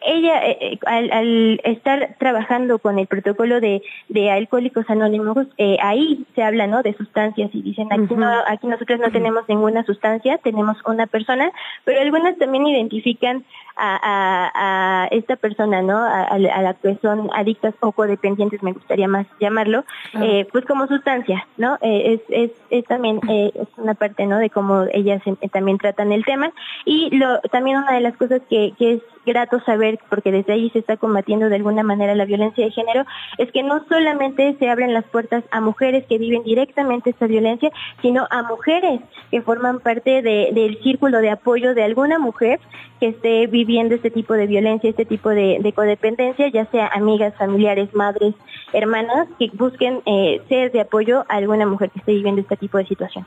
[0.00, 6.24] ella, eh, eh, al, estar trabajando con el protocolo de, de alcohólicos anónimos, eh, ahí
[6.34, 6.82] se habla, ¿no?
[6.82, 11.50] De sustancias y dicen, aquí, no, aquí nosotros no tenemos ninguna sustancia, tenemos una persona,
[11.84, 13.44] pero algunas también identifican
[13.84, 15.98] a, a, esta persona, ¿no?
[15.98, 19.84] A, la que son adictas o codependientes, me gustaría más llamarlo,
[20.20, 21.78] eh, pues como sustancia, ¿no?
[21.80, 24.38] Eh, es, es, es, también eh, es una parte, ¿no?
[24.38, 25.20] De cómo ellas
[25.52, 26.52] también tratan el tema.
[26.84, 30.70] Y lo también una de las cosas que, que es grato saber, porque desde ahí
[30.70, 33.04] se está combatiendo de alguna manera la violencia de género,
[33.38, 37.70] es que no solamente se abren las puertas a mujeres que viven directamente esta violencia,
[38.00, 39.00] sino a mujeres
[39.30, 42.58] que forman parte de, del círculo de apoyo de alguna mujer
[42.98, 47.94] que esté viviendo este tipo de violencia, este tipo de, codependencia, ya sea amigas, familiares,
[47.94, 48.34] madres,
[48.72, 52.78] hermanas, que busquen eh, ser de apoyo a alguna mujer que esté viviendo este tipo
[52.78, 53.26] de situación.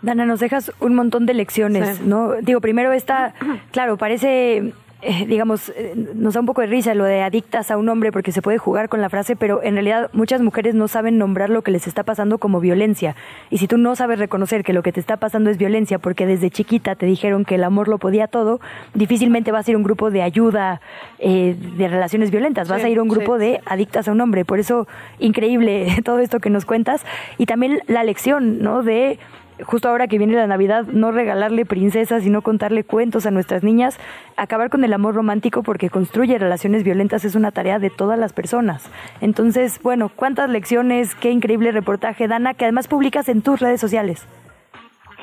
[0.00, 2.32] Dana, nos dejas un montón de lecciones, ¿no?
[2.42, 3.34] Digo, primero esta,
[3.70, 4.72] claro, parece
[5.04, 8.12] eh, digamos, eh, nos da un poco de risa lo de adictas a un hombre
[8.12, 11.50] porque se puede jugar con la frase, pero en realidad muchas mujeres no saben nombrar
[11.50, 13.16] lo que les está pasando como violencia.
[13.50, 16.24] Y si tú no sabes reconocer que lo que te está pasando es violencia porque
[16.24, 18.60] desde chiquita te dijeron que el amor lo podía todo,
[18.94, 20.80] difícilmente vas a ir a un grupo de ayuda
[21.18, 24.44] eh, de relaciones violentas, vas a ir a un grupo de adictas a un hombre.
[24.44, 24.86] Por eso,
[25.18, 27.04] increíble todo esto que nos cuentas.
[27.38, 28.84] Y también la lección, ¿no?
[28.84, 29.18] De
[29.64, 33.98] justo ahora que viene la Navidad, no regalarle princesas, sino contarle cuentos a nuestras niñas,
[34.36, 38.32] acabar con el amor romántico porque construye relaciones violentas es una tarea de todas las
[38.32, 38.88] personas.
[39.20, 44.26] Entonces, bueno, cuántas lecciones, qué increíble reportaje, Dana, que además publicas en tus redes sociales.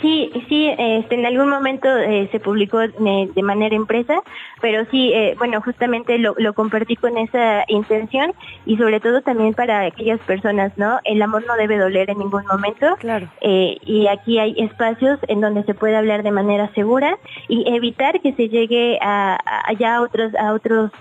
[0.01, 4.21] Sí, sí, este, en algún momento eh, se publicó de, manera impresa,
[4.61, 8.33] pero sí, eh, bueno, justamente lo, lo, compartí con esa intención
[8.65, 10.99] y sobre todo también para aquellas personas, ¿no?
[11.03, 12.95] El amor no debe doler en ningún momento.
[12.99, 13.27] Claro.
[13.41, 17.17] Eh, y aquí hay espacios en donde se puede hablar de manera segura
[17.47, 20.91] y evitar que se llegue a, a otros a otros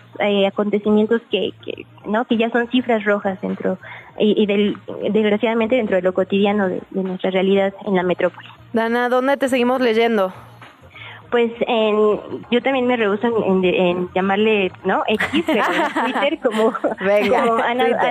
[0.47, 2.25] acontecimientos que, que, ¿no?
[2.25, 3.79] Que ya son cifras rojas dentro
[4.19, 4.77] y, del,
[5.13, 8.47] desgraciadamente dentro de lo cotidiano de, nuestra realidad en la metrópoli.
[8.73, 10.33] Dana, ¿dónde te seguimos leyendo?
[11.31, 11.95] Pues en,
[12.51, 15.03] yo también me rehuso en, llamarle, ¿no?
[15.07, 16.73] X, pero en Twitter como,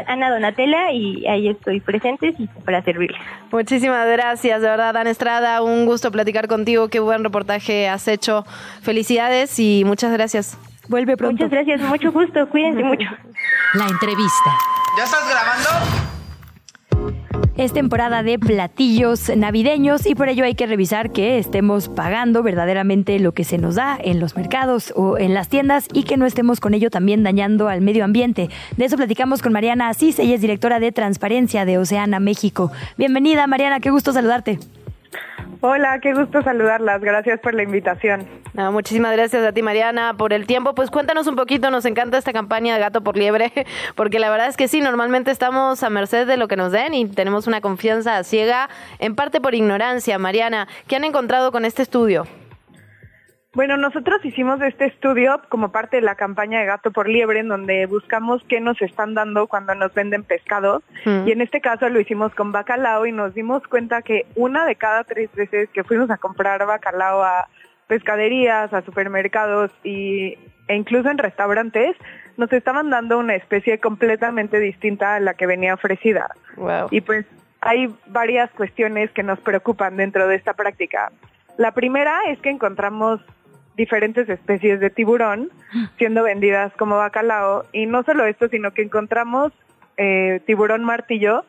[0.07, 3.19] Ana, Donatella y ahí estoy presente y para servirles.
[3.51, 8.43] Muchísimas gracias, de verdad, Ana Estrada, un gusto platicar contigo, qué buen reportaje has hecho.
[8.81, 10.59] Felicidades y muchas gracias.
[10.87, 11.43] Vuelve pronto.
[11.43, 13.07] Muchas gracias, mucho gusto, cuídense mucho.
[13.73, 14.57] La entrevista.
[14.97, 15.69] ¿Ya estás grabando?
[17.57, 23.17] Es temporada de platillos navideños y por ello hay que revisar que estemos pagando verdaderamente
[23.17, 26.27] lo que se nos da en los mercados o en las tiendas y que no
[26.27, 28.49] estemos con ello también dañando al medio ambiente.
[28.77, 32.71] De eso platicamos con Mariana Asís, ella es directora de Transparencia de Oceana México.
[32.95, 34.59] Bienvenida Mariana, qué gusto saludarte.
[35.61, 37.01] Hola, qué gusto saludarlas.
[37.01, 38.27] Gracias por la invitación.
[38.71, 40.75] muchísimas gracias a ti, Mariana, por el tiempo.
[40.75, 43.51] Pues cuéntanos un poquito, nos encanta esta campaña Gato por Liebre,
[43.95, 46.93] porque la verdad es que sí, normalmente estamos a merced de lo que nos den
[46.93, 48.69] y tenemos una confianza ciega,
[48.99, 50.19] en parte por ignorancia.
[50.19, 52.27] Mariana, ¿qué han encontrado con este estudio?
[53.57, 57.47] Bueno, nosotros hicimos este estudio como parte de la campaña de Gato por Liebre, en
[57.47, 60.83] donde buscamos qué nos están dando cuando nos venden pescado.
[61.05, 61.27] Mm.
[61.27, 64.75] Y en este caso lo hicimos con bacalao y nos dimos cuenta que una de
[64.75, 67.47] cada tres veces que fuimos a comprar bacalao a
[67.87, 71.95] pescaderías, a supermercados y, e incluso en restaurantes,
[72.37, 76.29] nos estaban dando una especie completamente distinta a la que venía ofrecida.
[76.91, 77.25] Y pues
[77.61, 81.11] hay varias cuestiones que nos preocupan dentro de esta práctica.
[81.57, 83.19] La primera es que encontramos
[83.77, 85.49] diferentes especies de tiburón
[85.97, 87.65] siendo vendidas como bacalao.
[87.71, 89.53] Y no solo esto, sino que encontramos
[89.95, 91.45] eh, tiburón martillo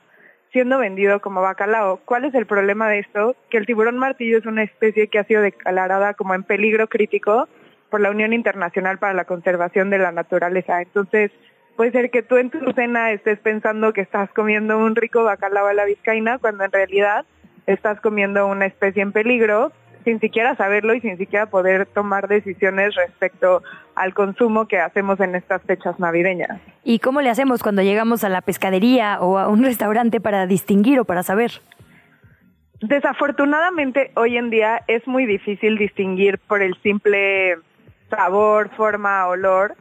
[0.53, 2.01] siendo vendido como bacalao.
[2.05, 3.35] ¿Cuál es el problema de esto?
[3.51, 7.49] Que el tiburón martillo es una especie que ha sido declarada como en peligro crítico
[7.91, 10.81] por la Unión Internacional para la Conservación de la Naturaleza.
[10.81, 11.31] Entonces,
[11.77, 15.67] puede ser que tú en tu cena estés pensando que estás comiendo un rico bacalao
[15.67, 17.25] a la vizcaína, cuando en realidad
[17.67, 19.73] estás comiendo una especie en peligro
[20.09, 23.63] sin siquiera saberlo y sin siquiera poder tomar decisiones respecto
[23.95, 26.59] al consumo que hacemos en estas fechas navideñas.
[26.83, 30.99] ¿Y cómo le hacemos cuando llegamos a la pescadería o a un restaurante para distinguir
[30.99, 31.51] o para saber?
[32.81, 37.59] Desafortunadamente hoy en día es muy difícil distinguir por el simple
[38.09, 39.75] sabor, forma, olor.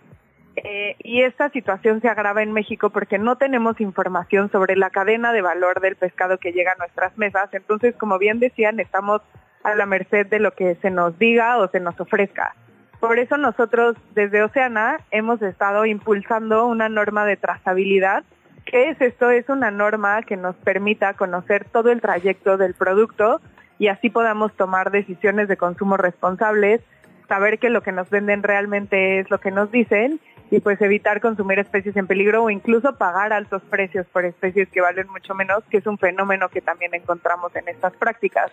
[0.57, 5.31] Eh, y esta situación se agrava en México porque no tenemos información sobre la cadena
[5.31, 7.47] de valor del pescado que llega a nuestras mesas.
[7.53, 9.21] Entonces, como bien decían, estamos
[9.67, 12.55] a la merced de lo que se nos diga o se nos ofrezca.
[13.01, 18.23] Por eso nosotros desde Oceana hemos estado impulsando una norma de trazabilidad.
[18.65, 19.29] ¿Qué es esto?
[19.29, 23.41] Es una norma que nos permita conocer todo el trayecto del producto
[23.77, 26.81] y así podamos tomar decisiones de consumo responsables,
[27.27, 31.21] saber que lo que nos venden realmente es lo que nos dicen y pues evitar
[31.21, 35.63] consumir especies en peligro o incluso pagar altos precios por especies que valen mucho menos,
[35.69, 38.51] que es un fenómeno que también encontramos en estas prácticas.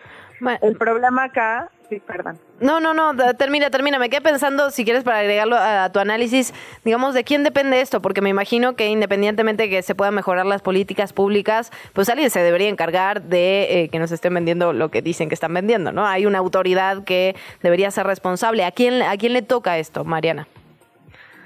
[0.62, 2.38] El problema acá, sí, perdón.
[2.60, 3.98] No, no, no, termina, termina.
[3.98, 6.52] Me quedé pensando, si quieres, para agregarlo a, tu análisis,
[6.84, 8.02] digamos, ¿de quién depende esto?
[8.02, 12.30] Porque me imagino que independientemente de que se puedan mejorar las políticas públicas, pues alguien
[12.30, 15.92] se debería encargar de eh, que nos estén vendiendo lo que dicen que están vendiendo,
[15.92, 16.06] ¿no?
[16.06, 18.64] Hay una autoridad que debería ser responsable.
[18.64, 20.48] ¿A quién, a quién le toca esto, Mariana?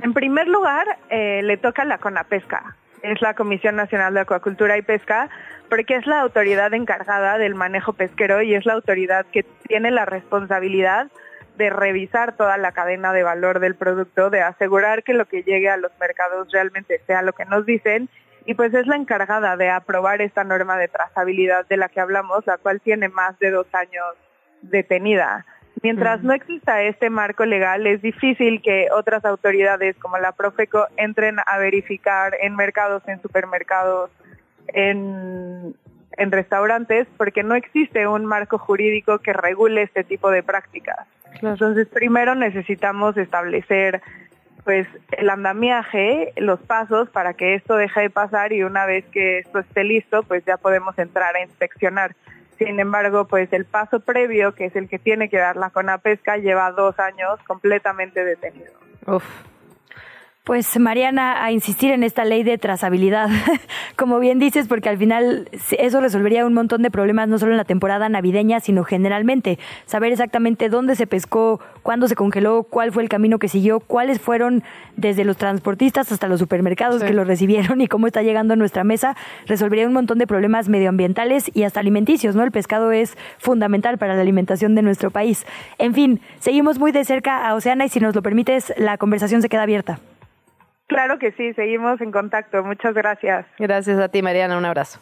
[0.03, 4.83] En primer lugar, eh, le toca la CONAPESCA, es la Comisión Nacional de Acuacultura y
[4.83, 5.29] Pesca,
[5.69, 10.05] porque es la autoridad encargada del manejo pesquero y es la autoridad que tiene la
[10.05, 11.09] responsabilidad
[11.57, 15.69] de revisar toda la cadena de valor del producto, de asegurar que lo que llegue
[15.69, 18.09] a los mercados realmente sea lo que nos dicen
[18.47, 22.47] y pues es la encargada de aprobar esta norma de trazabilidad de la que hablamos,
[22.47, 24.07] la cual tiene más de dos años
[24.63, 25.45] detenida.
[25.83, 31.37] Mientras no exista este marco legal, es difícil que otras autoridades como la Profeco entren
[31.47, 34.11] a verificar en mercados, en supermercados,
[34.69, 35.75] en,
[36.17, 41.07] restaurantes, porque no existe un marco jurídico que regule este tipo de prácticas.
[41.41, 44.03] Entonces, primero necesitamos establecer
[44.65, 49.39] pues el andamiaje, los pasos para que esto deje de pasar y una vez que
[49.39, 52.15] esto esté listo, pues ya podemos entrar a inspeccionar.
[52.59, 56.39] Sin embargo, pues el paso previo, que es el que tiene que dar la CONAPESCA,
[56.39, 58.73] lleva dos años completamente detenido.
[60.49, 63.29] Pues Mariana, a insistir en esta ley de trazabilidad,
[63.97, 67.59] como bien dices, porque al final eso resolvería un montón de problemas, no solo en
[67.59, 69.59] la temporada navideña, sino generalmente.
[69.85, 74.23] Saber exactamente dónde se pescó, cuándo se congeló, cuál fue el camino que siguió, cuáles
[74.23, 74.63] fueron
[74.97, 78.85] desde los transportistas hasta los supermercados que lo recibieron y cómo está llegando a nuestra
[78.85, 82.43] mesa, resolvería un montón de problemas medioambientales y hasta alimenticios, ¿no?
[82.43, 85.45] El pescado es fundamental para la alimentación de nuestro país.
[85.77, 89.43] En fin, seguimos muy de cerca a Oceana y si nos lo permites, la conversación
[89.43, 90.01] se queda abierta.
[90.89, 92.65] Claro que sí, seguimos en contacto.
[92.65, 93.47] Muchas gracias.
[93.59, 94.57] Gracias a ti, Mariana.
[94.59, 95.01] Un abrazo.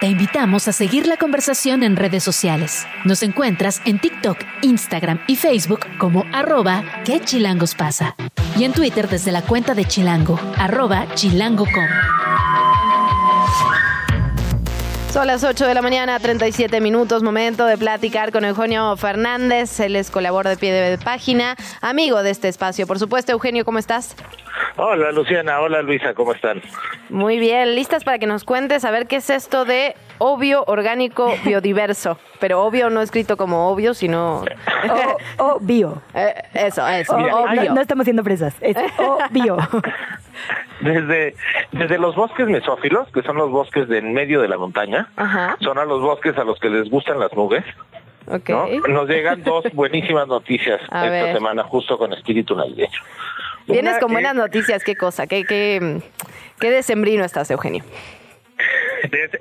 [0.00, 2.86] Te invitamos a seguir la conversación en redes sociales.
[3.04, 8.14] Nos encuentras en TikTok, Instagram y Facebook como arroba que chilangos pasa.
[8.56, 12.27] Y en Twitter desde la cuenta de Chilango, arroba chilango.com.
[15.10, 19.96] Son las 8 de la mañana, 37 minutos, momento de platicar con Eugenio Fernández, él
[19.96, 22.86] es colaborador de pie de página, amigo de este espacio.
[22.86, 24.14] Por supuesto, Eugenio, ¿cómo estás?
[24.76, 26.60] Hola Luciana, hola Luisa, ¿cómo están?
[27.08, 31.32] Muy bien, listas para que nos cuentes a ver qué es esto de obvio, orgánico,
[31.44, 32.18] biodiverso.
[32.38, 34.44] Pero obvio no escrito como obvio, sino...
[35.38, 36.02] obvio.
[36.14, 37.72] Eh, eso, eso, obvio.
[37.74, 39.56] No, estamos siendo presas, es obvio.
[40.80, 41.34] Desde,
[41.72, 45.08] desde los bosques mesófilos, que son los bosques de en medio de la montaña,
[45.60, 47.64] son a los bosques a los que les gustan las nubes.
[48.88, 53.00] Nos llegan dos buenísimas noticias esta semana, justo con espíritu navideño.
[53.66, 56.00] Vienes con buenas noticias, qué cosa, qué, qué,
[56.60, 57.84] qué decembrino estás, Eugenio.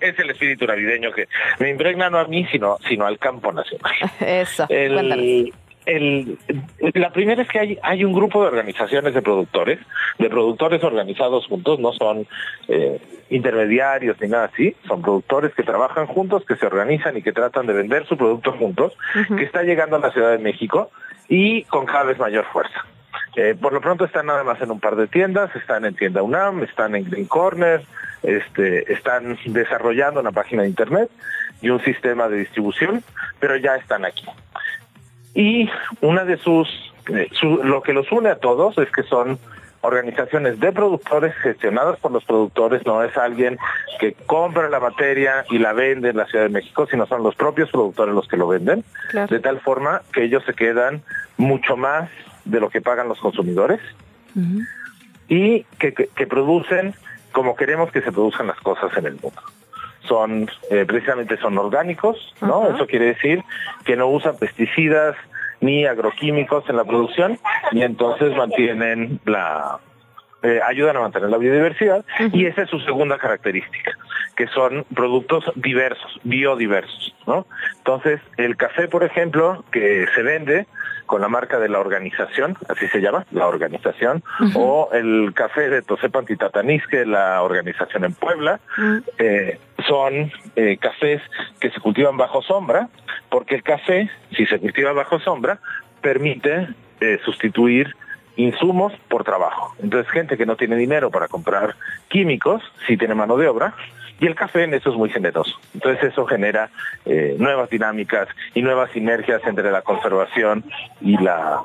[0.01, 1.27] Es, el espíritu navideño que
[1.59, 3.91] me impregna no a mí, sino, sino al campo nacional.
[4.19, 5.51] Eso, el,
[5.88, 6.38] el,
[6.93, 9.80] la primera es que hay, hay un grupo de organizaciones de productores,
[10.19, 12.27] de productores organizados juntos, no son
[12.68, 12.99] eh,
[13.30, 17.68] intermediarios ni nada así, son productores que trabajan juntos, que se organizan y que tratan
[17.68, 18.97] de vender su producto juntos,
[19.38, 20.91] que está llegando a la Ciudad de México
[21.30, 22.85] y con cada vez mayor fuerza.
[23.38, 26.22] Eh, por lo pronto están nada más en un par de tiendas, están en tienda
[26.22, 27.81] UNAM, están en Green Corner,
[28.23, 31.09] este, están desarrollando una página de internet
[31.61, 33.03] y un sistema de distribución,
[33.39, 34.26] pero ya están aquí.
[35.38, 35.69] Y
[36.01, 36.68] una de sus,
[37.14, 39.38] eh, lo que los une a todos es que son
[39.81, 43.59] organizaciones de productores gestionadas por los productores, no es alguien
[43.99, 47.35] que compra la materia y la vende en la Ciudad de México, sino son los
[47.35, 48.84] propios productores los que lo venden,
[49.14, 51.03] de tal forma que ellos se quedan
[51.38, 52.09] mucho más
[52.43, 53.80] de lo que pagan los consumidores
[55.27, 56.95] y que, que, producen
[57.31, 59.41] como queremos que se produzcan las cosas en el mundo
[60.07, 62.73] son eh, precisamente son orgánicos, ¿no?
[62.73, 63.43] Eso quiere decir
[63.85, 65.15] que no usan pesticidas
[65.59, 67.39] ni agroquímicos en la producción
[67.71, 69.79] y entonces mantienen la
[70.43, 73.91] eh, ayudan a mantener la biodiversidad y esa es su segunda característica,
[74.35, 77.47] que son productos diversos, biodiversos, ¿no?
[77.80, 80.68] Entonces, el café, por ejemplo, que se vende
[81.07, 84.23] con la marca de la organización, así se llama, la organización,
[84.53, 88.59] o el café de Tosepan Titatanisque, la organización en Puebla,
[89.18, 89.57] eh,
[89.88, 91.22] son eh, cafés
[91.59, 92.89] que se cultivan bajo sombra,
[93.30, 95.59] porque el café, si se cultiva bajo sombra,
[96.01, 96.68] permite
[97.23, 97.95] sustituir
[98.38, 99.76] insumos por trabajo.
[99.81, 101.76] Entonces, gente que no tiene dinero para comprar
[102.07, 103.73] químicos, si tiene mano de obra,
[104.19, 105.59] Y el café en eso es muy generoso.
[105.76, 106.72] Entonces eso genera
[107.05, 110.64] eh, nuevas dinámicas y nuevas sinergias entre la conservación
[111.01, 111.61] y la,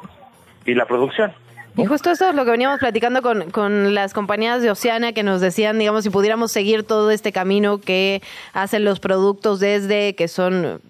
[0.66, 1.32] y la producción.
[1.77, 5.23] Y justo eso es lo que veníamos platicando con, con las compañías de Oceana que
[5.23, 8.20] nos decían, digamos, si pudiéramos seguir todo este camino que
[8.53, 10.82] hacen los productos desde que son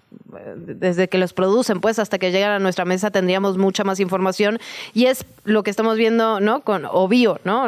[0.55, 4.59] desde que los producen, pues hasta que llegan a nuestra mesa tendríamos mucha más información
[4.93, 6.61] y es lo que estamos viendo, ¿no?
[6.61, 7.67] Con Obvio, ¿no?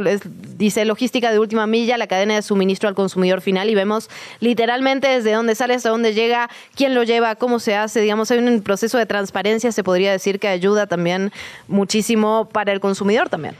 [0.58, 5.08] dice logística de última milla, la cadena de suministro al consumidor final y vemos literalmente
[5.08, 8.62] desde dónde sale hasta dónde llega, quién lo lleva, cómo se hace, digamos, hay un
[8.62, 11.32] proceso de transparencia, se podría decir que ayuda también
[11.68, 13.56] muchísimo para el consumidor también.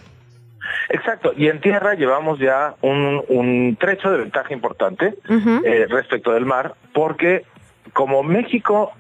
[0.90, 6.76] Exacto, y en tierra llevamos ya un, trecho de ventaja importante eh, respecto del mar,
[6.94, 7.44] porque
[7.94, 8.92] como México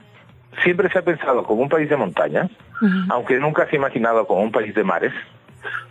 [0.64, 2.50] siempre se ha pensado como un país de montañas,
[3.10, 5.14] aunque nunca se ha imaginado como un país de mares,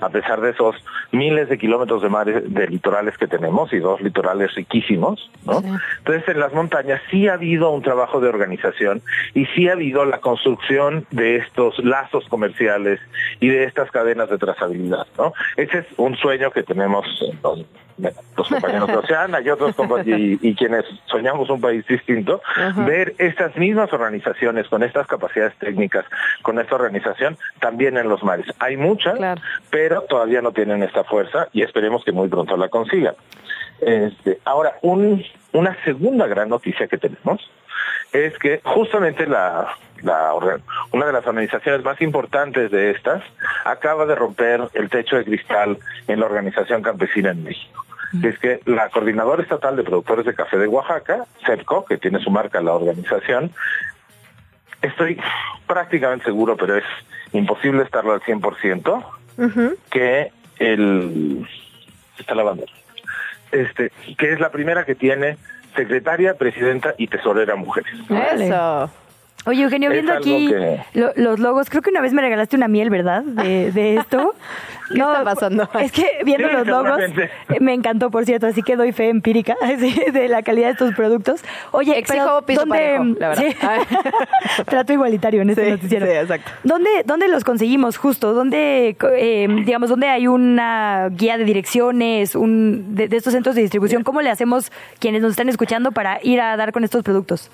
[0.01, 0.77] a pesar de esos
[1.13, 5.63] miles de kilómetros de mares de litorales que tenemos y dos litorales riquísimos, ¿no?
[5.99, 9.03] Entonces en las montañas sí ha habido un trabajo de organización
[9.35, 13.01] y sí ha habido la construcción de estos lazos comerciales
[13.41, 15.33] y de estas cadenas de trazabilidad, ¿no?
[15.57, 17.07] Ese es un sueño que tenemos
[18.37, 19.75] los, compañeros de Oceana y otros
[20.07, 22.41] y, y, quienes soñamos un país distinto,
[22.87, 26.05] ver estas mismas organizaciones con estas capacidades técnicas,
[26.43, 28.47] con esta organización también en los mares.
[28.59, 29.19] Hay muchas,
[29.75, 33.17] pero todavía no tienen esta fuerza y esperemos que muy pronto la consigan.
[33.81, 37.51] Este, ahora, un, una segunda gran noticia que tenemos
[38.13, 39.67] es que justamente la,
[40.03, 40.33] la,
[40.93, 43.25] una de las organizaciones más importantes de estas
[43.65, 45.77] acaba de romper el techo de cristal
[46.07, 47.85] en la organización campesina en México.
[48.23, 52.31] Es que la Coordinadora Estatal de Productores de Café de Oaxaca, CEPCO, que tiene su
[52.31, 53.51] marca la organización,
[54.83, 55.21] estoy
[55.67, 56.85] prácticamente seguro, pero es
[57.33, 59.05] imposible estarlo al 100%,
[59.91, 61.47] que el
[62.19, 62.55] está la
[63.53, 65.37] este que es la primera que tiene
[65.77, 67.93] secretaria, presidenta y tesorera mujeres.
[68.09, 68.91] Eso.
[69.47, 70.49] Oye, Eugenio, viendo aquí
[70.95, 73.23] los logos, creo que una vez me regalaste una miel, ¿verdad?
[73.23, 74.35] De, de esto.
[74.89, 75.69] ¿Qué no, está pasando?
[75.81, 77.01] Es que viendo los logos,
[77.61, 79.57] me encantó, por cierto, así que doy fe empírica
[80.13, 81.43] de la calidad de estos productos.
[81.73, 83.45] Oye, Exijo piso ¿dónde, la verdad.
[84.67, 86.07] trato igualitario en este noticiero.
[86.07, 86.51] Sí, exacto.
[86.65, 88.35] ¿Dónde, ¿Dónde los conseguimos justo?
[88.35, 93.63] ¿Dónde, eh, digamos, dónde hay una guía de direcciones, un, de, de estos centros de
[93.63, 94.05] distribución?
[94.05, 97.51] ¿Cómo le hacemos quienes nos están escuchando para ir a dar con estos productos?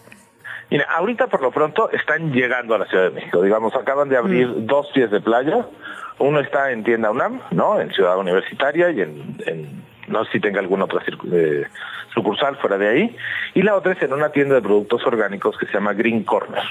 [0.71, 3.43] Mira, ahorita por lo pronto están llegando a la Ciudad de México.
[3.43, 4.67] Digamos, acaban de abrir mm.
[4.67, 5.67] dos pies de playa.
[6.19, 7.81] Uno está en tienda UNAM, ¿no?
[7.81, 11.03] En Ciudad Universitaria y en, no sé si tenga alguna otra
[11.33, 11.67] eh,
[12.15, 13.17] sucursal fuera de ahí.
[13.55, 16.63] Y la otra es en una tienda de productos orgánicos que se llama Green Corner.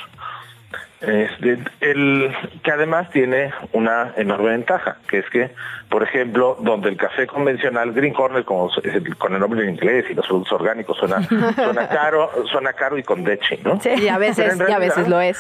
[1.01, 5.49] Este, el, que además tiene una enorme ventaja, que es que,
[5.89, 8.69] por ejemplo, donde el café convencional, Green Corner, como
[9.17, 11.21] con el nombre en inglés y los productos orgánicos, suena,
[11.55, 13.79] suena caro, suena caro y con leche, ¿no?
[13.79, 15.39] Sí, y a veces, a veces lo es.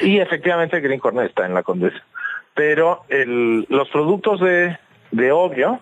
[0.00, 2.02] Y efectivamente Green Corner está en la Condesa.
[2.54, 4.76] Pero el, los productos de,
[5.12, 5.78] de obvio,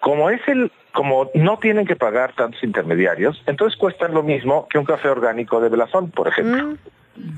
[0.00, 4.78] como es el, como no tienen que pagar tantos intermediarios, entonces cuestan lo mismo que
[4.78, 6.64] un café orgánico de Blasón, por ejemplo.
[6.64, 6.78] Mm.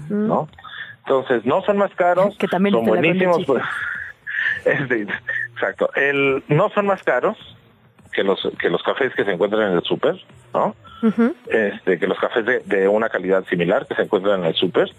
[0.09, 0.48] ¿No?
[0.98, 3.44] Entonces, no son más caros, que también son buenísimos.
[3.44, 3.62] Pues,
[4.64, 5.90] exacto.
[5.94, 7.36] El, no son más caros
[8.12, 10.16] que los que los cafés que se encuentran en el súper,
[10.52, 10.74] ¿no?
[11.48, 14.90] Este, que los cafés de, de, una calidad similar que se encuentran en el súper,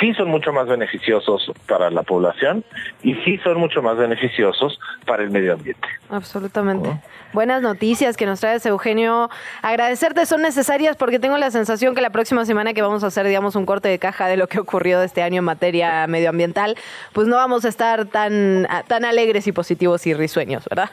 [0.00, 2.64] sí son mucho más beneficiosos para la población
[3.02, 5.88] y sí son mucho más beneficiosos para el medio ambiente.
[6.10, 7.00] Absolutamente.
[7.32, 9.28] Buenas noticias que nos traes, Eugenio.
[9.60, 13.26] Agradecerte son necesarias porque tengo la sensación que la próxima semana que vamos a hacer,
[13.26, 16.76] digamos, un corte de caja de lo que ocurrió este año en materia medioambiental,
[17.12, 20.90] pues no vamos a estar tan, tan alegres y positivos y risueños, ¿verdad?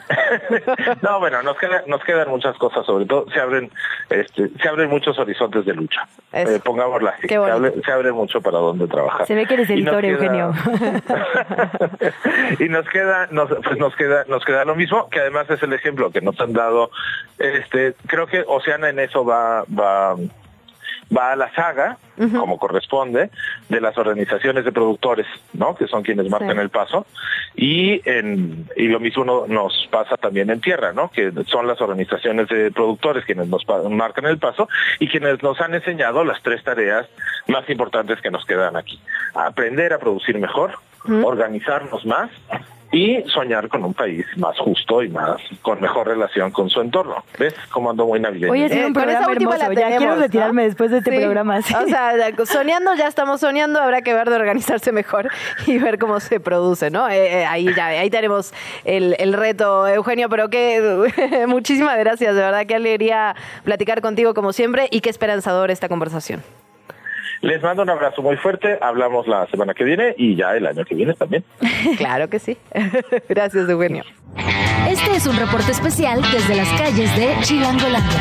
[1.02, 1.56] no, bueno, nos,
[1.86, 3.70] nos quedan muchas cosas, sobre todo se abren,
[4.10, 6.06] este, se abren muchos horizontes de lucha.
[6.32, 7.28] Eh, pongámosla así.
[7.28, 9.26] Se abre, se abre mucho para dónde trabajar.
[9.26, 10.52] Se ve que eres editor, Eugenio.
[12.58, 15.72] y nos queda, nos, pues nos queda, nos queda lo mismo, que además es el
[15.72, 16.90] ejemplo que nos han dado.
[17.38, 20.14] Este, creo que Oceana en eso va, va,
[21.14, 23.30] va a la saga, como corresponde,
[23.68, 25.74] de las organizaciones de productores, ¿no?
[25.74, 27.06] Que son quienes marcan el paso.
[27.54, 31.10] Y, en, y lo mismo nos pasa también en tierra, ¿no?
[31.10, 34.68] Que son las organizaciones de productores quienes nos marcan el paso
[34.98, 37.06] y quienes nos han enseñado las tres tareas
[37.46, 39.00] más importantes que nos quedan aquí.
[39.34, 40.72] Aprender a producir mejor,
[41.22, 42.30] organizarnos más
[42.92, 47.24] y soñar con un país más justo y más con mejor relación con su entorno.
[47.38, 48.52] ¿Ves cómo ando muy navideño?
[48.52, 49.72] Oye, es un Eh, con programa esa última hermoso.
[49.72, 50.68] la Ya quiero tenemos, retirarme ¿no?
[50.68, 51.16] después de este Sí.
[51.18, 51.62] programa.
[51.62, 51.74] sí.
[51.74, 52.12] O sea,
[52.46, 55.28] soñando ya estamos soñando, habrá que ver de organizarse mejor
[55.66, 57.08] y ver cómo se produce, ¿no?
[57.08, 58.54] Eh, eh, ahí ya, ahí tenemos
[58.84, 61.06] el, el reto, Eugenio, pero que
[61.48, 63.34] muchísimas gracias, de verdad, qué alegría
[63.64, 66.42] platicar contigo como siempre y qué esperanzador esta conversación.
[67.46, 70.84] Les mando un abrazo muy fuerte, hablamos la semana que viene y ya el año
[70.84, 71.44] que viene también.
[71.96, 72.56] Claro que sí.
[73.28, 74.02] Gracias, Eugenio.
[74.88, 78.20] Este es un reporte especial desde las calles de Chilangolandia.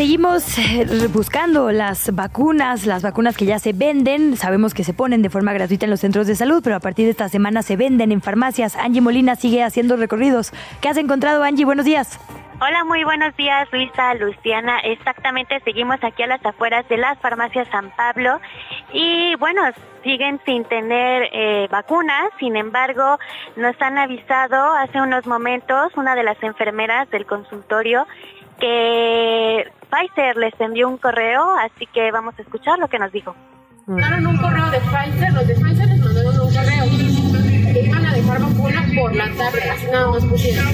[0.00, 4.34] Seguimos eh, buscando las vacunas, las vacunas que ya se venden.
[4.38, 7.04] Sabemos que se ponen de forma gratuita en los centros de salud, pero a partir
[7.04, 8.76] de esta semana se venden en farmacias.
[8.76, 10.52] Angie Molina sigue haciendo recorridos.
[10.80, 11.66] ¿Qué has encontrado, Angie?
[11.66, 12.18] Buenos días.
[12.62, 14.80] Hola, muy buenos días, Luisa, Luciana.
[14.80, 18.40] Exactamente, seguimos aquí a las afueras de las farmacias San Pablo
[18.94, 19.60] y bueno,
[20.02, 22.30] siguen sin tener eh, vacunas.
[22.38, 23.18] Sin embargo,
[23.56, 28.06] nos han avisado hace unos momentos una de las enfermeras del consultorio
[28.60, 33.34] que Pfizer les envió un correo, así que vamos a escuchar lo que nos dijo.
[33.86, 36.84] Mandaron un correo de Pfizer, los de Pfizer les mandaron un correo
[37.72, 40.66] que iban a dejar vacuna por la tarde, así nada más pusieron.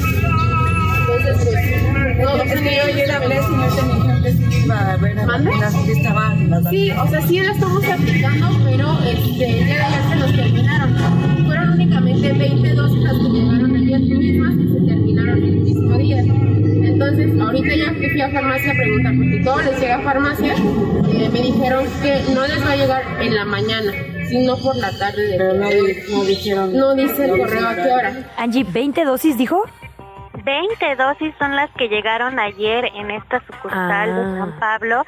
[1.09, 5.93] Entonces, pues, no, es que yo ayer hablé, señor, que sí iba a haber que
[5.93, 10.97] estaban Sí, o sea, sí la estamos aplicando, pero este, de ayer se nos terminaron.
[11.47, 13.46] Fueron únicamente 20 dosis las que
[18.07, 21.85] que fui a farmacia a preguntar, porque todo les llega a farmacia, eh, me dijeron
[22.03, 23.93] que no les va a llegar en la mañana,
[24.29, 25.23] sino por la tarde.
[25.39, 26.73] De no, dijeron.
[26.77, 28.13] No dice el correo a qué hora.
[28.37, 29.65] Angie, ¿20 dosis dijo?
[30.45, 34.37] 20 dosis son las que llegaron ayer en esta sucursal de Ah.
[34.39, 35.05] San Pablo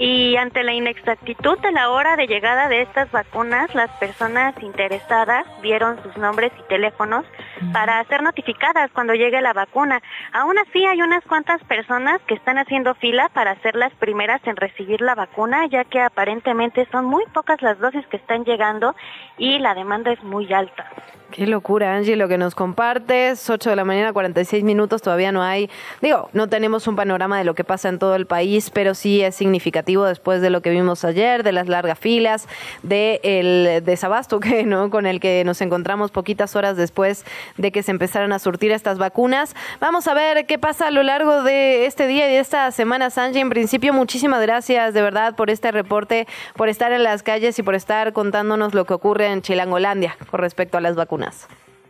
[0.00, 5.44] y ante la inexactitud de la hora de llegada de estas vacunas, las personas interesadas
[5.60, 7.26] dieron sus nombres y teléfonos
[7.74, 10.00] para ser notificadas cuando llegue la vacuna.
[10.32, 14.56] Aún así hay unas cuantas personas que están haciendo fila para ser las primeras en
[14.56, 18.96] recibir la vacuna, ya que aparentemente son muy pocas las dosis que están llegando
[19.36, 20.90] y la demanda es muy alta.
[21.30, 23.48] Qué locura, Angie, lo que nos compartes.
[23.48, 25.70] 8 de la mañana, 46 minutos, todavía no hay.
[26.02, 29.22] Digo, no tenemos un panorama de lo que pasa en todo el país, pero sí
[29.22, 32.48] es significativo después de lo que vimos ayer, de las largas filas,
[32.82, 34.90] de el desabasto que, ¿no?
[34.90, 37.24] con el que nos encontramos poquitas horas después
[37.56, 39.54] de que se empezaran a surtir estas vacunas.
[39.78, 43.08] Vamos a ver qué pasa a lo largo de este día y de esta semana,
[43.14, 43.40] Angie.
[43.40, 46.26] En principio, muchísimas gracias de verdad por este reporte,
[46.56, 50.40] por estar en las calles y por estar contándonos lo que ocurre en Chilangolandia con
[50.40, 51.19] respecto a las vacunas.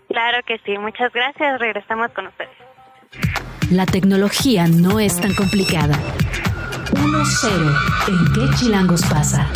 [0.09, 2.51] Claro que sí, muchas gracias, regresamos con ustedes.
[3.70, 5.97] La tecnología no es tan complicada.
[6.93, 8.09] 1-0.
[8.09, 9.48] ¿En qué chilangos pasa?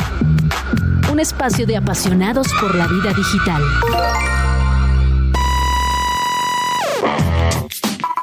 [1.11, 3.63] Un espacio de apasionados por la vida digital.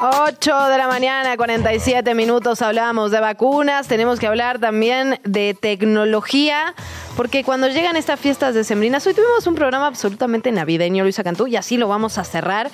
[0.03, 6.73] 8 de la mañana, 47 minutos, hablamos de vacunas, tenemos que hablar también de tecnología,
[7.15, 11.55] porque cuando llegan estas fiestas decembrinas, hoy tuvimos un programa absolutamente navideño, Luisa Cantú, y
[11.55, 12.71] así lo vamos a cerrar,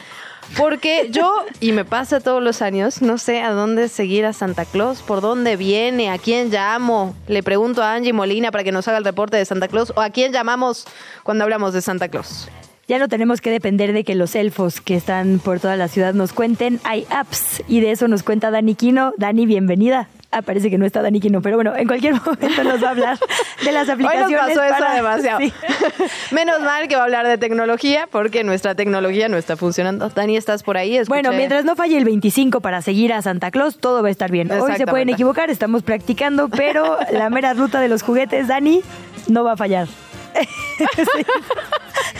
[0.55, 4.63] porque yo, y me pasa todos los años, no sé a dónde seguir a Santa
[4.63, 8.87] Claus, por dónde viene, a quién llamo, le pregunto a Angie Molina para que nos
[8.87, 10.87] haga el reporte de Santa Claus, o a quién llamamos
[11.23, 12.47] cuando hablamos de Santa Claus.
[12.87, 16.13] Ya no tenemos que depender de que los elfos que están por toda la ciudad
[16.13, 16.79] nos cuenten.
[16.85, 19.13] Hay apps y de eso nos cuenta Dani Quino.
[19.17, 20.07] Dani, bienvenida.
[20.31, 22.91] Ah, parece que no está Dani Quino, pero bueno, en cualquier momento nos va a
[22.91, 23.19] hablar
[23.65, 24.29] de las Hoy aplicaciones.
[24.31, 25.39] nos pasó eso para- demasiado.
[25.39, 25.53] Sí.
[26.31, 30.07] Menos mal que va a hablar de tecnología porque nuestra tecnología no está funcionando.
[30.07, 30.95] Dani, ¿estás por ahí?
[30.95, 34.11] Escuché- Bueno, mientras no falle el 25 para seguir a Santa Claus, todo va a
[34.11, 34.49] estar bien.
[34.49, 38.81] Hoy se pueden equivocar, estamos practicando, pero la mera ruta de los juguetes, Dani,
[39.27, 39.87] no va a fallar.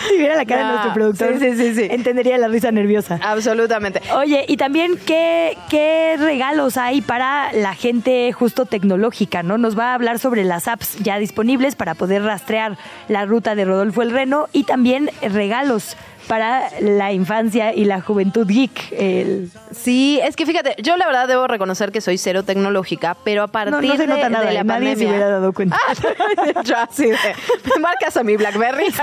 [0.10, 1.88] Si viera la cara de No, nuestro productor, sí, sí, sí, sí.
[1.92, 3.20] entendería la risa nerviosa.
[3.22, 4.02] Absolutamente.
[4.16, 9.44] Oye, y también, ¿qué, ¿qué regalos hay para la gente justo tecnológica?
[9.44, 9.58] ¿no?
[9.58, 12.78] Nos va a hablar sobre las apps ya disponibles para poder rastrear
[13.08, 15.96] la ruta de Rodolfo el Reno y también regalos
[16.28, 18.92] para la infancia y la juventud geek.
[18.92, 23.44] El- Sí, es que fíjate, yo la verdad debo reconocer que soy cero tecnológica, pero
[23.44, 25.10] a partir No, no se de, nota nada, de la nadie se pandemia...
[25.10, 25.78] hubiera dado cuenta.
[26.64, 27.18] yo así de,
[27.76, 28.86] me marcas a mi Blackberry.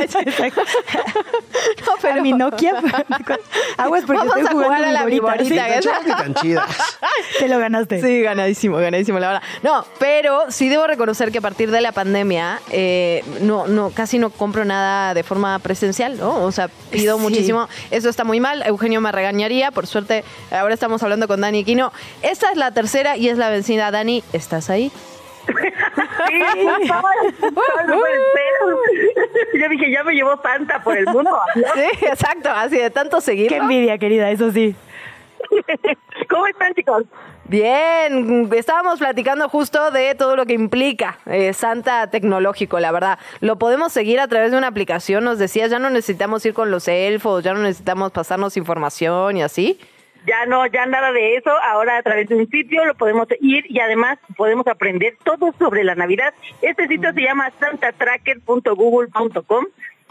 [1.86, 2.72] no, pero mi Nokia.
[3.76, 5.44] Aguas porque Vamos estoy a jugando jugar a la Viborita.
[5.82, 6.98] Sí, tan chidas.
[7.38, 8.00] Te lo ganaste.
[8.00, 9.42] Sí, ganadísimo, ganadísimo, la verdad.
[9.62, 14.18] No, pero sí debo reconocer que a partir de la pandemia eh, no, no, casi
[14.18, 16.42] no compro nada de forma presencial, ¿no?
[16.44, 17.22] O sea, pido Sí.
[17.22, 17.68] muchísimo.
[17.90, 18.62] Eso está muy mal.
[18.66, 19.70] Eugenio me regañaría.
[19.70, 21.92] Por suerte, ahora estamos hablando con Dani Quino.
[22.22, 23.90] Esta es la tercera y es la vencida.
[23.90, 24.90] Dani, ¿estás ahí?
[29.54, 31.30] Yo dije, ya me llevó Santa por el mundo.
[31.74, 33.48] Sí, exacto, así de tanto seguir.
[33.48, 34.74] Qué envidia, querida, eso sí.
[36.30, 37.04] ¿Cómo están, chicos?
[37.46, 43.18] Bien, estábamos platicando justo de todo lo que implica eh, Santa Tecnológico, la verdad.
[43.40, 46.70] Lo podemos seguir a través de una aplicación, nos decías, ya no necesitamos ir con
[46.70, 49.78] los elfos, ya no necesitamos pasarnos información y así.
[50.26, 51.50] Ya no, ya nada de eso.
[51.64, 55.84] Ahora a través de un sitio lo podemos ir y además podemos aprender todo sobre
[55.84, 56.32] la Navidad.
[56.62, 59.66] Este sitio se llama santatracker.google.com.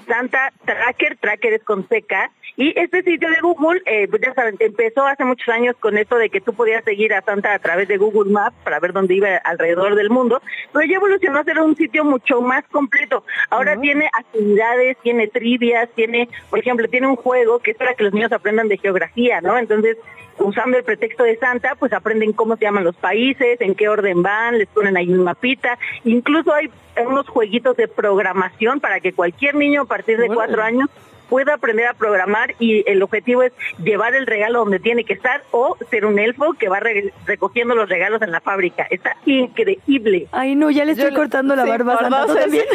[0.07, 2.31] Santa Tracker, Tracker es con seca.
[2.55, 6.17] Y este sitio de Google, eh, pues ya saben, empezó hace muchos años con esto
[6.17, 9.15] de que tú podías seguir a Santa a través de Google Maps para ver dónde
[9.15, 10.39] iba alrededor del mundo,
[10.71, 13.23] pero ya evolucionó a ser un sitio mucho más completo.
[13.49, 18.03] Ahora tiene actividades, tiene trivias, tiene, por ejemplo, tiene un juego que es para que
[18.03, 19.57] los niños aprendan de geografía, ¿no?
[19.57, 19.97] Entonces,
[20.37, 24.21] usando el pretexto de Santa, pues aprenden cómo se llaman los países, en qué orden
[24.21, 26.69] van, les ponen ahí un mapita, incluso hay
[27.03, 30.89] unos jueguitos de programación para que cualquier niño a partir de cuatro años
[31.29, 35.43] pueda aprender a programar y el objetivo es llevar el regalo donde tiene que estar
[35.51, 38.87] o ser un elfo que va re- recogiendo los regalos en la fábrica.
[38.89, 40.27] Está increíble.
[40.31, 42.17] Ay, no, ya le estoy cortando la sí, barba a por Santa.
[42.19, 42.43] dos ¿Tú veces.
[42.45, 42.65] también?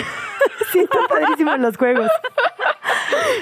[0.73, 2.11] sí, están padrísimos los juegos.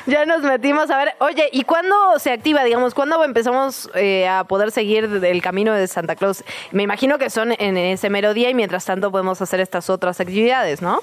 [0.06, 4.44] Ya nos metimos a ver, oye, ¿y cuándo se activa, digamos, cuándo empezamos eh, a
[4.44, 6.44] poder seguir el camino de Santa Claus?
[6.72, 10.20] Me imagino que son en ese mero día y mientras tanto podemos hacer estas otras
[10.20, 11.00] actividades, ¿no?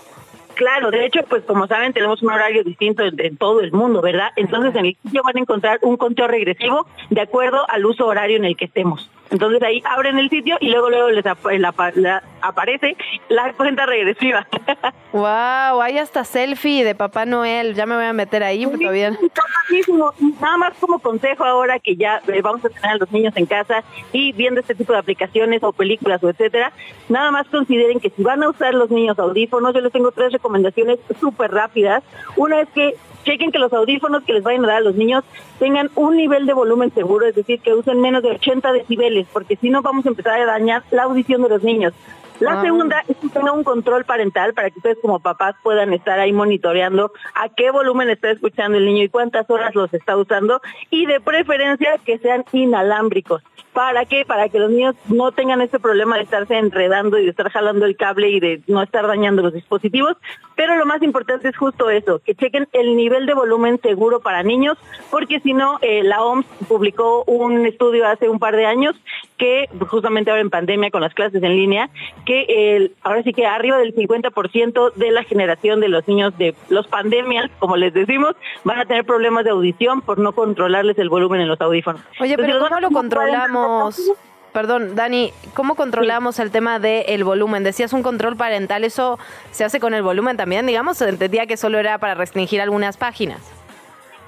[0.56, 4.32] Claro, de hecho, pues como saben, tenemos un horario distinto en, todo el mundo, ¿verdad?
[4.36, 8.38] Entonces en el sitio van a encontrar un conteo regresivo de acuerdo al uso horario
[8.38, 9.10] en el que estemos.
[9.34, 12.96] Entonces ahí abren el sitio y luego luego les apa- la- la- aparece
[13.30, 14.48] la cuenta regresiva.
[15.14, 20.12] Wow, hay hasta selfie de Papá Noel, ya me voy a meter ahí padrísimo.
[20.42, 23.46] Nada más como consejo ahora que ya eh, vamos a tener a los niños en
[23.46, 26.72] casa y viendo este tipo de aplicaciones o películas o etcétera,
[27.10, 30.32] nada más consideren que si van a usar los niños audífonos, yo les tengo tres
[30.34, 32.04] recomendaciones súper rápidas.
[32.36, 35.24] Una es que chequen que los audífonos que les vayan a dar a los niños
[35.60, 39.56] tengan un nivel de volumen seguro, es decir, que usen menos de 80 decibeles, porque
[39.56, 41.94] si no vamos a empezar a dañar la audición de los niños.
[42.40, 42.62] La Ah.
[42.62, 46.34] segunda es que tenga un control parental para que ustedes como papás puedan estar ahí
[46.34, 50.60] monitoreando a qué volumen está escuchando el niño y cuántas horas los está usando
[50.90, 53.44] y de preferencia que sean inalámbricos.
[53.72, 54.24] ¿Para qué?
[54.26, 57.86] Para que los niños no tengan este problema de estarse enredando y de estar jalando
[57.86, 60.16] el cable y de no estar dañando los dispositivos.
[60.56, 64.44] Pero lo más importante es justo eso, que chequen el nivel de volumen seguro para
[64.44, 64.78] niños,
[65.10, 68.96] porque si no, eh, la OMS publicó un estudio hace un par de años
[69.38, 71.90] que justamente ahora en pandemia con las clases en línea,
[72.26, 76.56] que el, ahora sí que arriba del 50% de la generación de los niños de
[76.70, 81.10] los pandemias, como les decimos, van a tener problemas de audición por no controlarles el
[81.10, 82.02] volumen en los audífonos.
[82.20, 84.12] Oye, Entonces, pero los ¿cómo lo pueden- controlamos?
[84.54, 87.64] Perdón, Dani, ¿cómo controlamos el tema del volumen?
[87.64, 89.18] Decías un control parental, ¿eso
[89.52, 90.68] se hace con el volumen también?
[90.68, 93.42] Digamos, entendía que solo era para restringir algunas páginas.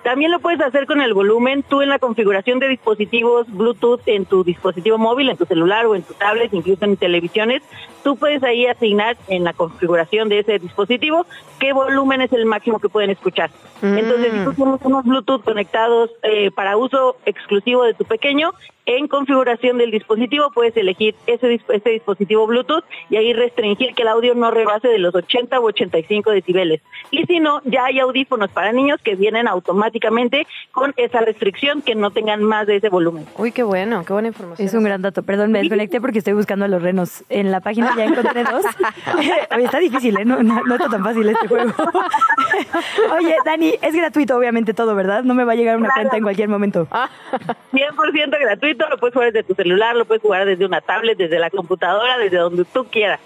[0.05, 1.63] También lo puedes hacer con el volumen.
[1.63, 5.95] Tú en la configuración de dispositivos Bluetooth en tu dispositivo móvil, en tu celular o
[5.95, 7.63] en tu tablet, incluso en televisiones,
[8.03, 11.25] tú puedes ahí asignar en la configuración de ese dispositivo
[11.59, 13.49] qué volumen es el máximo que pueden escuchar.
[13.81, 18.51] Entonces, si tú tienes unos Bluetooth conectados eh, para uso exclusivo de tu pequeño,
[18.85, 24.07] en configuración del dispositivo puedes elegir ese, ese dispositivo Bluetooth y ahí restringir que el
[24.07, 26.81] audio no rebase de los 80 u 85 decibeles.
[27.11, 31.95] Y si no, ya hay audífonos para niños que vienen automáticamente con esa restricción que
[31.95, 33.25] no tengan más de ese volumen.
[33.37, 34.67] Uy, qué bueno, qué buena información.
[34.67, 35.23] Es un gran dato.
[35.23, 37.23] Perdón, me desconecté porque estoy buscando a los renos.
[37.29, 38.65] En la página ya encontré dos.
[39.55, 40.25] Oye, está difícil, ¿eh?
[40.25, 41.71] No, no, no está tan fácil este juego.
[43.17, 45.23] Oye, Dani, es gratuito, obviamente, todo, ¿verdad?
[45.23, 46.01] No me va a llegar una Claro.
[46.01, 46.87] cuenta en cualquier momento.
[47.71, 51.39] 100% gratuito, lo puedes jugar desde tu celular, lo puedes jugar desde una tablet, desde
[51.39, 53.19] la computadora, desde donde tú quieras.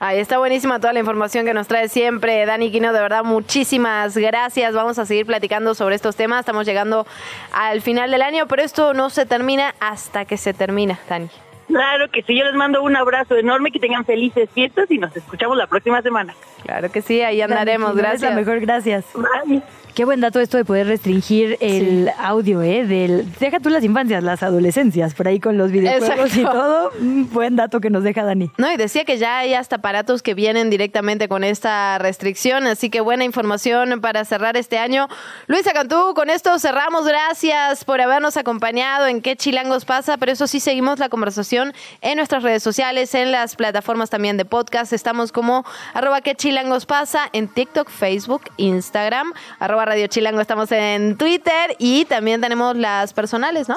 [0.00, 2.92] Ahí está buenísima toda la información que nos trae siempre Dani Quino.
[2.92, 4.72] De verdad, muchísimas gracias.
[4.72, 6.40] Vamos a seguir platicando sobre estos temas.
[6.40, 7.04] Estamos llegando
[7.52, 11.28] al final del año, pero esto no se termina hasta que se termina, Dani.
[11.68, 15.14] Claro que sí, yo les mando un abrazo enorme, que tengan felices fiestas y nos
[15.14, 16.34] escuchamos la próxima semana.
[16.62, 17.94] Claro que sí, ahí andaremos.
[17.94, 18.34] Gracias.
[18.34, 19.04] mejor, gracias.
[19.14, 19.62] Bye.
[19.98, 22.86] Qué buen dato esto de poder restringir el audio, ¿eh?
[22.86, 26.92] Del, deja tú las infancias, las adolescencias, por ahí con los videojuegos y todo.
[27.32, 28.48] Buen dato que nos deja Dani.
[28.58, 32.90] No, y decía que ya hay hasta aparatos que vienen directamente con esta restricción, así
[32.90, 35.08] que buena información para cerrar este año.
[35.48, 37.04] Luisa Cantú, con esto cerramos.
[37.04, 41.72] Gracias por habernos acompañado en qué chilangos pasa, pero eso sí seguimos la conversación
[42.02, 44.92] en nuestras redes sociales, en las plataformas también de podcast.
[44.92, 51.16] Estamos como arroba qué chilangos pasa en TikTok, Facebook, Instagram, arroba Radio Chilango estamos en
[51.16, 53.76] Twitter y también tenemos las personales, ¿no?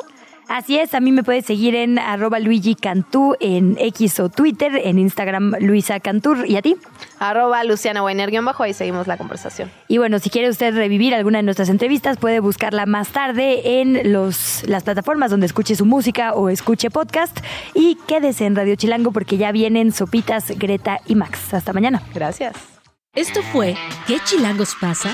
[0.50, 4.82] Así es, a mí me puedes seguir en arroba Luigi Cantú en X o Twitter,
[4.84, 6.46] en Instagram Luisa Cantur.
[6.46, 6.76] ¿Y a ti?
[7.20, 9.72] Arroba Luciana Weiner, bajo, ahí seguimos la conversación.
[9.88, 14.12] Y bueno, si quiere usted revivir alguna de nuestras entrevistas, puede buscarla más tarde en
[14.12, 17.40] los, las plataformas donde escuche su música o escuche podcast.
[17.74, 21.54] Y quédese en Radio Chilango porque ya vienen Sopitas, Greta y Max.
[21.54, 22.04] Hasta mañana.
[22.14, 22.58] Gracias.
[23.14, 23.76] Esto fue
[24.08, 25.14] ¿Qué Chilangos pasa?